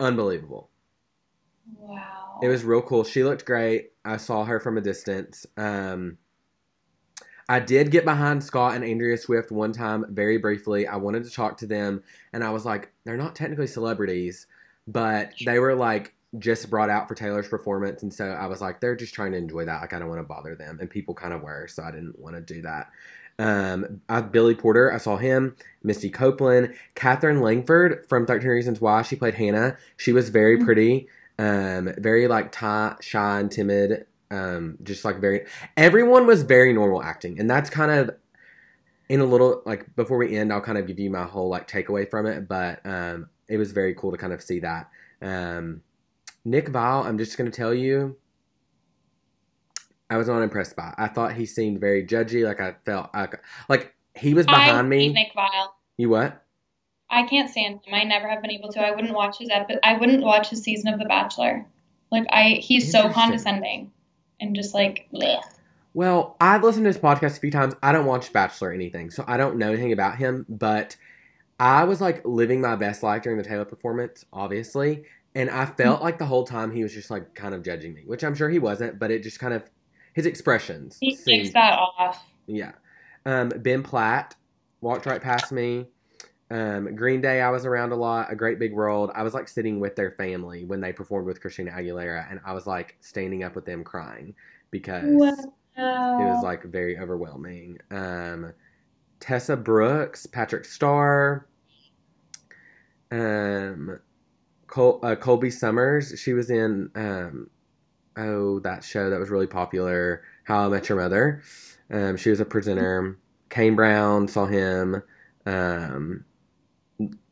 unbelievable. 0.00 0.70
Wow. 1.76 2.40
It 2.42 2.48
was 2.48 2.64
real 2.64 2.82
cool. 2.82 3.04
She 3.04 3.24
looked 3.24 3.44
great. 3.44 3.92
I 4.04 4.16
saw 4.16 4.44
her 4.44 4.58
from 4.60 4.76
a 4.76 4.80
distance. 4.80 5.46
Um, 5.56 6.18
I 7.52 7.60
did 7.60 7.90
get 7.90 8.06
behind 8.06 8.42
Scott 8.42 8.74
and 8.74 8.82
Andrea 8.82 9.18
Swift 9.18 9.52
one 9.52 9.72
time 9.72 10.06
very 10.08 10.38
briefly. 10.38 10.86
I 10.86 10.96
wanted 10.96 11.24
to 11.24 11.30
talk 11.30 11.58
to 11.58 11.66
them, 11.66 12.02
and 12.32 12.42
I 12.42 12.48
was 12.48 12.64
like, 12.64 12.90
they're 13.04 13.18
not 13.18 13.36
technically 13.36 13.66
celebrities, 13.66 14.46
but 14.88 15.34
they 15.44 15.58
were 15.58 15.74
like 15.74 16.14
just 16.38 16.70
brought 16.70 16.88
out 16.88 17.08
for 17.08 17.14
Taylor's 17.14 17.48
performance, 17.48 18.02
and 18.02 18.12
so 18.12 18.24
I 18.24 18.46
was 18.46 18.62
like, 18.62 18.80
they're 18.80 18.96
just 18.96 19.12
trying 19.12 19.32
to 19.32 19.38
enjoy 19.38 19.66
that. 19.66 19.82
Like 19.82 19.92
I 19.92 19.98
don't 19.98 20.08
want 20.08 20.20
to 20.20 20.26
bother 20.26 20.54
them, 20.54 20.78
and 20.80 20.88
people 20.88 21.14
kind 21.14 21.34
of 21.34 21.42
were, 21.42 21.68
so 21.68 21.82
I 21.82 21.90
didn't 21.90 22.18
want 22.18 22.36
to 22.36 22.40
do 22.54 22.62
that. 22.62 22.90
Um, 23.38 24.00
I, 24.08 24.22
Billy 24.22 24.54
Porter, 24.54 24.90
I 24.90 24.96
saw 24.96 25.18
him. 25.18 25.54
Misty 25.82 26.08
Copeland, 26.08 26.74
Katherine 26.94 27.42
Langford 27.42 28.06
from 28.08 28.24
Thirteen 28.24 28.48
Reasons 28.48 28.80
Why. 28.80 29.02
She 29.02 29.14
played 29.16 29.34
Hannah. 29.34 29.76
She 29.98 30.12
was 30.14 30.30
very 30.30 30.56
Mhm. 30.56 30.64
pretty, 30.64 31.08
um, 31.38 31.92
very 31.98 32.26
like 32.28 32.54
shy 32.54 33.40
and 33.40 33.50
timid. 33.50 34.06
Um, 34.32 34.78
just 34.82 35.04
like 35.04 35.20
very. 35.20 35.46
Everyone 35.76 36.26
was 36.26 36.42
very 36.42 36.72
normal 36.72 37.02
acting, 37.02 37.38
and 37.38 37.50
that's 37.50 37.68
kind 37.68 37.90
of 37.90 38.16
in 39.10 39.20
a 39.20 39.26
little 39.26 39.62
like 39.66 39.94
before 39.94 40.16
we 40.16 40.36
end. 40.36 40.52
I'll 40.52 40.62
kind 40.62 40.78
of 40.78 40.86
give 40.86 40.98
you 40.98 41.10
my 41.10 41.24
whole 41.24 41.50
like 41.50 41.68
takeaway 41.68 42.08
from 42.08 42.24
it, 42.24 42.48
but 42.48 42.80
um, 42.86 43.28
it 43.46 43.58
was 43.58 43.72
very 43.72 43.94
cool 43.94 44.10
to 44.10 44.16
kind 44.16 44.32
of 44.32 44.42
see 44.42 44.60
that. 44.60 44.88
Um, 45.20 45.82
Nick 46.46 46.70
Viall, 46.70 47.04
I'm 47.04 47.18
just 47.18 47.36
going 47.36 47.50
to 47.50 47.56
tell 47.56 47.74
you, 47.74 48.16
I 50.08 50.16
was 50.16 50.28
not 50.28 50.42
impressed 50.42 50.76
by. 50.76 50.94
I 50.96 51.08
thought 51.08 51.34
he 51.34 51.44
seemed 51.44 51.78
very 51.78 52.04
judgy. 52.06 52.44
Like 52.44 52.60
I 52.60 52.74
felt 52.86 53.10
I, 53.12 53.28
like 53.68 53.94
he 54.16 54.32
was 54.32 54.46
I 54.48 54.52
behind 54.52 54.88
me. 54.88 55.08
hate 55.08 55.12
Nick 55.12 55.34
Viall. 55.36 55.68
You 55.98 56.08
what? 56.08 56.42
I 57.10 57.26
can't 57.26 57.50
stand 57.50 57.80
him. 57.84 57.92
I 57.92 58.04
never 58.04 58.26
have 58.26 58.40
been 58.40 58.50
able 58.50 58.72
to. 58.72 58.80
I 58.80 58.92
wouldn't 58.92 59.12
watch 59.12 59.38
his 59.38 59.50
epi- 59.52 59.78
I 59.84 59.98
wouldn't 59.98 60.22
watch 60.22 60.48
his 60.48 60.62
season 60.62 60.90
of 60.90 60.98
The 60.98 61.04
Bachelor. 61.04 61.66
Like 62.10 62.24
I, 62.30 62.60
he's 62.62 62.90
so 62.90 63.10
condescending 63.10 63.90
and 64.42 64.54
just 64.54 64.74
like, 64.74 65.06
bleh. 65.12 65.40
Well, 65.94 66.36
I've 66.40 66.62
listened 66.62 66.84
to 66.84 66.88
his 66.88 66.98
podcast 66.98 67.36
a 67.36 67.40
few 67.40 67.50
times. 67.50 67.74
I 67.82 67.92
don't 67.92 68.06
watch 68.06 68.32
Bachelor 68.32 68.70
or 68.70 68.72
anything, 68.72 69.10
so 69.10 69.24
I 69.26 69.36
don't 69.36 69.56
know 69.56 69.68
anything 69.68 69.92
about 69.92 70.16
him. 70.16 70.44
But 70.48 70.96
I 71.60 71.84
was 71.84 72.00
like 72.00 72.26
living 72.26 72.60
my 72.60 72.76
best 72.76 73.02
life 73.02 73.22
during 73.22 73.38
the 73.38 73.44
Taylor 73.44 73.64
performance, 73.64 74.24
obviously, 74.32 75.04
and 75.34 75.48
I 75.48 75.66
felt 75.66 76.02
like 76.02 76.18
the 76.18 76.26
whole 76.26 76.44
time 76.44 76.72
he 76.72 76.82
was 76.82 76.92
just 76.92 77.10
like 77.10 77.34
kind 77.34 77.54
of 77.54 77.62
judging 77.62 77.94
me, 77.94 78.02
which 78.06 78.24
I'm 78.24 78.34
sure 78.34 78.48
he 78.48 78.58
wasn't, 78.58 78.98
but 78.98 79.10
it 79.10 79.22
just 79.22 79.38
kind 79.38 79.54
of 79.54 79.62
his 80.14 80.26
expressions 80.26 80.98
he 81.00 81.14
seemed 81.14 81.44
takes 81.44 81.54
that 81.54 81.78
off. 81.78 82.24
Yeah. 82.46 82.72
Um, 83.24 83.50
ben 83.50 83.82
Platt 83.82 84.34
walked 84.80 85.06
right 85.06 85.22
past 85.22 85.52
me. 85.52 85.88
Um, 86.52 86.94
Green 86.94 87.22
Day, 87.22 87.40
I 87.40 87.48
was 87.48 87.64
around 87.64 87.92
a 87.92 87.96
lot. 87.96 88.30
A 88.30 88.36
Great 88.36 88.58
Big 88.58 88.74
World. 88.74 89.10
I 89.14 89.22
was 89.22 89.32
like 89.32 89.48
sitting 89.48 89.80
with 89.80 89.96
their 89.96 90.10
family 90.12 90.66
when 90.66 90.82
they 90.82 90.92
performed 90.92 91.26
with 91.26 91.40
Christina 91.40 91.70
Aguilera, 91.70 92.30
and 92.30 92.40
I 92.44 92.52
was 92.52 92.66
like 92.66 92.96
standing 93.00 93.42
up 93.42 93.54
with 93.54 93.64
them 93.64 93.82
crying 93.82 94.34
because 94.70 95.04
Wow. 95.06 95.32
it 96.20 96.24
was 96.24 96.44
like 96.44 96.62
very 96.64 96.98
overwhelming. 96.98 97.78
Um, 97.90 98.52
Tessa 99.18 99.56
Brooks, 99.56 100.26
Patrick 100.26 100.66
Starr, 100.66 101.46
um, 103.10 103.98
Col- 104.66 105.00
uh, 105.02 105.16
Cobie 105.16 105.48
Smulders. 105.48 106.18
She 106.18 106.34
was 106.34 106.50
in 106.50 106.90
um, 106.94 107.48
oh 108.18 108.58
that 108.60 108.84
show 108.84 109.08
that 109.08 109.18
was 109.18 109.30
really 109.30 109.46
popular, 109.46 110.22
How 110.44 110.66
I 110.66 110.68
Met 110.68 110.90
Your 110.90 110.98
Mother. 110.98 111.42
Um, 111.90 112.18
she 112.18 112.28
was 112.28 112.40
a 112.40 112.44
presenter. 112.44 113.18
Kane 113.48 113.74
Brown 113.74 114.28
saw 114.28 114.44
him. 114.44 115.02
Um, 115.46 116.24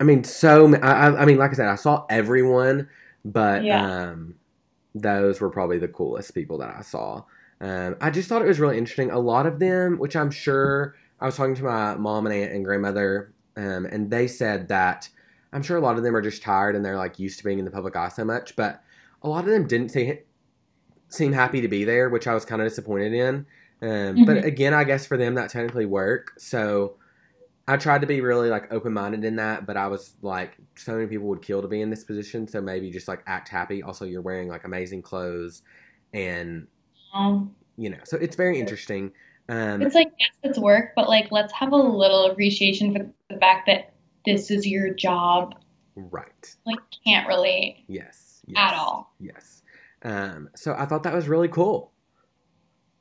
I 0.01 0.05
mean, 0.05 0.25
so 0.25 0.75
I, 0.77 1.23
I- 1.23 1.25
mean, 1.27 1.39
like 1.39 1.51
I 1.51 1.55
said, 1.55 1.69
I 1.69 1.75
saw 1.77 2.07
everyone, 2.11 2.89
but 3.25 3.67
Yeah. 3.67 3.71
um, 3.71 4.37
those 4.95 5.41
were 5.41 5.51
probably 5.51 5.79
the 5.79 5.89
coolest 5.89 6.35
people 6.35 6.59
that 6.59 6.75
I 6.77 6.83
saw. 6.83 7.25
Um, 7.61 7.97
I 8.01 8.11
just 8.11 8.29
thought 8.29 8.43
it 8.43 8.49
was 8.49 8.61
really 8.61 8.79
interesting. 8.79 9.11
A 9.11 9.19
lot 9.19 9.47
of 9.47 9.59
them, 9.59 9.99
which 9.99 10.17
I'm 10.17 10.31
sure 10.31 10.95
I 11.21 11.27
was 11.27 11.37
talking 11.37 11.55
to 11.57 11.65
my 11.65 11.95
mom 11.97 12.27
and 12.27 12.35
aunt 12.35 12.53
and 12.53 12.65
grandmother, 12.65 13.35
um, 13.57 13.87
and 13.87 14.11
they 14.11 14.27
said 14.29 14.69
that 14.69 15.09
I'm 15.53 15.63
sure 15.63 15.77
a 15.77 15.81
lot 15.81 15.97
of 15.99 16.03
them 16.05 16.17
are 16.17 16.23
just 16.23 16.43
tired 16.43 16.77
and 16.77 16.85
they're 16.85 16.97
like 16.97 17.19
used 17.19 17.39
to 17.39 17.45
being 17.45 17.59
in 17.59 17.65
the 17.65 17.71
public 17.71 17.97
eye 17.97 18.09
so 18.09 18.25
much, 18.25 18.57
but 18.57 18.83
a 19.23 19.29
lot 19.29 19.45
of 19.45 19.51
them 19.51 19.67
didn't 19.67 19.91
see, 19.91 20.21
seem 21.09 21.33
happy 21.33 21.61
to 21.61 21.69
be 21.69 21.85
there, 21.85 22.09
which 22.11 22.27
I 22.27 22.35
was 22.35 22.45
kind 22.45 22.63
of 22.63 22.69
disappointed 22.69 23.13
in. 23.13 23.47
Um, 23.83 24.23
But 24.25 24.45
Mhm. 24.45 24.45
again, 24.45 24.75
I 24.75 24.85
guess 24.85 25.07
for 25.07 25.17
them 25.17 25.35
that 25.35 25.51
technically 25.51 25.87
work. 25.87 26.33
So 26.39 26.97
I 27.71 27.77
tried 27.77 28.01
to 28.01 28.07
be 28.09 28.21
really 28.21 28.51
like 28.51 28.73
open 28.73 28.93
minded 28.93 29.25
in 29.25 29.37
that, 29.37 29.65
but 29.65 29.77
I 29.77 29.87
was 29.87 30.17
like, 30.23 30.57
so 30.75 30.95
many 30.95 31.07
people 31.07 31.29
would 31.29 31.41
kill 31.41 31.63
to 31.63 31.69
be 31.69 31.81
in 31.81 31.89
this 31.89 32.03
position. 32.03 32.49
So 32.49 32.61
maybe 32.61 32.91
just 32.91 33.07
like 33.07 33.23
act 33.29 33.49
happy. 33.49 33.81
Also, 33.81 34.05
you're 34.05 34.23
wearing 34.23 34.49
like 34.49 34.65
amazing 34.65 35.03
clothes, 35.03 35.63
and 36.13 36.67
Um, 37.15 37.55
you 37.77 37.91
know, 37.91 38.01
so 38.05 38.17
it's 38.17 38.35
very 38.35 38.59
interesting. 38.59 39.13
Um, 39.49 39.83
it's 39.83 39.95
like 39.95 40.11
yes, 40.19 40.31
it's 40.43 40.59
work, 40.59 40.95
but 40.97 41.09
like 41.09 41.31
let's 41.31 41.53
have 41.53 41.71
a 41.73 41.77
little 41.77 42.27
appreciation 42.27 42.93
for 42.93 43.07
the 43.33 43.39
fact 43.39 43.67
that 43.67 43.93
this 44.27 44.51
is 44.51 44.67
your 44.67 44.93
job. 44.93 45.55
right. 45.95 46.57
Like 46.67 46.81
can't 47.07 47.29
relate 47.29 47.85
Yes. 47.87 48.43
yes 48.47 48.59
at 48.59 48.75
all. 48.75 49.15
Yes. 49.21 49.63
Um, 50.03 50.49
so 50.57 50.75
I 50.77 50.87
thought 50.87 51.05
that 51.05 51.15
was 51.15 51.29
really 51.29 51.49
cool. 51.49 51.93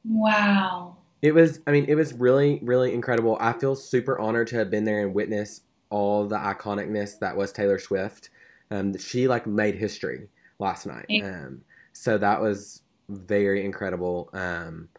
Wow. 0.05 0.97
It 1.21 1.33
was, 1.33 1.59
I 1.67 1.71
mean, 1.71 1.85
it 1.87 1.95
was 1.95 2.13
really, 2.13 2.59
really 2.63 2.93
incredible. 2.93 3.37
I 3.39 3.53
feel 3.53 3.75
super 3.75 4.17
honored 4.19 4.47
to 4.47 4.57
have 4.57 4.69
been 4.69 4.85
there 4.85 5.01
and 5.05 5.13
witness 5.13 5.61
all 5.89 6.27
the 6.27 6.37
iconicness 6.37 7.19
that 7.19 7.35
was 7.35 7.51
Taylor 7.51 7.79
Swift. 7.79 8.29
Um, 8.71 8.97
she 8.97 9.27
like 9.27 9.47
made 9.47 9.75
history 9.75 10.29
last 10.59 10.85
night. 10.85 11.07
Um, 11.23 11.61
so 11.93 12.17
that 12.17 12.41
was 12.41 12.83
very 13.09 13.65
incredible. 13.65 14.29
Um, 14.33 14.89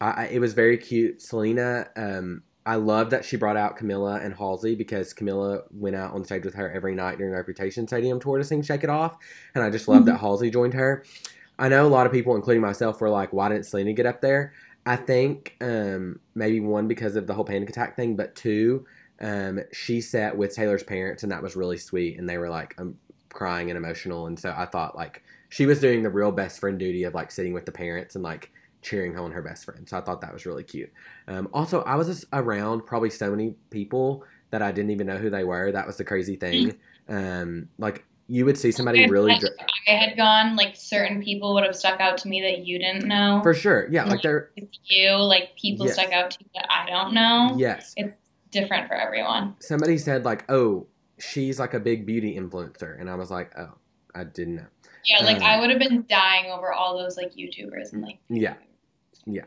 I, 0.00 0.10
I, 0.10 0.24
it 0.26 0.38
was 0.38 0.52
very 0.52 0.76
cute. 0.76 1.20
Selena, 1.22 1.88
um, 1.96 2.42
I 2.66 2.76
love 2.76 3.10
that 3.10 3.24
she 3.24 3.36
brought 3.36 3.56
out 3.56 3.78
Camila 3.78 4.22
and 4.24 4.34
Halsey 4.34 4.74
because 4.74 5.14
Camila 5.14 5.62
went 5.72 5.96
out 5.96 6.12
on 6.12 6.24
stage 6.24 6.44
with 6.44 6.54
her 6.54 6.70
every 6.70 6.94
night 6.94 7.18
during 7.18 7.32
Reputation 7.32 7.88
Stadium 7.88 8.20
tour 8.20 8.38
to 8.38 8.44
sing 8.44 8.62
Shake 8.62 8.84
It 8.84 8.90
Off. 8.90 9.16
And 9.54 9.64
I 9.64 9.70
just 9.70 9.88
love 9.88 10.04
that 10.06 10.18
Halsey 10.18 10.50
joined 10.50 10.74
her. 10.74 11.04
I 11.58 11.68
know 11.68 11.86
a 11.86 11.88
lot 11.88 12.06
of 12.06 12.12
people, 12.12 12.36
including 12.36 12.62
myself, 12.62 13.00
were 13.00 13.10
like, 13.10 13.32
why 13.32 13.48
didn't 13.48 13.64
Selena 13.66 13.92
get 13.92 14.06
up 14.06 14.20
there? 14.20 14.52
I 14.86 14.96
think 14.96 15.56
um, 15.60 16.20
maybe 16.34 16.60
one 16.60 16.88
because 16.88 17.16
of 17.16 17.26
the 17.26 17.34
whole 17.34 17.44
panic 17.44 17.68
attack 17.68 17.96
thing, 17.96 18.16
but 18.16 18.34
two, 18.34 18.86
um, 19.20 19.60
she 19.72 20.00
sat 20.00 20.36
with 20.36 20.54
Taylor's 20.54 20.82
parents, 20.82 21.22
and 21.22 21.30
that 21.32 21.42
was 21.42 21.56
really 21.56 21.76
sweet. 21.76 22.18
And 22.18 22.28
they 22.28 22.38
were 22.38 22.48
like 22.48 22.74
um, 22.78 22.96
crying 23.28 23.70
and 23.70 23.76
emotional, 23.76 24.26
and 24.26 24.38
so 24.38 24.54
I 24.56 24.66
thought 24.66 24.96
like 24.96 25.22
she 25.48 25.66
was 25.66 25.80
doing 25.80 26.02
the 26.02 26.10
real 26.10 26.32
best 26.32 26.60
friend 26.60 26.78
duty 26.78 27.04
of 27.04 27.14
like 27.14 27.30
sitting 27.30 27.52
with 27.52 27.66
the 27.66 27.72
parents 27.72 28.14
and 28.14 28.24
like 28.24 28.50
cheering 28.82 29.12
her 29.12 29.20
on 29.20 29.32
her 29.32 29.42
best 29.42 29.64
friend. 29.64 29.88
So 29.88 29.98
I 29.98 30.00
thought 30.00 30.20
that 30.22 30.32
was 30.32 30.46
really 30.46 30.64
cute. 30.64 30.90
Um, 31.28 31.48
also, 31.52 31.82
I 31.82 31.96
was 31.96 32.06
just 32.06 32.24
around 32.32 32.86
probably 32.86 33.10
so 33.10 33.30
many 33.30 33.54
people 33.70 34.24
that 34.50 34.62
I 34.62 34.72
didn't 34.72 34.90
even 34.90 35.06
know 35.06 35.18
who 35.18 35.30
they 35.30 35.44
were. 35.44 35.70
That 35.72 35.86
was 35.86 35.96
the 35.96 36.04
crazy 36.04 36.36
thing. 36.36 36.76
Um, 37.08 37.68
like 37.78 38.04
you 38.30 38.44
would 38.44 38.56
see 38.56 38.70
somebody 38.70 39.08
really. 39.08 39.32
If 39.32 39.42
I 39.88 39.90
had 39.90 40.16
gone, 40.16 40.54
like 40.54 40.76
certain 40.76 41.20
people 41.22 41.52
would 41.54 41.64
have 41.64 41.74
stuck 41.74 41.98
out 42.00 42.16
to 42.18 42.28
me 42.28 42.40
that 42.42 42.64
you 42.64 42.78
didn't 42.78 43.06
know. 43.06 43.40
For 43.42 43.52
sure, 43.52 43.88
yeah, 43.90 44.04
like 44.04 44.22
they're 44.22 44.50
With 44.56 44.68
you, 44.84 45.16
like 45.16 45.56
people 45.60 45.86
Yes. 45.86 45.94
stuck 45.96 46.12
out 46.12 46.30
to 46.30 46.38
you 46.40 46.50
that 46.54 46.66
I 46.70 46.88
don't 46.88 47.12
know. 47.12 47.56
yes. 47.58 47.92
It's 47.96 48.14
different 48.52 48.86
for 48.88 48.94
everyone. 48.94 49.56
somebody 49.60 49.98
said 49.98 50.24
like, 50.24 50.44
"Oh, 50.50 50.86
she's 51.18 51.58
like 51.58 51.74
a 51.74 51.80
big 51.80 52.06
beauty 52.06 52.36
influencer," 52.38 52.98
and 53.00 53.10
I 53.10 53.16
was 53.16 53.30
like, 53.30 53.52
"Oh, 53.58 53.74
I 54.14 54.24
didn't 54.24 54.56
know." 54.56 54.66
Yeah, 55.06 55.24
like 55.24 55.38
Um, 55.38 55.42
I 55.42 55.58
would 55.60 55.70
have 55.70 55.78
been 55.80 56.04
dying 56.08 56.50
over 56.52 56.72
all 56.72 56.96
those 56.96 57.16
like 57.16 57.32
YouTubers 57.34 57.92
and 57.92 58.02
like 58.02 58.18
Yeah, 58.28 58.54
yeah. 59.26 59.44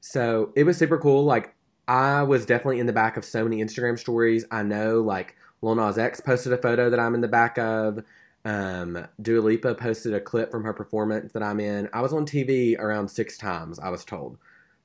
So 0.00 0.52
it 0.56 0.64
was 0.64 0.76
super 0.78 0.98
cool. 0.98 1.24
Like 1.24 1.54
I 1.88 2.22
was 2.22 2.46
definitely 2.46 2.80
in 2.80 2.86
the 2.86 2.92
back 2.94 3.16
of 3.18 3.24
so 3.24 3.44
many 3.44 3.62
Instagram 3.62 3.98
stories. 3.98 4.44
I 4.50 4.62
know 4.62 5.00
like 5.02 5.36
Lil 5.64 5.74
Nas 5.76 5.98
X 5.98 6.20
posted 6.20 6.52
a 6.52 6.58
photo 6.58 6.90
that 6.90 7.00
I'm 7.00 7.14
in 7.14 7.22
the 7.22 7.28
back 7.28 7.58
of. 7.58 8.04
Um, 8.44 9.06
Dua 9.22 9.40
Lipa 9.40 9.74
posted 9.74 10.12
a 10.12 10.20
clip 10.20 10.50
from 10.50 10.62
her 10.64 10.74
performance 10.74 11.32
that 11.32 11.42
I'm 11.42 11.58
in. 11.58 11.88
I 11.94 12.02
was 12.02 12.12
on 12.12 12.26
TV 12.26 12.78
around 12.78 13.08
six 13.08 13.38
times. 13.38 13.78
I 13.78 13.88
was 13.88 14.04
told. 14.04 14.36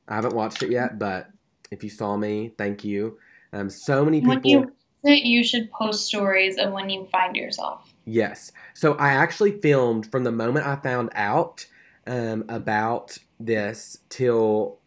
I 0.08 0.16
haven't 0.16 0.34
watched 0.34 0.64
it 0.64 0.72
yet, 0.72 0.98
but 0.98 1.30
if 1.70 1.84
you 1.84 1.90
saw 1.90 2.16
me, 2.16 2.54
thank 2.58 2.86
you. 2.86 3.18
Um, 3.52 3.70
so 3.70 4.06
many 4.06 4.22
people. 4.22 4.36
when 4.36 4.44
you 4.44 4.74
you 5.04 5.44
should 5.44 5.70
post 5.72 6.06
stories 6.06 6.58
of 6.58 6.72
when 6.72 6.90
you 6.90 7.06
find 7.12 7.36
yourself. 7.36 7.94
Yes. 8.06 8.52
So 8.74 8.94
I 8.94 9.10
actually 9.10 9.60
filmed 9.60 10.10
from 10.10 10.24
the 10.24 10.32
moment 10.32 10.66
I 10.66 10.78
found 10.78 11.10
out 11.14 11.66
um, 12.08 12.46
about 12.48 13.18
this 13.40 14.00
till 14.08 14.80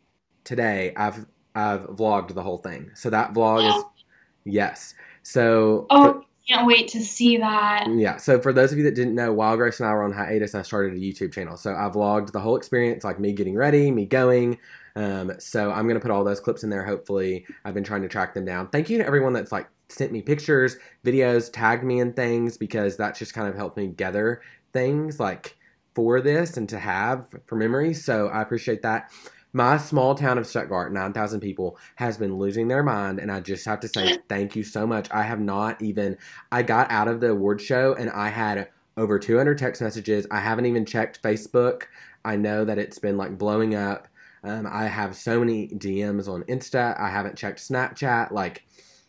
today. 0.45 0.95
I've 0.97 1.27
I've 1.55 1.83
vlogged 1.83 2.35
the 2.35 2.43
whole 2.43 2.59
thing. 2.59 2.91
So 2.95 3.11
that 3.11 3.35
vlog 3.35 3.69
is 3.69 3.85
yes. 4.45 4.95
So 5.23 5.87
Oh, 5.91 6.25
can't 6.49 6.67
wait 6.67 6.89
to 6.89 7.01
see 7.01 7.37
that. 7.37 7.87
yeah. 7.95 8.17
So 8.17 8.41
for 8.41 8.53
those 8.53 8.73
of 8.73 8.79
you 8.79 8.85
that 8.85 8.95
didn't 8.95 9.15
know, 9.15 9.33
while 9.33 9.57
Grace 9.57 9.79
and 9.81 9.89
I 9.89 9.93
were 9.93 10.03
on 10.03 10.13
hiatus, 10.13 10.55
I 10.55 10.63
started 10.63 10.95
a 10.95 10.97
YouTube 11.01 11.33
channel. 11.33 11.57
So 11.57 11.73
I 11.73 11.89
vlogged 11.89 12.33
the 12.33 12.41
whole 12.41 12.57
experience, 12.57 13.05
like 13.05 13.21
me 13.21 13.33
getting 13.33 13.55
ready, 13.55 13.91
me 13.91 14.07
going. 14.07 14.59
Um, 14.97 15.33
so 15.39 15.71
I'm 15.71 15.87
gonna 15.89 16.01
put 16.01 16.11
all 16.11 16.25
those 16.25 16.41
clips 16.41 16.65
in 16.65 16.71
there. 16.71 16.85
Hopefully, 16.85 17.47
I've 17.65 17.75
been 17.75 17.85
trying 17.85 18.03
to 18.03 18.09
track 18.09 18.35
them 18.35 18.45
down. 18.45 18.69
Thank 18.69 18.91
you 18.91 18.99
to 18.99 19.07
everyone 19.07 19.33
that's 19.33 19.53
like 19.53 19.69
sent 19.89 20.11
me 20.13 20.21
pictures, 20.23 20.77
videos, 21.05 21.51
tagged 21.53 21.85
me 21.85 22.01
in 22.01 22.13
things 22.13 22.57
because 22.57 22.97
that's 22.97 23.19
just 23.19 23.35
kind 23.35 23.49
of 23.49 23.55
helped 23.55 23.77
me 23.77 23.87
gather 23.89 24.43
things 24.73 25.21
like 25.21 25.57
for 25.95 26.21
this 26.21 26.57
and 26.57 26.69
to 26.71 26.79
have 26.79 27.27
for 27.47 27.57
memory. 27.57 27.95
So 27.95 28.29
I 28.29 28.43
appreciate 28.43 28.83
that. 28.83 29.11
My 29.55 29.77
small 29.77 30.15
town 30.15 30.39
of 30.39 30.47
Stuttgart, 30.47 30.93
9,000 30.93 31.41
people, 31.41 31.77
has 31.97 32.17
been 32.17 32.37
losing 32.39 32.69
their 32.69 32.83
mind. 32.83 33.19
And 33.19 33.31
I 33.31 33.41
just 33.41 33.67
have 33.67 33.81
to 33.81 33.89
say 33.89 34.19
thank 34.29 34.57
you 34.57 34.63
so 34.63 34.87
much. 34.87 35.09
I 35.11 35.23
have 35.23 35.41
not 35.41 35.81
even, 35.83 36.17
I 36.51 36.63
got 36.63 36.91
out 36.91 37.09
of 37.09 37.21
the 37.21 37.31
award 37.31 37.61
show 37.61 37.95
and 37.95 38.09
I 38.11 38.29
had 38.29 38.69
over 38.97 39.19
200 39.19 39.59
text 39.59 39.83
messages. 39.83 40.27
I 40.31 40.41
haven't 40.41 40.67
even 40.67 40.87
checked 40.87 41.23
Facebook. 41.23 41.85
I 42.25 42.37
know 42.37 42.65
that 42.65 42.79
it's 42.79 42.99
been 42.99 43.17
like 43.17 43.37
blowing 43.37 43.75
up. 43.75 44.09
Um, 44.45 44.67
I 44.71 44.85
have 44.87 45.17
so 45.17 45.39
many 45.39 45.69
DMs 45.69 46.29
on 46.29 46.43
Insta. 46.45 46.99
I 46.99 47.11
haven't 47.11 47.37
checked 47.37 47.61
Snapchat. 47.61 48.33
Like, 48.33 48.65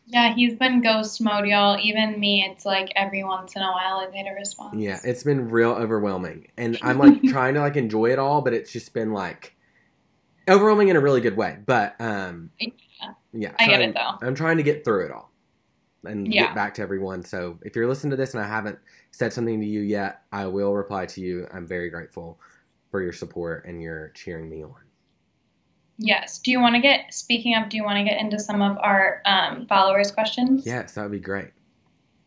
Yeah, 0.08 0.34
he's 0.36 0.56
been 0.56 0.82
ghost 0.82 1.22
mode, 1.22 1.48
y'all. 1.48 1.80
Even 1.80 2.20
me, 2.20 2.46
it's 2.48 2.66
like 2.66 2.92
every 2.96 3.24
once 3.24 3.56
in 3.56 3.62
a 3.62 3.72
while 3.72 3.98
I 3.98 4.12
get 4.12 4.30
a 4.30 4.36
response. 4.36 4.76
Yeah, 4.78 5.00
it's 5.04 5.24
been 5.24 5.50
real 5.50 5.72
overwhelming. 5.72 6.50
And 6.58 6.78
I'm 6.82 7.00
like 7.00 7.24
trying 7.30 7.56
to 7.56 7.62
like 7.62 7.78
enjoy 7.78 8.12
it 8.12 8.20
all, 8.20 8.42
but 8.42 8.54
it's 8.54 8.72
just 8.72 8.94
been 8.94 9.12
like 9.14 9.56
overwhelming 10.50 10.90
in 10.90 10.96
a 10.96 11.00
really 11.00 11.22
good 11.22 11.38
way. 11.38 11.58
But 11.66 11.96
um 12.00 12.50
Yeah. 12.60 12.70
yeah. 13.34 13.54
I 13.60 13.68
get 13.68 13.82
I'm, 13.82 13.90
it 13.90 13.94
though. 13.96 14.28
I'm 14.28 14.36
trying 14.36 14.58
to 14.58 14.64
get 14.64 14.84
through 14.84 15.06
it 15.06 15.12
all 15.12 15.32
and 16.06 16.34
Yeah. 16.34 16.48
get 16.48 16.56
back 16.56 16.74
to 16.76 16.82
everyone. 16.82 17.24
So 17.24 17.58
if 17.62 17.76
you're 17.76 17.88
listening 17.88 18.12
to 18.12 18.18
this 18.18 18.34
and 18.34 18.44
I 18.44 18.48
haven't 18.48 18.80
said 19.12 19.32
something 19.34 19.60
to 19.60 19.66
you 19.66 19.82
yet, 19.82 20.24
I 20.32 20.46
will 20.48 20.74
reply 20.74 21.06
to 21.08 21.22
you. 21.22 21.48
I'm 21.54 21.68
very 21.68 21.90
grateful 21.90 22.40
for 22.92 23.02
your 23.02 23.14
support 23.14 23.66
and 23.66 23.82
your 23.82 24.10
cheering 24.10 24.50
me 24.50 24.64
on. 24.64 24.76
Yes. 25.98 26.40
Do 26.40 26.52
you 26.52 26.60
want 26.60 26.76
to 26.76 26.82
get 26.82 27.14
speaking 27.14 27.56
of? 27.56 27.70
Do 27.70 27.78
you 27.78 27.84
want 27.84 27.98
to 28.00 28.04
get 28.04 28.20
into 28.20 28.40
some 28.40 28.62
of 28.62 28.78
our 28.80 29.22
um, 29.26 29.68
followers' 29.68 30.12
questions? 30.12 30.66
Yes, 30.66 30.94
that 30.94 31.04
would 31.04 31.12
be 31.12 31.20
great. 31.20 31.52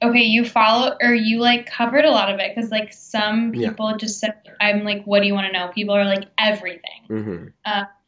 Okay, 0.02 0.22
you 0.24 0.44
follow 0.44 0.96
or 1.00 1.14
you 1.14 1.40
like 1.40 1.66
covered 1.70 2.04
a 2.04 2.10
lot 2.10 2.32
of 2.32 2.38
it 2.38 2.54
because 2.54 2.70
like 2.70 2.92
some 2.92 3.54
Yeah. 3.54 3.70
people 3.70 3.96
just 3.96 4.20
said, 4.20 4.34
"I'm 4.60 4.84
like, 4.84 5.04
what 5.04 5.20
do 5.20 5.26
you 5.26 5.32
want 5.34 5.46
to 5.46 5.52
know?" 5.52 5.68
People 5.68 5.94
are 5.94 6.04
like 6.04 6.24
everything. 6.38 7.02
hmm 7.08 7.46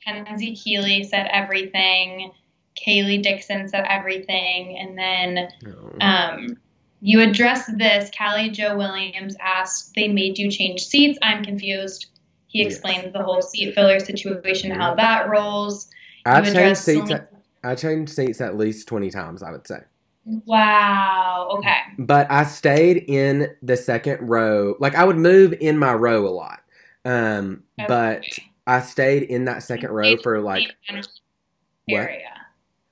Kenzie 0.05 0.55
Keeley 0.55 1.05
said 1.05 1.29
everything. 1.31 2.31
Kaylee 2.77 3.23
Dixon 3.23 3.69
said 3.69 3.85
everything, 3.89 4.79
and 4.79 4.97
then 4.97 5.49
Oh. 5.67 5.99
um, 6.01 6.57
you 7.01 7.21
addressed 7.21 7.77
this. 7.77 8.11
Callie 8.17 8.49
Joe 8.51 8.77
Williams 8.77 9.37
asked, 9.41 9.95
"They 9.95 10.09
made 10.09 10.39
you 10.39 10.51
change 10.51 10.85
seats." 10.85 11.19
I'm 11.23 11.45
confused. 11.45 12.07
He 12.47 12.63
Yes. 12.63 12.73
explained 12.73 13.13
the 13.13 13.23
whole 13.23 13.43
seat 13.43 13.75
filler 13.75 13.99
situation, 13.99 14.71
how 14.71 14.95
that 14.95 15.29
rolls. 15.29 15.91
I've 16.25 16.51
changed 16.53 16.81
seats. 16.81 17.13
I 17.65 17.75
changed 17.75 18.13
seats 18.13 18.41
at 18.41 18.57
least 18.57 18.89
twenty 18.89 19.11
times. 19.11 19.43
I 19.43 19.51
would 19.51 19.67
say. 19.67 19.81
Wow. 20.45 21.57
Okay. 21.59 21.79
but 21.99 22.31
I 22.31 22.45
stayed 22.45 23.05
in 23.09 23.57
the 23.63 23.77
second 23.77 24.29
row. 24.29 24.77
Like 24.79 24.95
I 24.95 25.05
would 25.05 25.17
move 25.17 25.55
in 25.59 25.79
my 25.79 25.95
row 25.95 26.27
a 26.27 26.29
lot, 26.29 26.61
um, 27.05 27.65
but 27.87 28.25
I 28.67 28.81
stayed 28.81 29.23
in 29.23 29.47
that 29.47 29.63
second 29.63 29.91
row 29.91 30.17
for 30.19 30.41
like 30.41 30.69
general 30.87 31.05
what? 31.89 32.11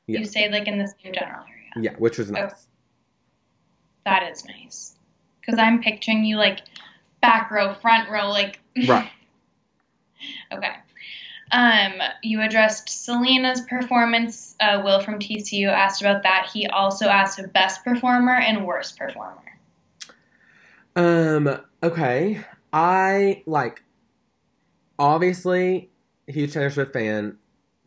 Yeah. 0.06 0.20
You 0.20 0.24
stayed 0.24 0.52
like 0.52 0.68
in 0.68 0.78
the 0.78 0.86
same 0.86 1.12
general 1.12 1.44
area. 1.48 1.90
Yeah, 1.90 1.98
which 1.98 2.18
was 2.18 2.30
nice. 2.30 2.68
That 4.04 4.30
is 4.30 4.44
nice. 4.44 4.94
Because 5.40 5.58
I'm 5.58 5.82
picturing 5.82 6.24
you 6.24 6.36
like 6.36 6.60
back 7.20 7.50
row, 7.50 7.74
front 7.74 8.08
row, 8.08 8.30
like. 8.30 8.60
Right. 8.86 9.10
okay. 10.52 10.76
Um, 11.52 11.92
you 12.22 12.40
addressed 12.42 12.88
Selena's 12.88 13.60
performance. 13.62 14.56
Uh, 14.60 14.82
Will 14.84 15.00
from 15.00 15.18
TCU 15.18 15.68
asked 15.68 16.00
about 16.00 16.22
that. 16.24 16.50
He 16.52 16.66
also 16.66 17.06
asked 17.06 17.40
best 17.52 17.84
performer 17.84 18.34
and 18.34 18.66
worst 18.66 18.98
performer. 18.98 19.42
Um. 20.94 21.60
Okay. 21.82 22.40
I 22.72 23.42
like. 23.46 23.82
Obviously, 24.98 25.90
huge 26.26 26.52
Taylor 26.52 26.70
Swift 26.70 26.92
fan. 26.92 27.36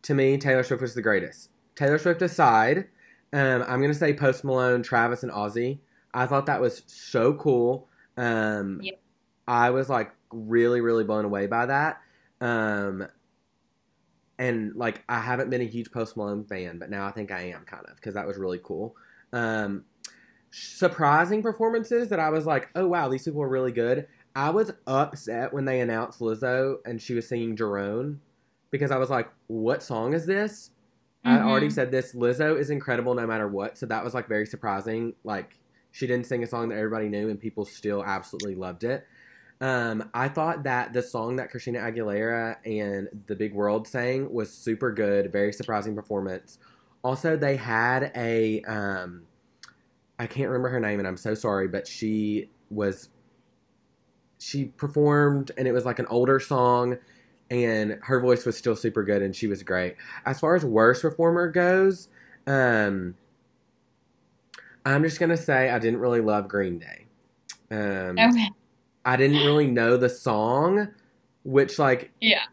To 0.02 0.14
me, 0.14 0.38
Taylor 0.38 0.62
Swift 0.62 0.80
was 0.80 0.94
the 0.94 1.02
greatest. 1.02 1.50
Taylor 1.74 1.98
Swift 1.98 2.22
aside, 2.22 2.86
um, 3.32 3.64
I'm 3.66 3.80
gonna 3.80 3.94
say 3.94 4.12
Post 4.12 4.44
Malone, 4.44 4.82
Travis, 4.82 5.22
and 5.22 5.32
Ozzy. 5.32 5.78
I 6.12 6.26
thought 6.26 6.46
that 6.46 6.60
was 6.60 6.82
so 6.86 7.34
cool. 7.34 7.88
Um, 8.16 8.80
Yeah. 8.82 8.92
I 9.46 9.70
was 9.70 9.88
like 9.88 10.12
really, 10.32 10.80
really 10.80 11.04
blown 11.04 11.24
away 11.24 11.46
by 11.46 11.66
that. 11.66 12.00
Um, 12.40 13.06
and 14.40 14.74
like 14.74 15.04
I 15.08 15.20
haven't 15.20 15.50
been 15.50 15.60
a 15.60 15.66
huge 15.66 15.92
Post 15.92 16.16
Malone 16.16 16.44
fan, 16.44 16.78
but 16.78 16.90
now 16.90 17.06
I 17.06 17.12
think 17.12 17.30
I 17.30 17.42
am 17.42 17.62
kind 17.64 17.84
of 17.86 17.96
because 17.96 18.14
that 18.14 18.26
was 18.26 18.38
really 18.38 18.58
cool. 18.64 18.96
Um, 19.34 19.84
surprising 20.50 21.42
performances 21.42 22.08
that 22.08 22.18
I 22.18 22.30
was 22.30 22.46
like, 22.46 22.70
oh 22.74 22.88
wow, 22.88 23.08
these 23.08 23.22
people 23.22 23.42
are 23.42 23.48
really 23.48 23.70
good. 23.70 24.08
I 24.34 24.48
was 24.50 24.72
upset 24.86 25.52
when 25.52 25.66
they 25.66 25.80
announced 25.80 26.20
Lizzo 26.20 26.76
and 26.86 27.00
she 27.00 27.12
was 27.14 27.28
singing 27.28 27.54
Jerome 27.54 28.22
because 28.70 28.90
I 28.90 28.96
was 28.96 29.10
like, 29.10 29.30
what 29.48 29.82
song 29.82 30.14
is 30.14 30.24
this? 30.24 30.70
I 31.22 31.36
Mhm. 31.36 31.44
already 31.44 31.70
said 31.70 31.90
this. 31.90 32.14
Lizzo 32.14 32.58
is 32.58 32.70
incredible 32.70 33.14
no 33.14 33.26
matter 33.26 33.46
what, 33.46 33.76
so 33.76 33.84
that 33.86 34.02
was 34.02 34.14
like 34.14 34.26
very 34.26 34.46
surprising. 34.46 35.14
Like 35.22 35.58
she 35.90 36.06
didn't 36.06 36.26
sing 36.26 36.42
a 36.42 36.46
song 36.46 36.70
that 36.70 36.78
everybody 36.78 37.10
knew 37.10 37.28
and 37.28 37.38
people 37.38 37.66
still 37.66 38.02
absolutely 38.02 38.54
loved 38.54 38.84
it. 38.84 39.06
Um, 39.60 40.08
I 40.14 40.28
thought 40.28 40.62
that 40.62 40.92
the 40.92 41.02
song 41.02 41.36
that 41.36 41.50
Christina 41.50 41.80
Aguilera 41.80 42.56
and 42.64 43.08
The 43.26 43.36
Big 43.36 43.52
World 43.52 43.86
sang 43.86 44.32
was 44.32 44.50
super 44.52 44.90
good, 44.90 45.30
very 45.30 45.52
surprising 45.52 45.94
performance. 45.94 46.58
Also, 47.02 47.36
they 47.36 47.56
had 47.56 48.10
a 48.16 48.62
um, 48.62 49.22
I 50.18 50.26
can't 50.26 50.48
remember 50.48 50.68
her 50.70 50.80
name, 50.80 50.98
and 50.98 51.08
I'm 51.08 51.16
so 51.16 51.34
sorry, 51.34 51.68
but 51.68 51.86
she 51.86 52.50
was 52.70 53.08
she 54.38 54.66
performed, 54.66 55.50
and 55.58 55.68
it 55.68 55.72
was 55.72 55.84
like 55.84 55.98
an 55.98 56.06
older 56.06 56.40
song, 56.40 56.96
and 57.50 57.98
her 58.02 58.20
voice 58.20 58.46
was 58.46 58.56
still 58.56 58.76
super 58.76 59.02
good, 59.02 59.20
and 59.22 59.36
she 59.36 59.46
was 59.46 59.62
great. 59.62 59.96
As 60.24 60.40
far 60.40 60.54
as 60.54 60.64
worst 60.64 61.02
performer 61.02 61.50
goes, 61.50 62.08
um, 62.46 63.14
I'm 64.86 65.02
just 65.02 65.20
gonna 65.20 65.36
say 65.36 65.68
I 65.68 65.78
didn't 65.78 66.00
really 66.00 66.20
love 66.22 66.48
Green 66.48 66.78
Day. 66.78 67.06
Um, 67.70 68.18
Okay. 68.18 68.48
I 69.04 69.16
didn't 69.16 69.38
really 69.38 69.66
know 69.66 69.96
the 69.96 70.08
song, 70.08 70.88
which 71.44 71.78
like 71.78 72.10
Yeah. 72.20 72.44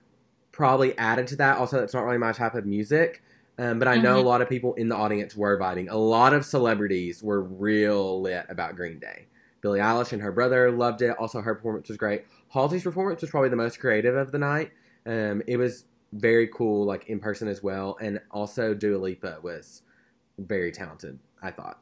probably 0.51 0.97
added 0.97 1.27
to 1.27 1.35
that. 1.37 1.57
Also, 1.57 1.83
it's 1.83 1.93
not 1.93 2.03
really 2.03 2.17
my 2.17 2.31
type 2.31 2.55
of 2.55 2.65
music. 2.65 3.21
Um, 3.59 3.79
but 3.79 3.87
I 3.87 3.97
know 3.97 4.17
Mhm. 4.17 4.25
a 4.25 4.27
lot 4.27 4.41
of 4.41 4.49
people 4.49 4.75
in 4.75 4.87
the 4.87 4.95
audience 4.95 5.35
were 5.35 5.57
vibing. 5.59 5.89
A 5.89 5.97
lot 5.97 6.33
of 6.33 6.45
celebrities 6.45 7.23
were 7.23 7.41
real 7.41 8.21
lit 8.21 8.45
about 8.49 8.75
Green 8.75 8.99
Day. 8.99 9.25
Billie 9.61 9.79
Eilish 9.79 10.13
and 10.13 10.21
her 10.21 10.31
brother 10.31 10.71
loved 10.71 11.01
it. 11.01 11.17
Also, 11.17 11.41
her 11.41 11.55
performance 11.55 11.87
was 11.87 11.97
great. 11.97 12.25
Halsey's 12.49 12.83
performance 12.83 13.21
was 13.21 13.31
probably 13.31 13.49
the 13.49 13.55
most 13.55 13.79
creative 13.79 14.15
of 14.15 14.31
the 14.31 14.37
night. 14.37 14.71
Um, 15.07 15.41
it 15.47 15.57
was 15.57 15.85
very 16.13 16.47
cool, 16.49 16.85
like 16.85 17.07
in 17.07 17.19
person 17.19 17.47
as 17.47 17.63
well. 17.63 17.97
And 17.99 18.21
also, 18.29 18.75
Dua 18.75 18.97
Lipa 18.97 19.39
was 19.41 19.81
very 20.37 20.71
talented. 20.71 21.17
I 21.41 21.49
thought. 21.51 21.81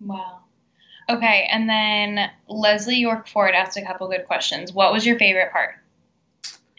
Wow. 0.00 0.40
Okay, 1.08 1.48
and 1.50 1.68
then 1.68 2.30
Leslie 2.48 2.96
York 2.96 3.28
Ford 3.28 3.54
asked 3.54 3.76
a 3.76 3.82
couple 3.84 4.08
good 4.08 4.26
questions. 4.26 4.72
What 4.72 4.92
was 4.92 5.04
your 5.04 5.18
favorite 5.18 5.52
part? 5.52 5.74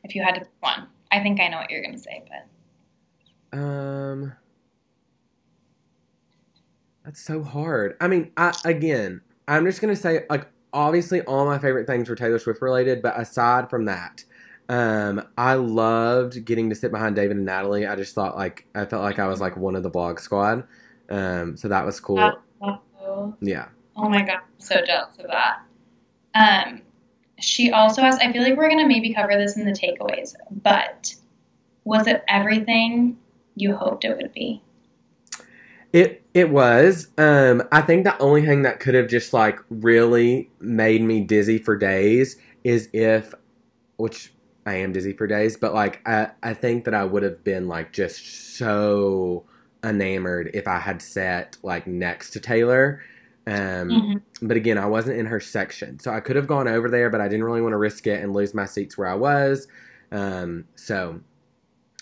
If 0.04 0.16
you 0.16 0.24
had 0.24 0.36
to 0.36 0.42
pick 0.42 0.50
one. 0.60 0.88
I 1.12 1.22
think 1.22 1.40
I 1.40 1.48
know 1.48 1.58
what 1.58 1.70
you're 1.70 1.82
going 1.82 1.96
to 1.96 2.00
say, 2.00 2.24
but 2.28 3.58
Um, 3.58 4.34
that's 7.06 7.22
so 7.22 7.44
hard. 7.44 7.96
I 8.02 8.08
mean, 8.08 8.32
I 8.36 8.54
again, 8.66 9.22
I'm 9.48 9.66
just 9.66 9.80
gonna 9.80 9.96
say 9.96 10.26
like 10.30 10.48
obviously 10.74 11.22
all 11.22 11.46
my 11.46 11.60
favorite 11.60 11.88
things 11.88 12.10
were 12.10 12.16
Taylor 12.16 12.40
Swift 12.40 12.62
related, 12.62 13.02
but 13.02 13.18
aside 13.20 13.70
from 13.70 13.86
that, 13.86 14.24
um, 14.68 15.24
I 15.38 15.54
loved 15.54 16.44
getting 16.46 16.70
to 16.72 16.76
sit 16.76 16.92
behind 16.92 17.16
David 17.16 17.38
and 17.38 17.46
Natalie. 17.46 17.86
I 17.86 17.96
just 17.96 18.16
thought 18.16 18.36
like 18.36 18.66
I 18.74 18.86
felt 18.86 19.04
like 19.04 19.20
I 19.20 19.28
was 19.28 19.40
like 19.40 19.56
one 19.56 19.76
of 19.76 19.84
the 19.84 19.92
Vlog 19.92 20.20
Squad. 20.20 20.68
Um, 21.10 21.56
so 21.56 21.68
that 21.68 21.86
was 21.86 22.00
cool. 22.00 22.34
oh, 22.62 23.36
Yeah. 23.40 23.68
Oh 23.96 24.10
my 24.10 24.22
god, 24.22 24.38
I'm 24.38 24.60
so 24.60 24.84
jealous 24.86 25.18
of 25.20 25.28
that. 25.28 25.62
Um, 26.34 26.82
she 27.40 27.72
also 27.72 28.02
asked, 28.02 28.22
I 28.22 28.32
feel 28.32 28.44
like 28.44 28.58
we're 28.58 28.70
to 28.70 28.86
maybe 28.86 29.14
cover 29.14 29.36
this 29.38 29.58
in 29.58 29.66
the 29.66 29.72
takeaways, 29.72 30.34
but 30.52 31.16
was 31.84 32.08
it 32.08 32.24
everything 32.28 33.18
you 33.56 33.76
hoped 33.76 34.06
it 34.06 34.18
would 34.18 34.34
be? 34.34 34.62
It 35.94 36.24
it 36.34 36.50
was. 36.50 37.08
Um, 37.18 37.64
I 37.72 37.82
think 37.82 38.04
the 38.04 38.18
only 38.20 38.46
thing 38.46 38.64
that 38.64 38.82
could 38.82 38.96
have 38.96 39.08
just 39.08 39.32
like 39.32 39.60
really 39.70 40.50
made 40.60 41.02
me 41.02 41.22
dizzy 41.22 41.58
for 41.58 41.78
days 41.78 42.38
is 42.66 42.90
if, 42.92 43.34
which 43.96 44.34
I 44.66 44.76
am 44.76 44.92
dizzy 44.92 45.14
for 45.14 45.28
days, 45.28 45.56
but 45.56 45.74
like 45.74 46.02
I 46.06 46.32
I 46.44 46.54
think 46.54 46.84
that 46.86 46.94
I 46.94 47.06
would 47.06 47.24
have 47.24 47.44
been 47.46 47.70
like 47.70 47.94
just 47.94 48.58
so 48.58 49.46
enamored 49.84 50.52
if 50.54 50.68
I 50.68 50.80
had 50.80 51.02
sat 51.02 51.58
like 51.64 51.88
next 51.88 52.32
to 52.32 52.42
Taylor. 52.42 53.02
Um, 53.48 53.90
Mhm. 53.90 54.22
but 54.42 54.58
again, 54.58 54.78
I 54.78 54.88
wasn't 54.88 55.20
in 55.20 55.28
her 55.28 55.40
section, 55.40 56.00
so 56.00 56.12
I 56.12 56.20
could 56.20 56.36
have 56.36 56.48
gone 56.48 56.68
over 56.68 56.90
there, 56.90 57.10
but 57.10 57.22
I 57.22 57.28
didn't 57.28 57.44
really 57.44 57.62
want 57.62 57.74
to 57.74 57.78
risk 57.78 58.08
it 58.08 58.24
and 58.24 58.34
lose 58.34 58.54
my 58.54 58.66
seats 58.66 58.98
where 58.98 59.08
I 59.08 59.14
was. 59.14 59.68
Um, 60.12 60.66
so 60.76 61.20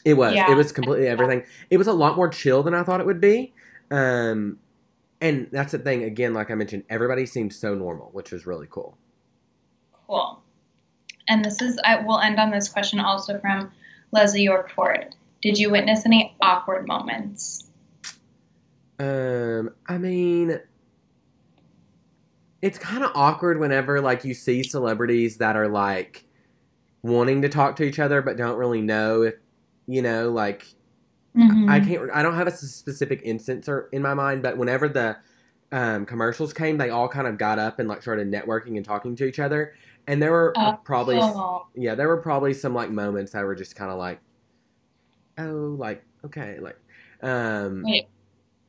it 0.06 0.14
was. 0.16 0.34
Yeah. 0.36 0.52
It 0.52 0.56
was 0.56 0.72
completely 0.72 1.08
everything. 1.08 1.44
It 1.70 1.78
was 1.78 1.88
a 1.88 1.94
lot 1.94 2.16
more 2.16 2.30
chill 2.30 2.64
than 2.64 2.74
I 2.74 2.84
thought 2.84 3.00
it 3.02 3.06
would 3.06 3.22
be. 3.22 3.54
Um, 3.91 4.58
and 5.22 5.48
that's 5.52 5.72
the 5.72 5.80
thing. 5.80 6.04
Again, 6.04 6.34
like 6.34 6.50
I 6.52 6.56
mentioned, 6.56 6.84
everybody 6.89 7.26
seemed 7.26 7.54
so 7.54 7.76
normal, 7.76 8.10
which 8.14 8.32
was 8.32 8.46
really 8.46 8.68
cool. 8.70 8.98
Cool. 10.08 10.41
And 11.30 11.44
this 11.44 11.62
is, 11.62 11.80
I 11.86 12.02
will 12.02 12.20
end 12.20 12.39
on 12.39 12.52
this 12.52 12.68
question 12.68 13.00
also 13.00 13.39
from 13.39 13.72
Leslie 14.12 14.44
York 14.44 14.70
Ford. 14.72 15.16
Did 15.41 15.58
you 15.58 15.72
witness 15.72 16.06
any 16.06 16.36
awkward 16.41 16.88
moments? 16.88 17.68
Um, 19.00 19.72
I 19.88 19.98
mean, 19.98 20.60
it's 22.64 22.80
kind 22.80 23.03
of 23.03 23.11
awkward 23.14 23.59
whenever 23.59 24.01
like 24.01 24.24
you 24.24 24.34
see 24.34 24.64
celebrities 24.64 25.38
that 25.38 25.55
are 25.55 25.68
like 25.68 26.26
wanting 27.03 27.41
to 27.41 27.49
talk 27.49 27.76
to 27.76 27.84
each 27.84 27.99
other 27.99 28.22
but 28.22 28.38
don't 28.38 28.57
really 28.57 28.82
know 28.82 29.22
if 29.22 29.36
you 29.88 30.01
know 30.01 30.32
like 30.32 30.66
Mm-hmm. 31.36 31.68
I 31.68 31.80
can't. 31.80 32.11
I 32.14 32.22
don't 32.22 32.36
have 32.36 32.45
a 32.45 32.51
specific 32.51 33.22
instance 33.24 33.68
or, 33.68 33.89
in 33.91 34.03
my 34.03 34.14
mind, 34.14 34.43
but 34.43 34.55
whenever 34.55 34.88
the 34.88 35.18
um, 35.72 36.05
commercials 36.05 36.53
came, 36.53 36.78
they 36.78 36.91
all 36.91 37.07
kind 37.07 37.26
of 37.26 37.39
got 37.39 37.57
up 37.57 37.80
and 37.80 37.89
like 37.89 38.03
started 38.03 38.32
networking 38.32 38.76
and 38.78 38.86
talking 38.86 39.16
to 39.16 39.26
each 39.26 39.39
other. 39.39 39.74
And 40.05 40.22
there 40.22 40.32
were 40.32 40.53
Oh. 40.55 40.80
probably, 40.84 41.18
Oh, 41.20 41.66
yeah, 41.74 41.95
there 41.95 42.07
were 42.07 42.18
probably 42.22 42.53
some 42.53 42.76
like 42.76 42.91
moments 42.91 43.32
that 43.32 43.43
were 43.43 43.55
just 43.55 43.76
kind 43.76 43.89
of 43.89 43.97
like, 43.97 44.20
oh, 45.39 45.76
like 45.76 46.03
okay, 46.24 46.59
like, 46.59 46.78
um, 47.24 47.82
Wait. 47.84 48.05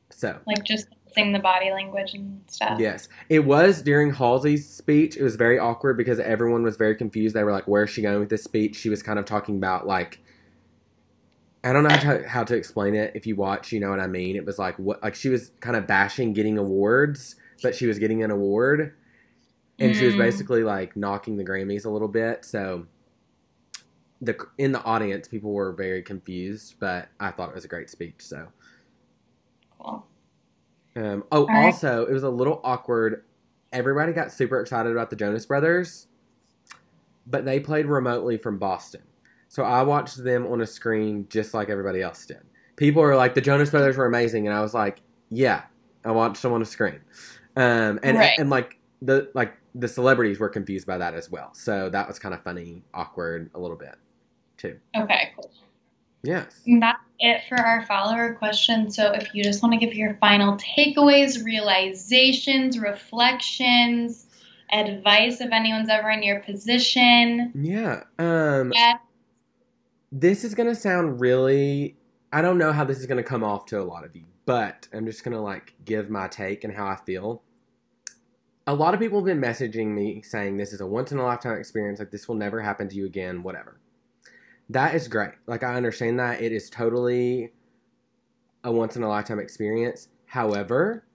so 0.09 0.35
like 0.47 0.63
just 0.63 0.87
sing 1.15 1.31
the 1.31 1.39
body 1.39 1.71
language 1.71 2.13
and 2.13 2.41
stuff. 2.47 2.79
yes, 2.79 3.07
it 3.29 3.39
was 3.45 3.81
during 3.81 4.11
Halsey's 4.13 4.69
speech. 4.69 5.17
It 5.17 5.23
was 5.23 5.35
very 5.35 5.57
awkward 5.57 5.97
because 5.97 6.19
everyone 6.19 6.61
was 6.63 6.77
very 6.77 6.95
confused. 6.95 7.35
They 7.35 7.43
were 7.43 7.51
like, 7.51 7.67
"Where's 7.67 7.89
she 7.89 8.01
going 8.03 8.19
with 8.19 8.29
this 8.29 8.43
speech?" 8.43 8.75
She 8.75 8.89
was 8.89 9.01
kind 9.01 9.17
of 9.17 9.25
talking 9.25 9.55
about 9.57 9.87
like 9.87 10.19
I 11.63 11.73
don't 11.73 11.81
know 11.83 11.89
how 11.89 12.13
to, 12.17 12.27
how 12.29 12.43
to 12.43 12.55
explain 12.55 12.93
it. 12.93 13.13
If 13.15 13.25
you 13.25 13.35
watch, 13.35 13.71
you 13.71 13.79
know 13.79 13.89
what 13.89 13.99
I 13.99 14.05
mean. 14.05 14.35
It 14.35 14.45
was 14.45 14.59
like 14.59 14.77
what 14.77 15.01
like 15.01 15.15
she 15.15 15.29
was 15.29 15.51
kind 15.61 15.75
of 15.75 15.87
bashing 15.87 16.33
getting 16.33 16.57
awards, 16.59 17.35
but 17.63 17.73
she 17.73 17.87
was 17.87 17.97
getting 17.97 18.21
an 18.23 18.29
award, 18.29 18.93
and 19.79 19.95
she 19.95 20.05
was 20.05 20.13
Mm. 20.13 20.19
basically 20.19 20.63
like 20.63 20.95
knocking 20.95 21.37
the 21.37 21.43
Grammys 21.43 21.85
a 21.85 21.89
little 21.89 22.07
bit. 22.07 22.45
So 22.45 22.85
the 24.21 24.37
in 24.59 24.73
the 24.73 24.83
audience, 24.83 25.27
people 25.27 25.51
were 25.53 25.71
very 25.71 26.03
confused, 26.03 26.75
but 26.79 27.09
I 27.19 27.31
thought 27.31 27.49
it 27.49 27.55
was 27.55 27.65
a 27.65 27.69
great 27.69 27.89
speech. 27.89 28.17
So 28.19 28.47
Cool. 29.79 30.05
Um, 30.95 31.23
oh, 31.31 31.45
right. 31.47 31.65
also 31.65 32.05
it 32.05 32.11
was 32.11 32.23
a 32.23 32.29
little 32.29 32.61
awkward. 32.63 33.23
Everybody 33.73 34.13
got 34.13 34.31
super 34.31 34.61
excited 34.61 34.91
about 34.91 35.09
the 35.09 35.15
Jonas 35.15 35.45
Brothers, 35.45 36.07
but 37.27 37.45
they 37.45 37.59
played 37.59 37.85
remotely 37.85 38.37
from 38.37 38.57
Boston. 38.57 39.01
So 39.47 39.63
I 39.63 39.83
watched 39.83 40.23
them 40.23 40.47
on 40.47 40.61
a 40.61 40.67
screen 40.67 41.27
just 41.29 41.53
like 41.53 41.69
everybody 41.69 42.01
else 42.01 42.25
did. 42.25 42.41
People 42.75 43.01
were 43.01 43.15
like, 43.15 43.33
"The 43.33 43.41
Jonas 43.41 43.69
Brothers 43.69 43.97
were 43.97 44.05
amazing," 44.05 44.47
and 44.47 44.55
I 44.55 44.61
was 44.61 44.73
like, 44.73 45.01
"Yeah, 45.29 45.63
I 46.03 46.11
watched 46.11 46.41
them 46.41 46.53
on 46.53 46.61
a 46.61 46.65
screen." 46.65 46.99
Um, 47.55 47.99
and 48.03 48.17
Right. 48.17 48.37
and 48.37 48.49
like 48.49 48.77
the 49.01 49.29
like 49.33 49.53
the 49.75 49.87
celebrities 49.87 50.39
were 50.39 50.49
confused 50.49 50.87
by 50.87 50.97
that 50.97 51.13
as 51.13 51.29
well. 51.29 51.53
So 51.53 51.89
that 51.89 52.07
was 52.07 52.17
kind 52.19 52.33
of 52.33 52.41
funny, 52.43 52.83
awkward 52.93 53.49
a 53.55 53.59
little 53.59 53.75
bit, 53.77 53.95
too. 54.57 54.79
Okay, 54.95 55.31
cool. 55.35 55.51
Yes. 56.25 56.61
And 56.65 56.81
that's 56.81 56.99
it 57.19 57.41
for 57.47 57.57
our 57.57 57.85
follower 57.85 58.33
question. 58.33 58.89
So 58.91 59.11
if 59.11 59.33
you 59.33 59.43
just 59.43 59.61
want 59.63 59.73
to 59.73 59.79
give 59.79 59.95
your 59.95 60.15
final 60.15 60.57
takeaways, 60.57 61.43
realizations, 61.43 62.79
reflections, 62.79 64.25
advice 64.71 65.41
if 65.41 65.51
anyone's 65.51 65.89
ever 65.89 66.09
in 66.09 66.23
your 66.23 66.39
position. 66.39 67.51
Yeah. 67.55 68.03
Um, 68.19 68.71
Yeah. 68.73 68.97
this 70.11 70.43
is 70.43 70.55
gonna 70.55 70.75
sound 70.75 71.19
really 71.19 71.97
I 72.33 72.41
don't 72.41 72.57
know 72.57 72.73
how 72.73 72.83
this 72.83 72.99
is 72.99 73.05
gonna 73.05 73.23
come 73.23 73.43
off 73.43 73.65
to 73.67 73.79
a 73.79 73.83
lot 73.83 74.03
of 74.03 74.15
you, 74.15 74.25
but 74.45 74.87
I'm 74.93 75.05
just 75.05 75.23
gonna 75.23 75.41
like 75.41 75.73
give 75.85 76.09
my 76.09 76.27
take 76.27 76.63
and 76.63 76.73
how 76.73 76.87
I 76.87 76.97
feel. 76.97 77.43
A 78.67 78.73
lot 78.73 78.93
of 78.93 78.99
people 78.99 79.19
have 79.19 79.25
been 79.25 79.39
messaging 79.39 79.93
me 79.93 80.21
saying 80.23 80.57
this 80.57 80.73
is 80.73 80.81
a 80.81 80.87
once 80.87 81.11
in 81.11 81.19
a 81.19 81.23
lifetime 81.23 81.57
experience, 81.57 81.99
like 81.99 82.11
this 82.11 82.27
will 82.27 82.35
never 82.35 82.59
happen 82.59 82.89
to 82.89 82.95
you 82.95 83.05
again, 83.05 83.43
whatever. 83.43 83.79
That 84.69 84.95
is 84.95 85.07
great. 85.07 85.31
Like 85.47 85.63
I 85.63 85.75
understand 85.75 86.19
that. 86.19 86.41
It 86.41 86.51
is 86.51 86.69
totally 86.69 87.53
a 88.63 88.71
once 88.71 88.95
in 88.95 89.03
a 89.03 89.07
lifetime 89.09 89.39
experience. 89.39 90.07
However, 90.25 91.05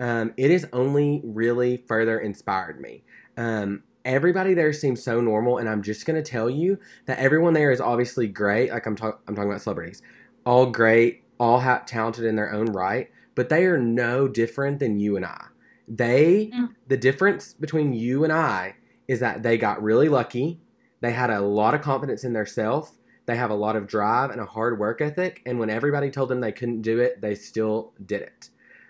um, 0.00 0.32
it 0.36 0.50
has 0.50 0.66
only 0.72 1.22
really 1.24 1.78
further 1.88 2.18
inspired 2.20 2.80
me. 2.80 3.02
Um, 3.36 3.82
everybody 4.04 4.54
there 4.54 4.72
seems 4.72 5.02
so 5.02 5.20
normal. 5.20 5.58
And 5.58 5.68
I'm 5.68 5.82
just 5.82 6.06
gonna 6.06 6.22
tell 6.22 6.50
you 6.50 6.78
that 7.06 7.18
everyone 7.18 7.54
there 7.54 7.70
is 7.72 7.80
obviously 7.80 8.26
great. 8.28 8.70
Like 8.70 8.86
I'm 8.86 8.94
talking, 8.96 9.18
I'm 9.26 9.34
talking 9.34 9.50
about 9.50 9.62
celebrities, 9.62 10.02
all 10.44 10.66
great, 10.66 11.24
all 11.40 11.60
ha- 11.60 11.82
talented 11.86 12.24
in 12.24 12.36
their 12.36 12.52
own 12.52 12.66
right, 12.66 13.10
but 13.34 13.48
they 13.48 13.64
are 13.64 13.78
no 13.78 14.28
different 14.28 14.78
than 14.80 15.00
you 15.00 15.16
and 15.16 15.24
I. 15.24 15.46
They, 15.88 16.50
Mm. 16.54 16.74
the 16.86 16.96
difference 16.98 17.54
between 17.54 17.94
you 17.94 18.24
and 18.24 18.32
I 18.32 18.74
is 19.08 19.20
that 19.20 19.42
they 19.42 19.56
got 19.56 19.82
really 19.82 20.08
lucky. 20.10 20.60
They 21.00 21.12
had 21.12 21.30
a 21.30 21.40
lot 21.40 21.74
of 21.74 21.80
confidence 21.80 22.24
in 22.24 22.34
their 22.34 22.44
self. 22.46 22.97
They 23.28 23.36
have 23.36 23.50
a 23.50 23.54
lot 23.54 23.76
of 23.76 23.86
drive 23.86 24.30
and 24.30 24.40
a 24.40 24.46
hard 24.46 24.78
work 24.78 25.02
ethic. 25.02 25.42
And 25.44 25.58
when 25.58 25.68
everybody 25.68 26.10
told 26.10 26.30
them 26.30 26.40
they 26.40 26.50
couldn't 26.50 26.80
do 26.80 26.98
it, 26.98 27.20
they 27.20 27.34
still 27.34 27.92
did 28.06 28.22
it. 28.22 28.48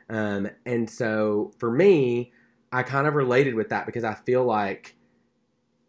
Um, 0.09 0.49
and 0.65 0.89
so 0.89 1.51
for 1.59 1.73
me, 1.73 2.33
I 2.71 2.85
kind 2.85 3.09
of 3.09 3.15
related 3.15 3.57
with 3.57 3.71
that 3.71 3.85
because 3.85 4.05
I 4.05 4.15
feel 4.15 4.45
like 4.45 4.95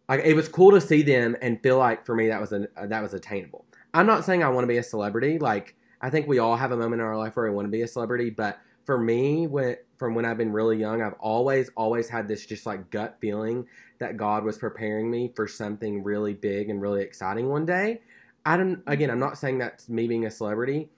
like 0.10 0.22
it 0.26 0.34
was 0.34 0.50
cool 0.50 0.72
to 0.72 0.82
see 0.82 1.04
them 1.04 1.38
and 1.44 1.62
feel 1.62 1.78
like 1.78 2.08
for 2.08 2.16
me 2.16 2.30
that 2.30 2.42
was 2.42 2.52
an, 2.52 2.68
uh, 2.76 2.88
that 2.88 3.04
was 3.04 3.14
attainable. 3.14 3.66
I'm 3.94 4.08
not 4.08 4.26
saying 4.26 4.44
I 4.44 4.50
want 4.50 4.64
to 4.64 4.68
be 4.68 4.78
a 4.78 4.84
celebrity. 4.84 5.38
Like 5.38 5.76
I 6.02 6.10
think 6.10 6.28
we 6.28 6.40
all 6.40 6.56
have 6.56 6.72
a 6.72 6.78
moment 6.78 7.04
in 7.04 7.08
our 7.08 7.18
life 7.18 7.36
where 7.36 7.46
we 7.46 7.56
want 7.56 7.68
to 7.68 7.72
be 7.72 7.84
a 7.84 7.88
celebrity, 7.88 8.32
but 8.32 8.58
for 8.84 8.98
me, 8.98 9.46
when 9.46 9.76
from 10.00 10.16
when 10.16 10.26
I've 10.26 10.40
been 10.40 10.54
really 10.54 10.78
young, 10.80 11.04
I've 11.04 11.14
always 11.20 11.70
always 11.78 12.10
had 12.10 12.28
this 12.28 12.48
just 12.48 12.66
like 12.66 12.90
gut 12.90 13.18
feeling 13.22 13.68
that 14.00 14.18
God 14.18 14.44
was 14.44 14.58
preparing 14.58 15.12
me 15.12 15.32
for 15.36 15.48
something 15.48 16.04
really 16.04 16.34
big 16.34 16.72
and 16.72 16.82
really 16.82 17.04
exciting 17.04 17.48
one 17.48 17.68
day. 17.68 18.02
I 18.46 18.58
don't 18.58 18.82
again, 18.88 19.10
I'm 19.10 19.20
not 19.20 19.38
saying 19.38 19.60
that's 19.60 19.90
me 19.90 20.08
being 20.08 20.26
a 20.26 20.32
celebrity, 20.32 20.90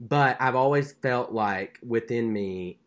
but 0.00 0.36
I've 0.40 0.56
always 0.56 0.92
felt 0.92 1.32
like 1.32 1.78
within 1.86 2.32
me 2.32 2.78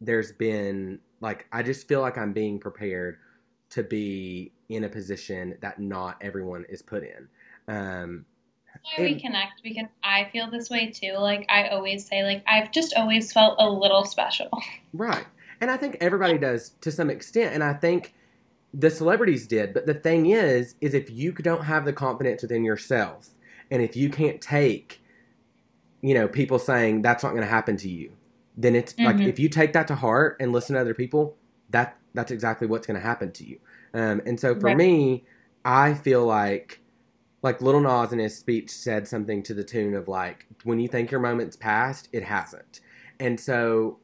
there's 0.00 0.32
been 0.32 1.00
like 1.20 1.46
I 1.52 1.62
just 1.62 1.88
feel 1.88 2.00
like 2.00 2.18
I'm 2.18 2.32
being 2.32 2.58
prepared 2.58 3.18
to 3.70 3.82
be 3.82 4.52
in 4.68 4.84
a 4.84 4.88
position 4.88 5.56
that 5.60 5.80
not 5.80 6.16
everyone 6.20 6.64
is 6.68 6.82
put 6.82 7.02
in. 7.02 7.28
Um, 7.68 8.24
why 8.96 9.04
we 9.04 9.20
connect 9.20 9.62
because 9.62 9.86
I 10.02 10.28
feel 10.32 10.50
this 10.50 10.70
way 10.70 10.90
too. 10.90 11.14
Like 11.18 11.46
I 11.48 11.68
always 11.68 12.06
say, 12.06 12.22
like 12.22 12.42
I've 12.46 12.70
just 12.72 12.94
always 12.94 13.32
felt 13.32 13.56
a 13.58 13.68
little 13.68 14.04
special. 14.04 14.50
right. 14.92 15.26
And 15.60 15.70
I 15.70 15.76
think 15.76 15.96
everybody 16.00 16.38
does 16.38 16.70
to 16.80 16.92
some 16.92 17.10
extent. 17.10 17.54
And 17.54 17.64
I 17.64 17.74
think 17.74 18.14
the 18.72 18.90
celebrities 18.90 19.46
did. 19.46 19.74
But 19.74 19.86
the 19.86 19.94
thing 19.94 20.26
is, 20.26 20.76
is 20.80 20.94
if 20.94 21.10
you 21.10 21.32
don't 21.32 21.64
have 21.64 21.84
the 21.84 21.92
confidence 21.92 22.42
within 22.42 22.64
yourself 22.64 23.30
and 23.70 23.82
if 23.82 23.96
you 23.96 24.08
can't 24.10 24.40
take, 24.40 25.00
you 26.00 26.14
know, 26.14 26.28
people 26.28 26.58
saying 26.58 27.02
that's 27.02 27.22
not 27.22 27.30
going 27.30 27.42
to 27.42 27.48
happen 27.48 27.76
to 27.78 27.88
you, 27.88 28.12
then 28.56 28.74
it's 28.74 28.94
like 28.98 29.16
Mhm. 29.16 29.28
if 29.28 29.38
you 29.38 29.48
take 29.48 29.72
that 29.72 29.88
to 29.88 29.94
heart 29.94 30.36
and 30.40 30.52
listen 30.52 30.74
to 30.74 30.80
other 30.80 30.94
people, 30.94 31.36
that 31.70 31.96
that's 32.14 32.30
exactly 32.30 32.66
what's 32.66 32.86
going 32.86 32.98
to 33.00 33.06
happen 33.06 33.30
to 33.32 33.44
you. 33.44 33.58
Um, 33.94 34.22
and 34.26 34.38
so 34.38 34.54
for 34.54 34.62
Right. 34.62 34.76
me, 34.76 35.24
I 35.64 35.94
feel 35.94 36.24
like 36.24 36.80
like 37.42 37.62
Lil 37.62 37.80
Nas 37.80 38.12
in 38.12 38.18
his 38.18 38.36
speech 38.36 38.70
said 38.70 39.06
something 39.06 39.42
to 39.44 39.54
the 39.54 39.62
tune 39.62 39.94
of 39.94 40.08
like, 40.08 40.46
when 40.64 40.80
you 40.80 40.88
think 40.88 41.10
your 41.10 41.20
moment's 41.20 41.54
past, 41.56 42.08
it 42.12 42.24
hasn't. 42.24 42.80
And 43.20 43.38
so 43.38 43.98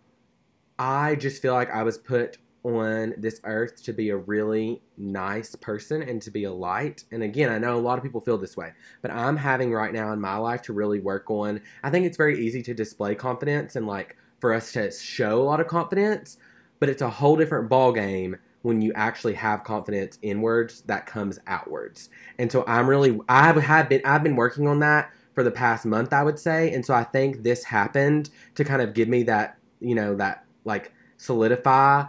I 0.78 1.16
just 1.16 1.42
feel 1.42 1.54
like 1.54 1.70
I 1.70 1.82
was 1.82 1.98
put 1.98 2.38
on 2.64 3.14
this 3.18 3.40
earth 3.44 3.82
to 3.84 3.92
be 3.92 4.08
a 4.08 4.16
really 4.16 4.82
nice 4.96 5.54
person 5.54 6.02
and 6.02 6.20
to 6.22 6.30
be 6.30 6.44
a 6.44 6.52
light. 6.52 7.04
And 7.12 7.22
again, 7.22 7.50
I 7.50 7.58
know 7.58 7.76
a 7.76 7.80
lot 7.80 7.98
of 7.98 8.04
people 8.04 8.22
feel 8.22 8.38
this 8.38 8.56
way, 8.56 8.72
but 9.02 9.10
I'm 9.10 9.36
having 9.36 9.72
right 9.72 9.92
now 9.92 10.12
in 10.12 10.20
my 10.20 10.36
life 10.36 10.62
to 10.62 10.72
really 10.72 10.98
work 10.98 11.30
on. 11.30 11.60
I 11.82 11.90
think 11.90 12.06
it's 12.06 12.16
very 12.16 12.44
easy 12.44 12.62
to 12.62 12.74
display 12.74 13.14
confidence 13.14 13.76
and 13.76 13.86
like 13.86 14.16
for 14.40 14.52
us 14.52 14.72
to 14.72 14.90
show 14.90 15.40
a 15.40 15.44
lot 15.44 15.60
of 15.60 15.66
confidence, 15.66 16.38
but 16.80 16.88
it's 16.88 17.02
a 17.02 17.10
whole 17.10 17.36
different 17.36 17.68
ball 17.68 17.92
game 17.92 18.36
when 18.62 18.80
you 18.80 18.92
actually 18.94 19.34
have 19.34 19.62
confidence 19.62 20.18
inwards 20.22 20.80
that 20.82 21.04
comes 21.04 21.38
outwards. 21.46 22.08
And 22.38 22.50
so 22.50 22.64
I'm 22.66 22.88
really 22.88 23.20
I 23.28 23.52
have 23.52 23.88
been 23.90 24.00
I've 24.06 24.22
been 24.22 24.36
working 24.36 24.66
on 24.66 24.80
that 24.80 25.12
for 25.34 25.42
the 25.42 25.50
past 25.50 25.84
month, 25.84 26.14
I 26.14 26.22
would 26.22 26.38
say. 26.38 26.72
And 26.72 26.84
so 26.84 26.94
I 26.94 27.04
think 27.04 27.42
this 27.42 27.62
happened 27.62 28.30
to 28.54 28.64
kind 28.64 28.80
of 28.80 28.94
give 28.94 29.08
me 29.08 29.22
that, 29.24 29.58
you 29.80 29.94
know, 29.94 30.14
that 30.16 30.46
like 30.64 30.94
solidify 31.18 32.04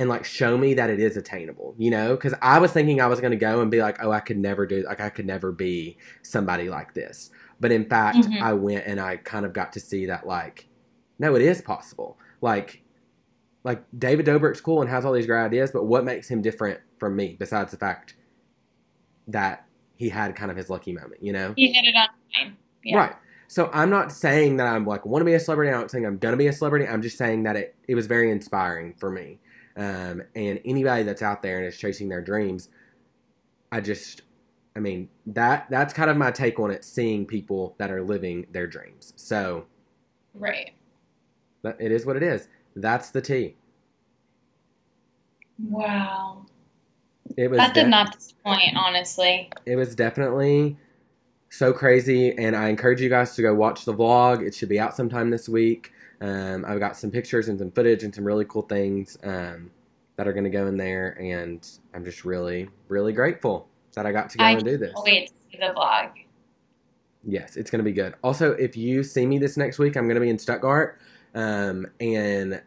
and 0.00 0.08
like 0.08 0.24
show 0.24 0.56
me 0.56 0.72
that 0.74 0.88
it 0.88 0.98
is 0.98 1.18
attainable, 1.18 1.74
you 1.76 1.90
know? 1.90 2.16
Because 2.16 2.32
I 2.40 2.58
was 2.58 2.72
thinking 2.72 3.02
I 3.02 3.06
was 3.06 3.20
going 3.20 3.32
to 3.32 3.36
go 3.36 3.60
and 3.60 3.70
be 3.70 3.82
like, 3.82 4.02
oh, 4.02 4.10
I 4.10 4.20
could 4.20 4.38
never 4.38 4.66
do, 4.66 4.82
like, 4.86 4.98
I 4.98 5.10
could 5.10 5.26
never 5.26 5.52
be 5.52 5.98
somebody 6.22 6.70
like 6.70 6.94
this. 6.94 7.30
But 7.60 7.70
in 7.70 7.84
fact, 7.84 8.16
Mhm. 8.16 8.40
I 8.40 8.54
went 8.54 8.86
and 8.86 8.98
I 8.98 9.18
kind 9.18 9.44
of 9.44 9.52
got 9.52 9.74
to 9.74 9.80
see 9.80 10.06
that, 10.06 10.26
like, 10.26 10.68
no, 11.18 11.34
it 11.34 11.42
is 11.42 11.60
possible. 11.60 12.18
Like, 12.40 12.82
like 13.62 13.84
David 13.96 14.24
Dobrik's 14.24 14.62
cool 14.62 14.80
and 14.80 14.88
has 14.88 15.04
all 15.04 15.12
these 15.12 15.26
great 15.26 15.44
ideas, 15.44 15.70
but 15.70 15.84
what 15.84 16.02
makes 16.02 16.28
him 16.30 16.40
different 16.40 16.80
from 16.98 17.14
me 17.14 17.36
besides 17.38 17.70
the 17.70 17.76
fact 17.76 18.14
that 19.28 19.66
he 19.96 20.08
had 20.08 20.34
kind 20.34 20.50
of 20.50 20.56
his 20.56 20.70
lucky 20.70 20.92
moment, 20.94 21.22
you 21.22 21.34
know? 21.34 21.52
He 21.56 21.70
hit 21.74 21.84
it 21.84 21.94
on 21.94 22.08
time. 22.34 22.56
Yeah. 22.82 22.96
Right. 22.96 23.12
So 23.48 23.68
I'm 23.74 23.90
not 23.90 24.12
saying 24.12 24.56
that 24.56 24.66
I'm 24.66 24.86
like 24.86 25.04
want 25.04 25.20
to 25.20 25.26
be 25.26 25.34
a 25.34 25.40
celebrity. 25.40 25.70
I'm 25.70 25.80
not 25.80 25.90
saying 25.90 26.06
I'm 26.06 26.16
gonna 26.16 26.38
be 26.38 26.46
a 26.46 26.52
celebrity. 26.54 26.86
I'm 26.86 27.02
just 27.02 27.18
saying 27.18 27.42
that 27.42 27.56
it 27.56 27.74
it 27.86 27.96
was 27.96 28.06
very 28.06 28.30
inspiring 28.30 28.94
for 28.94 29.10
me. 29.10 29.40
Um, 29.76 30.22
and 30.34 30.60
anybody 30.64 31.02
that's 31.04 31.22
out 31.22 31.42
there 31.42 31.58
and 31.58 31.66
is 31.66 31.76
chasing 31.78 32.08
their 32.08 32.22
dreams, 32.22 32.68
I 33.72 33.80
just, 33.80 34.22
I 34.76 34.80
mean 34.80 35.08
that 35.26 35.66
that's 35.70 35.92
kind 35.94 36.10
of 36.10 36.16
my 36.16 36.30
take 36.30 36.58
on 36.60 36.70
it. 36.70 36.84
Seeing 36.84 37.26
people 37.26 37.74
that 37.78 37.90
are 37.90 38.02
living 38.02 38.46
their 38.52 38.66
dreams. 38.66 39.12
So 39.16 39.66
Right. 40.34 40.72
that, 41.62 41.76
it 41.80 41.92
is 41.92 42.06
what 42.06 42.16
it 42.16 42.22
is. 42.22 42.48
That's 42.76 43.10
the 43.10 43.20
tea. 43.20 43.56
Wow. 45.58 46.46
It 47.36 47.50
was 47.50 47.58
That 47.58 47.74
did 47.74 47.88
not 47.88 48.12
disappoint, 48.12 48.76
honestly. 48.76 49.50
it 49.66 49.76
was 49.76 49.94
definitely 49.94 50.76
so 51.50 51.72
crazy 51.72 52.36
and 52.38 52.54
i 52.56 52.68
encourage 52.68 53.00
you 53.00 53.08
guys 53.08 53.34
to 53.34 53.42
go 53.42 53.54
watch 53.54 53.84
the 53.84 53.94
vlog 53.94 54.40
it 54.46 54.54
should 54.54 54.68
be 54.68 54.78
out 54.80 54.96
sometime 54.96 55.30
this 55.30 55.48
week 55.48 55.92
um, 56.20 56.64
i've 56.66 56.78
got 56.78 56.96
some 56.96 57.10
pictures 57.10 57.48
and 57.48 57.58
some 57.58 57.70
footage 57.70 58.02
and 58.02 58.14
some 58.14 58.24
really 58.24 58.44
cool 58.44 58.62
things 58.62 59.18
um, 59.24 59.70
that 60.16 60.28
are 60.28 60.32
going 60.32 60.44
to 60.44 60.50
go 60.50 60.66
in 60.66 60.76
there 60.76 61.18
and 61.20 61.68
i'm 61.94 62.04
just 62.04 62.24
really 62.24 62.68
really 62.88 63.12
grateful 63.12 63.68
that 63.94 64.06
i 64.06 64.12
got 64.12 64.30
to 64.30 64.38
go 64.38 64.44
I 64.44 64.52
and 64.52 64.64
do 64.64 64.76
this 64.76 64.92
wait 65.04 65.28
to 65.28 65.34
see 65.50 65.58
the 65.58 65.72
vlog. 65.74 66.10
yes 67.24 67.56
it's 67.56 67.70
going 67.70 67.80
to 67.80 67.84
be 67.84 67.92
good 67.92 68.14
also 68.22 68.52
if 68.52 68.76
you 68.76 69.02
see 69.02 69.26
me 69.26 69.38
this 69.38 69.56
next 69.56 69.78
week 69.78 69.96
i'm 69.96 70.04
going 70.04 70.16
to 70.16 70.20
be 70.20 70.30
in 70.30 70.38
stuttgart 70.38 70.98
um, 71.34 71.86
and 72.00 72.60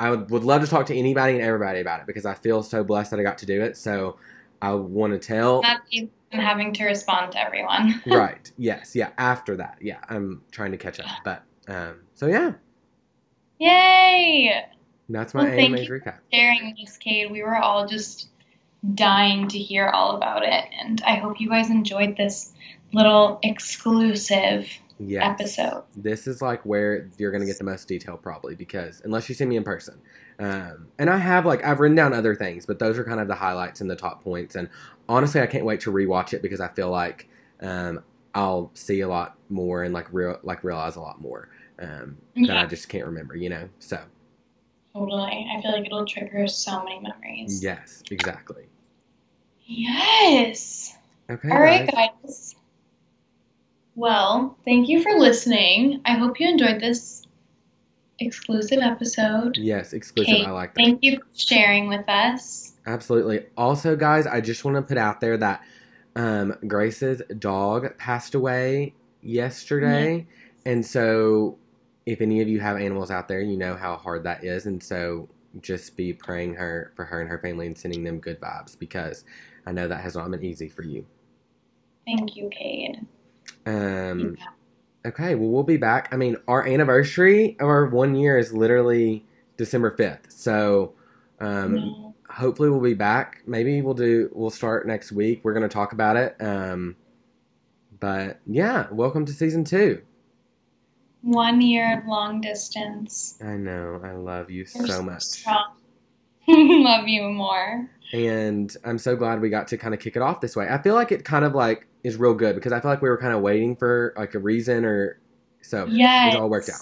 i 0.00 0.10
would, 0.10 0.30
would 0.30 0.44
love 0.44 0.62
to 0.62 0.66
talk 0.66 0.86
to 0.86 0.96
anybody 0.96 1.34
and 1.34 1.42
everybody 1.42 1.80
about 1.80 2.00
it 2.00 2.06
because 2.06 2.26
i 2.26 2.34
feel 2.34 2.62
so 2.62 2.82
blessed 2.84 3.10
that 3.10 3.20
i 3.20 3.22
got 3.22 3.38
to 3.38 3.46
do 3.46 3.60
it 3.62 3.76
so 3.76 4.16
i 4.62 4.72
want 4.72 5.12
to 5.12 5.18
tell 5.18 5.62
Not 5.62 5.82
even 5.90 6.10
having 6.30 6.72
to 6.74 6.84
respond 6.84 7.32
to 7.32 7.40
everyone. 7.40 8.02
right. 8.06 8.52
Yes. 8.58 8.94
Yeah. 8.94 9.10
After 9.16 9.56
that. 9.56 9.78
Yeah. 9.80 9.98
I'm 10.10 10.42
trying 10.50 10.72
to 10.72 10.76
catch 10.76 11.00
up. 11.00 11.06
But 11.24 11.42
um 11.68 12.00
so 12.14 12.26
yeah, 12.26 12.52
Yay! 13.58 14.64
that's 15.08 15.34
my 15.34 15.44
Well, 15.44 15.50
thank 15.50 15.70
AMA's 15.70 15.88
you. 15.88 15.94
recap. 15.94 16.18
Sharing 16.32 16.76
this, 16.78 16.96
Cade. 16.96 17.30
We 17.30 17.42
were 17.42 17.56
all 17.56 17.86
just 17.86 18.28
dying 18.94 19.48
to 19.48 19.58
hear 19.58 19.88
all 19.88 20.16
about 20.16 20.44
it, 20.44 20.64
and 20.80 21.02
I 21.06 21.16
hope 21.16 21.40
you 21.40 21.48
guys 21.48 21.70
enjoyed 21.70 22.16
this 22.16 22.52
little 22.92 23.38
exclusive 23.42 24.68
Yes. 25.00 25.22
episode. 25.40 25.84
This 25.96 26.26
is 26.26 26.42
like 26.42 26.64
where 26.66 27.08
you're 27.18 27.30
gonna 27.30 27.46
get 27.46 27.56
the 27.58 27.64
most 27.64 27.86
detail 27.86 28.16
probably 28.16 28.56
because 28.56 29.00
unless 29.04 29.28
you 29.28 29.34
see 29.36 29.44
me 29.44 29.56
in 29.56 29.62
person. 29.62 30.00
Um 30.40 30.88
and 30.98 31.08
I 31.08 31.18
have 31.18 31.46
like 31.46 31.64
I've 31.64 31.78
written 31.78 31.94
down 31.94 32.12
other 32.12 32.34
things, 32.34 32.66
but 32.66 32.80
those 32.80 32.98
are 32.98 33.04
kind 33.04 33.20
of 33.20 33.28
the 33.28 33.36
highlights 33.36 33.80
and 33.80 33.88
the 33.88 33.94
top 33.94 34.24
points. 34.24 34.56
And 34.56 34.68
honestly 35.08 35.40
I 35.40 35.46
can't 35.46 35.64
wait 35.64 35.80
to 35.82 35.92
rewatch 35.92 36.32
it 36.32 36.42
because 36.42 36.60
I 36.60 36.66
feel 36.66 36.90
like 36.90 37.28
um 37.60 38.02
I'll 38.34 38.72
see 38.74 39.00
a 39.00 39.08
lot 39.08 39.36
more 39.48 39.84
and 39.84 39.94
like 39.94 40.08
real 40.12 40.40
like 40.42 40.64
realize 40.64 40.96
a 40.96 41.00
lot 41.00 41.20
more. 41.20 41.48
Um 41.78 42.18
that 42.46 42.56
I 42.56 42.66
just 42.66 42.88
can't 42.88 43.06
remember, 43.06 43.36
you 43.36 43.48
know? 43.48 43.68
So 43.78 44.00
totally. 44.94 45.48
I 45.50 45.60
feel 45.62 45.72
like 45.72 45.86
it'll 45.86 46.06
trigger 46.06 46.46
so 46.48 46.82
many 46.84 47.00
memories. 47.00 47.62
yes, 47.62 48.02
exactly. 48.10 48.64
Yes. 49.66 50.96
Okay. 51.30 51.50
All 51.50 51.60
right, 51.60 51.90
guys. 51.90 52.08
guys. 52.24 52.56
Well, 53.94 54.56
thank 54.64 54.88
you 54.88 55.02
for 55.02 55.12
listening. 55.18 56.00
I 56.04 56.12
hope 56.12 56.40
you 56.40 56.48
enjoyed 56.48 56.80
this 56.80 57.26
exclusive 58.20 58.78
episode. 58.78 59.56
Yes, 59.56 59.92
exclusive. 59.92 60.34
Okay, 60.34 60.44
I 60.44 60.50
like 60.50 60.74
that. 60.74 60.80
Thank 60.80 61.02
you 61.02 61.18
for 61.18 61.26
sharing 61.34 61.88
with 61.88 62.08
us. 62.08 62.74
Absolutely. 62.86 63.46
Also, 63.56 63.96
guys, 63.96 64.26
I 64.26 64.40
just 64.40 64.64
want 64.64 64.76
to 64.76 64.82
put 64.82 64.98
out 64.98 65.20
there 65.20 65.36
that 65.36 65.62
um, 66.16 66.54
Grace's 66.66 67.22
dog 67.38 67.96
passed 67.98 68.34
away 68.34 68.94
yesterday. 69.20 70.26
And 70.64 70.86
so, 70.86 71.58
if 72.08 72.22
any 72.22 72.40
of 72.40 72.48
you 72.48 72.58
have 72.60 72.78
animals 72.78 73.10
out 73.10 73.28
there, 73.28 73.42
you 73.42 73.56
know 73.58 73.76
how 73.76 73.96
hard 73.96 74.24
that 74.24 74.42
is. 74.42 74.64
And 74.64 74.82
so, 74.82 75.28
just 75.60 75.96
be 75.96 76.12
praying 76.12 76.54
her 76.54 76.92
for 76.96 77.04
her 77.04 77.20
and 77.20 77.28
her 77.28 77.38
family 77.38 77.66
and 77.66 77.76
sending 77.76 78.02
them 78.04 78.18
good 78.18 78.40
vibes 78.40 78.78
because 78.78 79.24
I 79.66 79.72
know 79.72 79.88
that 79.88 80.00
has 80.00 80.14
not 80.16 80.30
been 80.30 80.42
easy 80.44 80.68
for 80.68 80.82
you. 80.82 81.04
Thank 82.06 82.34
you, 82.36 82.48
Cade. 82.50 83.06
Um, 83.66 84.36
okay, 85.04 85.34
well, 85.34 85.50
we'll 85.50 85.62
be 85.64 85.76
back. 85.76 86.08
I 86.12 86.16
mean, 86.16 86.36
our 86.46 86.66
anniversary 86.66 87.56
of 87.60 87.68
our 87.68 87.86
one 87.86 88.14
year 88.14 88.38
is 88.38 88.52
literally 88.54 89.26
December 89.58 89.90
5th. 89.90 90.30
So, 90.32 90.94
um, 91.40 91.74
No. 91.74 92.14
hopefully 92.30 92.70
we'll 92.70 92.80
be 92.80 92.94
back. 92.94 93.42
Maybe 93.46 93.82
we'll 93.82 93.94
do. 93.94 94.30
We'll 94.32 94.50
start 94.50 94.86
next 94.86 95.12
week. 95.12 95.40
We're 95.42 95.54
gonna 95.54 95.68
talk 95.68 95.92
about 95.92 96.16
it. 96.16 96.36
Um, 96.40 96.96
but 98.00 98.40
yeah, 98.46 98.86
welcome 98.90 99.26
to 99.26 99.32
season 99.32 99.64
two. 99.64 100.00
One 101.22 101.60
year 101.60 101.98
of 101.98 102.06
long 102.06 102.40
distance. 102.40 103.38
I 103.42 103.56
know. 103.56 104.00
I 104.04 104.12
love 104.12 104.50
you 104.50 104.66
You're 104.74 104.86
so 104.86 105.02
much. 105.02 105.44
Love 106.50 107.06
you 107.06 107.28
more. 107.28 107.90
and 108.14 108.74
I'm 108.82 108.96
so 108.96 109.16
glad 109.16 109.42
we 109.42 109.50
got 109.50 109.68
to 109.68 109.76
kind 109.76 109.92
of 109.92 110.00
kick 110.00 110.16
it 110.16 110.22
off 110.22 110.40
this 110.40 110.56
way. 110.56 110.66
I 110.66 110.80
feel 110.80 110.94
like 110.94 111.12
it 111.12 111.24
kind 111.24 111.44
of 111.44 111.54
like 111.54 111.86
is 112.02 112.16
real 112.16 112.32
good 112.32 112.54
because 112.54 112.72
I 112.72 112.80
feel 112.80 112.90
like 112.90 113.02
we 113.02 113.10
were 113.10 113.18
kind 113.18 113.34
of 113.34 113.42
waiting 113.42 113.76
for 113.76 114.14
like 114.16 114.34
a 114.34 114.38
reason 114.38 114.86
or 114.86 115.20
so 115.60 115.86
Yeah, 115.86 116.30
it 116.30 116.36
all 116.36 116.48
worked 116.48 116.70
out. 116.70 116.80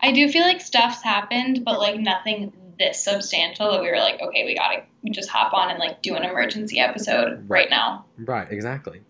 I 0.00 0.12
do 0.12 0.28
feel 0.28 0.42
like 0.42 0.60
stuff's 0.60 1.02
happened, 1.02 1.64
but 1.64 1.78
like 1.78 1.98
nothing 1.98 2.52
this 2.78 3.02
substantial 3.02 3.72
that 3.72 3.80
we 3.80 3.90
were 3.90 3.96
like, 3.96 4.20
okay, 4.20 4.44
we 4.44 4.54
gotta 4.54 4.82
just 5.10 5.30
hop 5.30 5.54
on 5.54 5.70
and 5.70 5.78
like 5.78 6.02
do 6.02 6.14
an 6.14 6.22
emergency 6.22 6.78
episode 6.78 7.48
right 7.48 7.70
now. 7.70 8.04
Right, 8.18 8.46
exactly. 8.50 9.00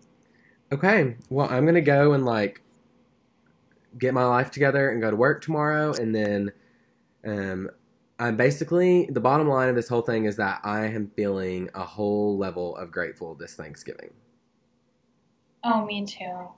Okay, 0.71 1.17
well, 1.29 1.49
I'm 1.51 1.67
gonna 1.67 1.81
go 1.81 2.13
and 2.13 2.25
like 2.25 2.63
get 3.99 4.15
my 4.15 4.25
life 4.25 4.51
together 4.51 4.91
and 4.91 5.01
go 5.01 5.11
to 5.11 5.17
work 5.17 5.43
tomorrow, 5.43 5.93
and 5.93 6.15
then 6.15 6.53
um, 7.27 7.71
I'm 8.19 8.37
basically 8.37 9.07
the 9.11 9.21
bottom 9.21 9.49
line 9.49 9.69
of 9.69 9.75
this 9.75 9.89
whole 9.89 10.03
thing 10.03 10.25
is 10.25 10.37
that 10.37 10.61
I 10.65 10.87
am 10.87 11.11
feeling 11.17 11.71
a 11.75 11.85
whole 11.85 12.39
level 12.39 12.77
of 12.77 12.91
grateful 12.91 13.35
this 13.35 13.55
Thanksgiving. 13.55 14.11
Oh, 15.65 15.85
me 15.85 16.07
too. 16.07 16.49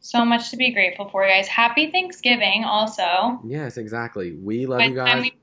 So 0.00 0.24
much 0.24 0.50
to 0.50 0.56
be 0.56 0.72
grateful 0.72 1.08
for, 1.08 1.26
guys. 1.26 1.48
Happy 1.48 1.90
Thanksgiving, 1.90 2.64
also. 2.64 3.40
Yes, 3.44 3.76
exactly. 3.76 4.32
We 4.32 4.66
love 4.66 4.78
By 4.80 4.84
you 4.86 4.94
guys. 4.94 5.22
we 5.22 5.34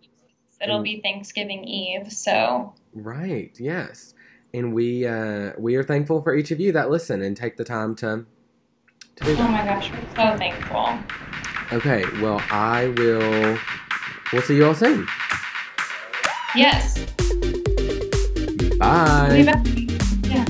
it'll 0.61 0.78
And- 0.78 0.84
be 0.84 1.01
Thanksgiving 1.01 1.64
Eve, 1.66 2.11
so 2.11 2.74
Right. 2.93 3.51
Yes. 3.59 4.14
And 4.53 4.74
we 4.74 5.05
uh, 5.07 5.53
we 5.57 5.76
are 5.76 5.84
thankful 5.84 6.22
for 6.22 6.36
each 6.36 6.51
of 6.51 6.59
you 6.59 6.72
that 6.74 6.91
listen 6.91 7.22
and 7.24 7.36
take 7.36 7.57
the 7.57 7.64
time 7.64 7.95
to 7.97 8.26
to 9.16 9.24
do 9.26 9.36
oh 9.39 9.47
my 9.47 9.64
gosh, 9.66 9.91
we're 9.91 10.16
so 10.16 10.38
thankful. 10.38 10.97
Okay. 11.72 12.03
Well, 12.22 12.41
I 12.49 12.88
will. 12.97 13.57
We'll 14.32 14.41
see 14.41 14.55
you 14.55 14.66
all 14.68 14.76
soon. 14.76 15.07
Yes. 16.55 16.97
Bye. 18.78 19.28
We'll 19.30 19.38
be 19.38 19.43
back. 19.45 19.66
Yeah. 20.30 20.45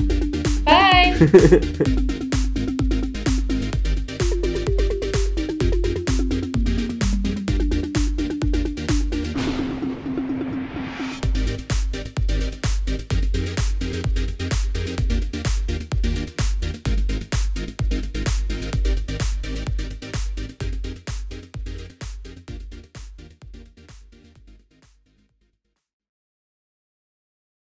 Bye. 0.64 2.06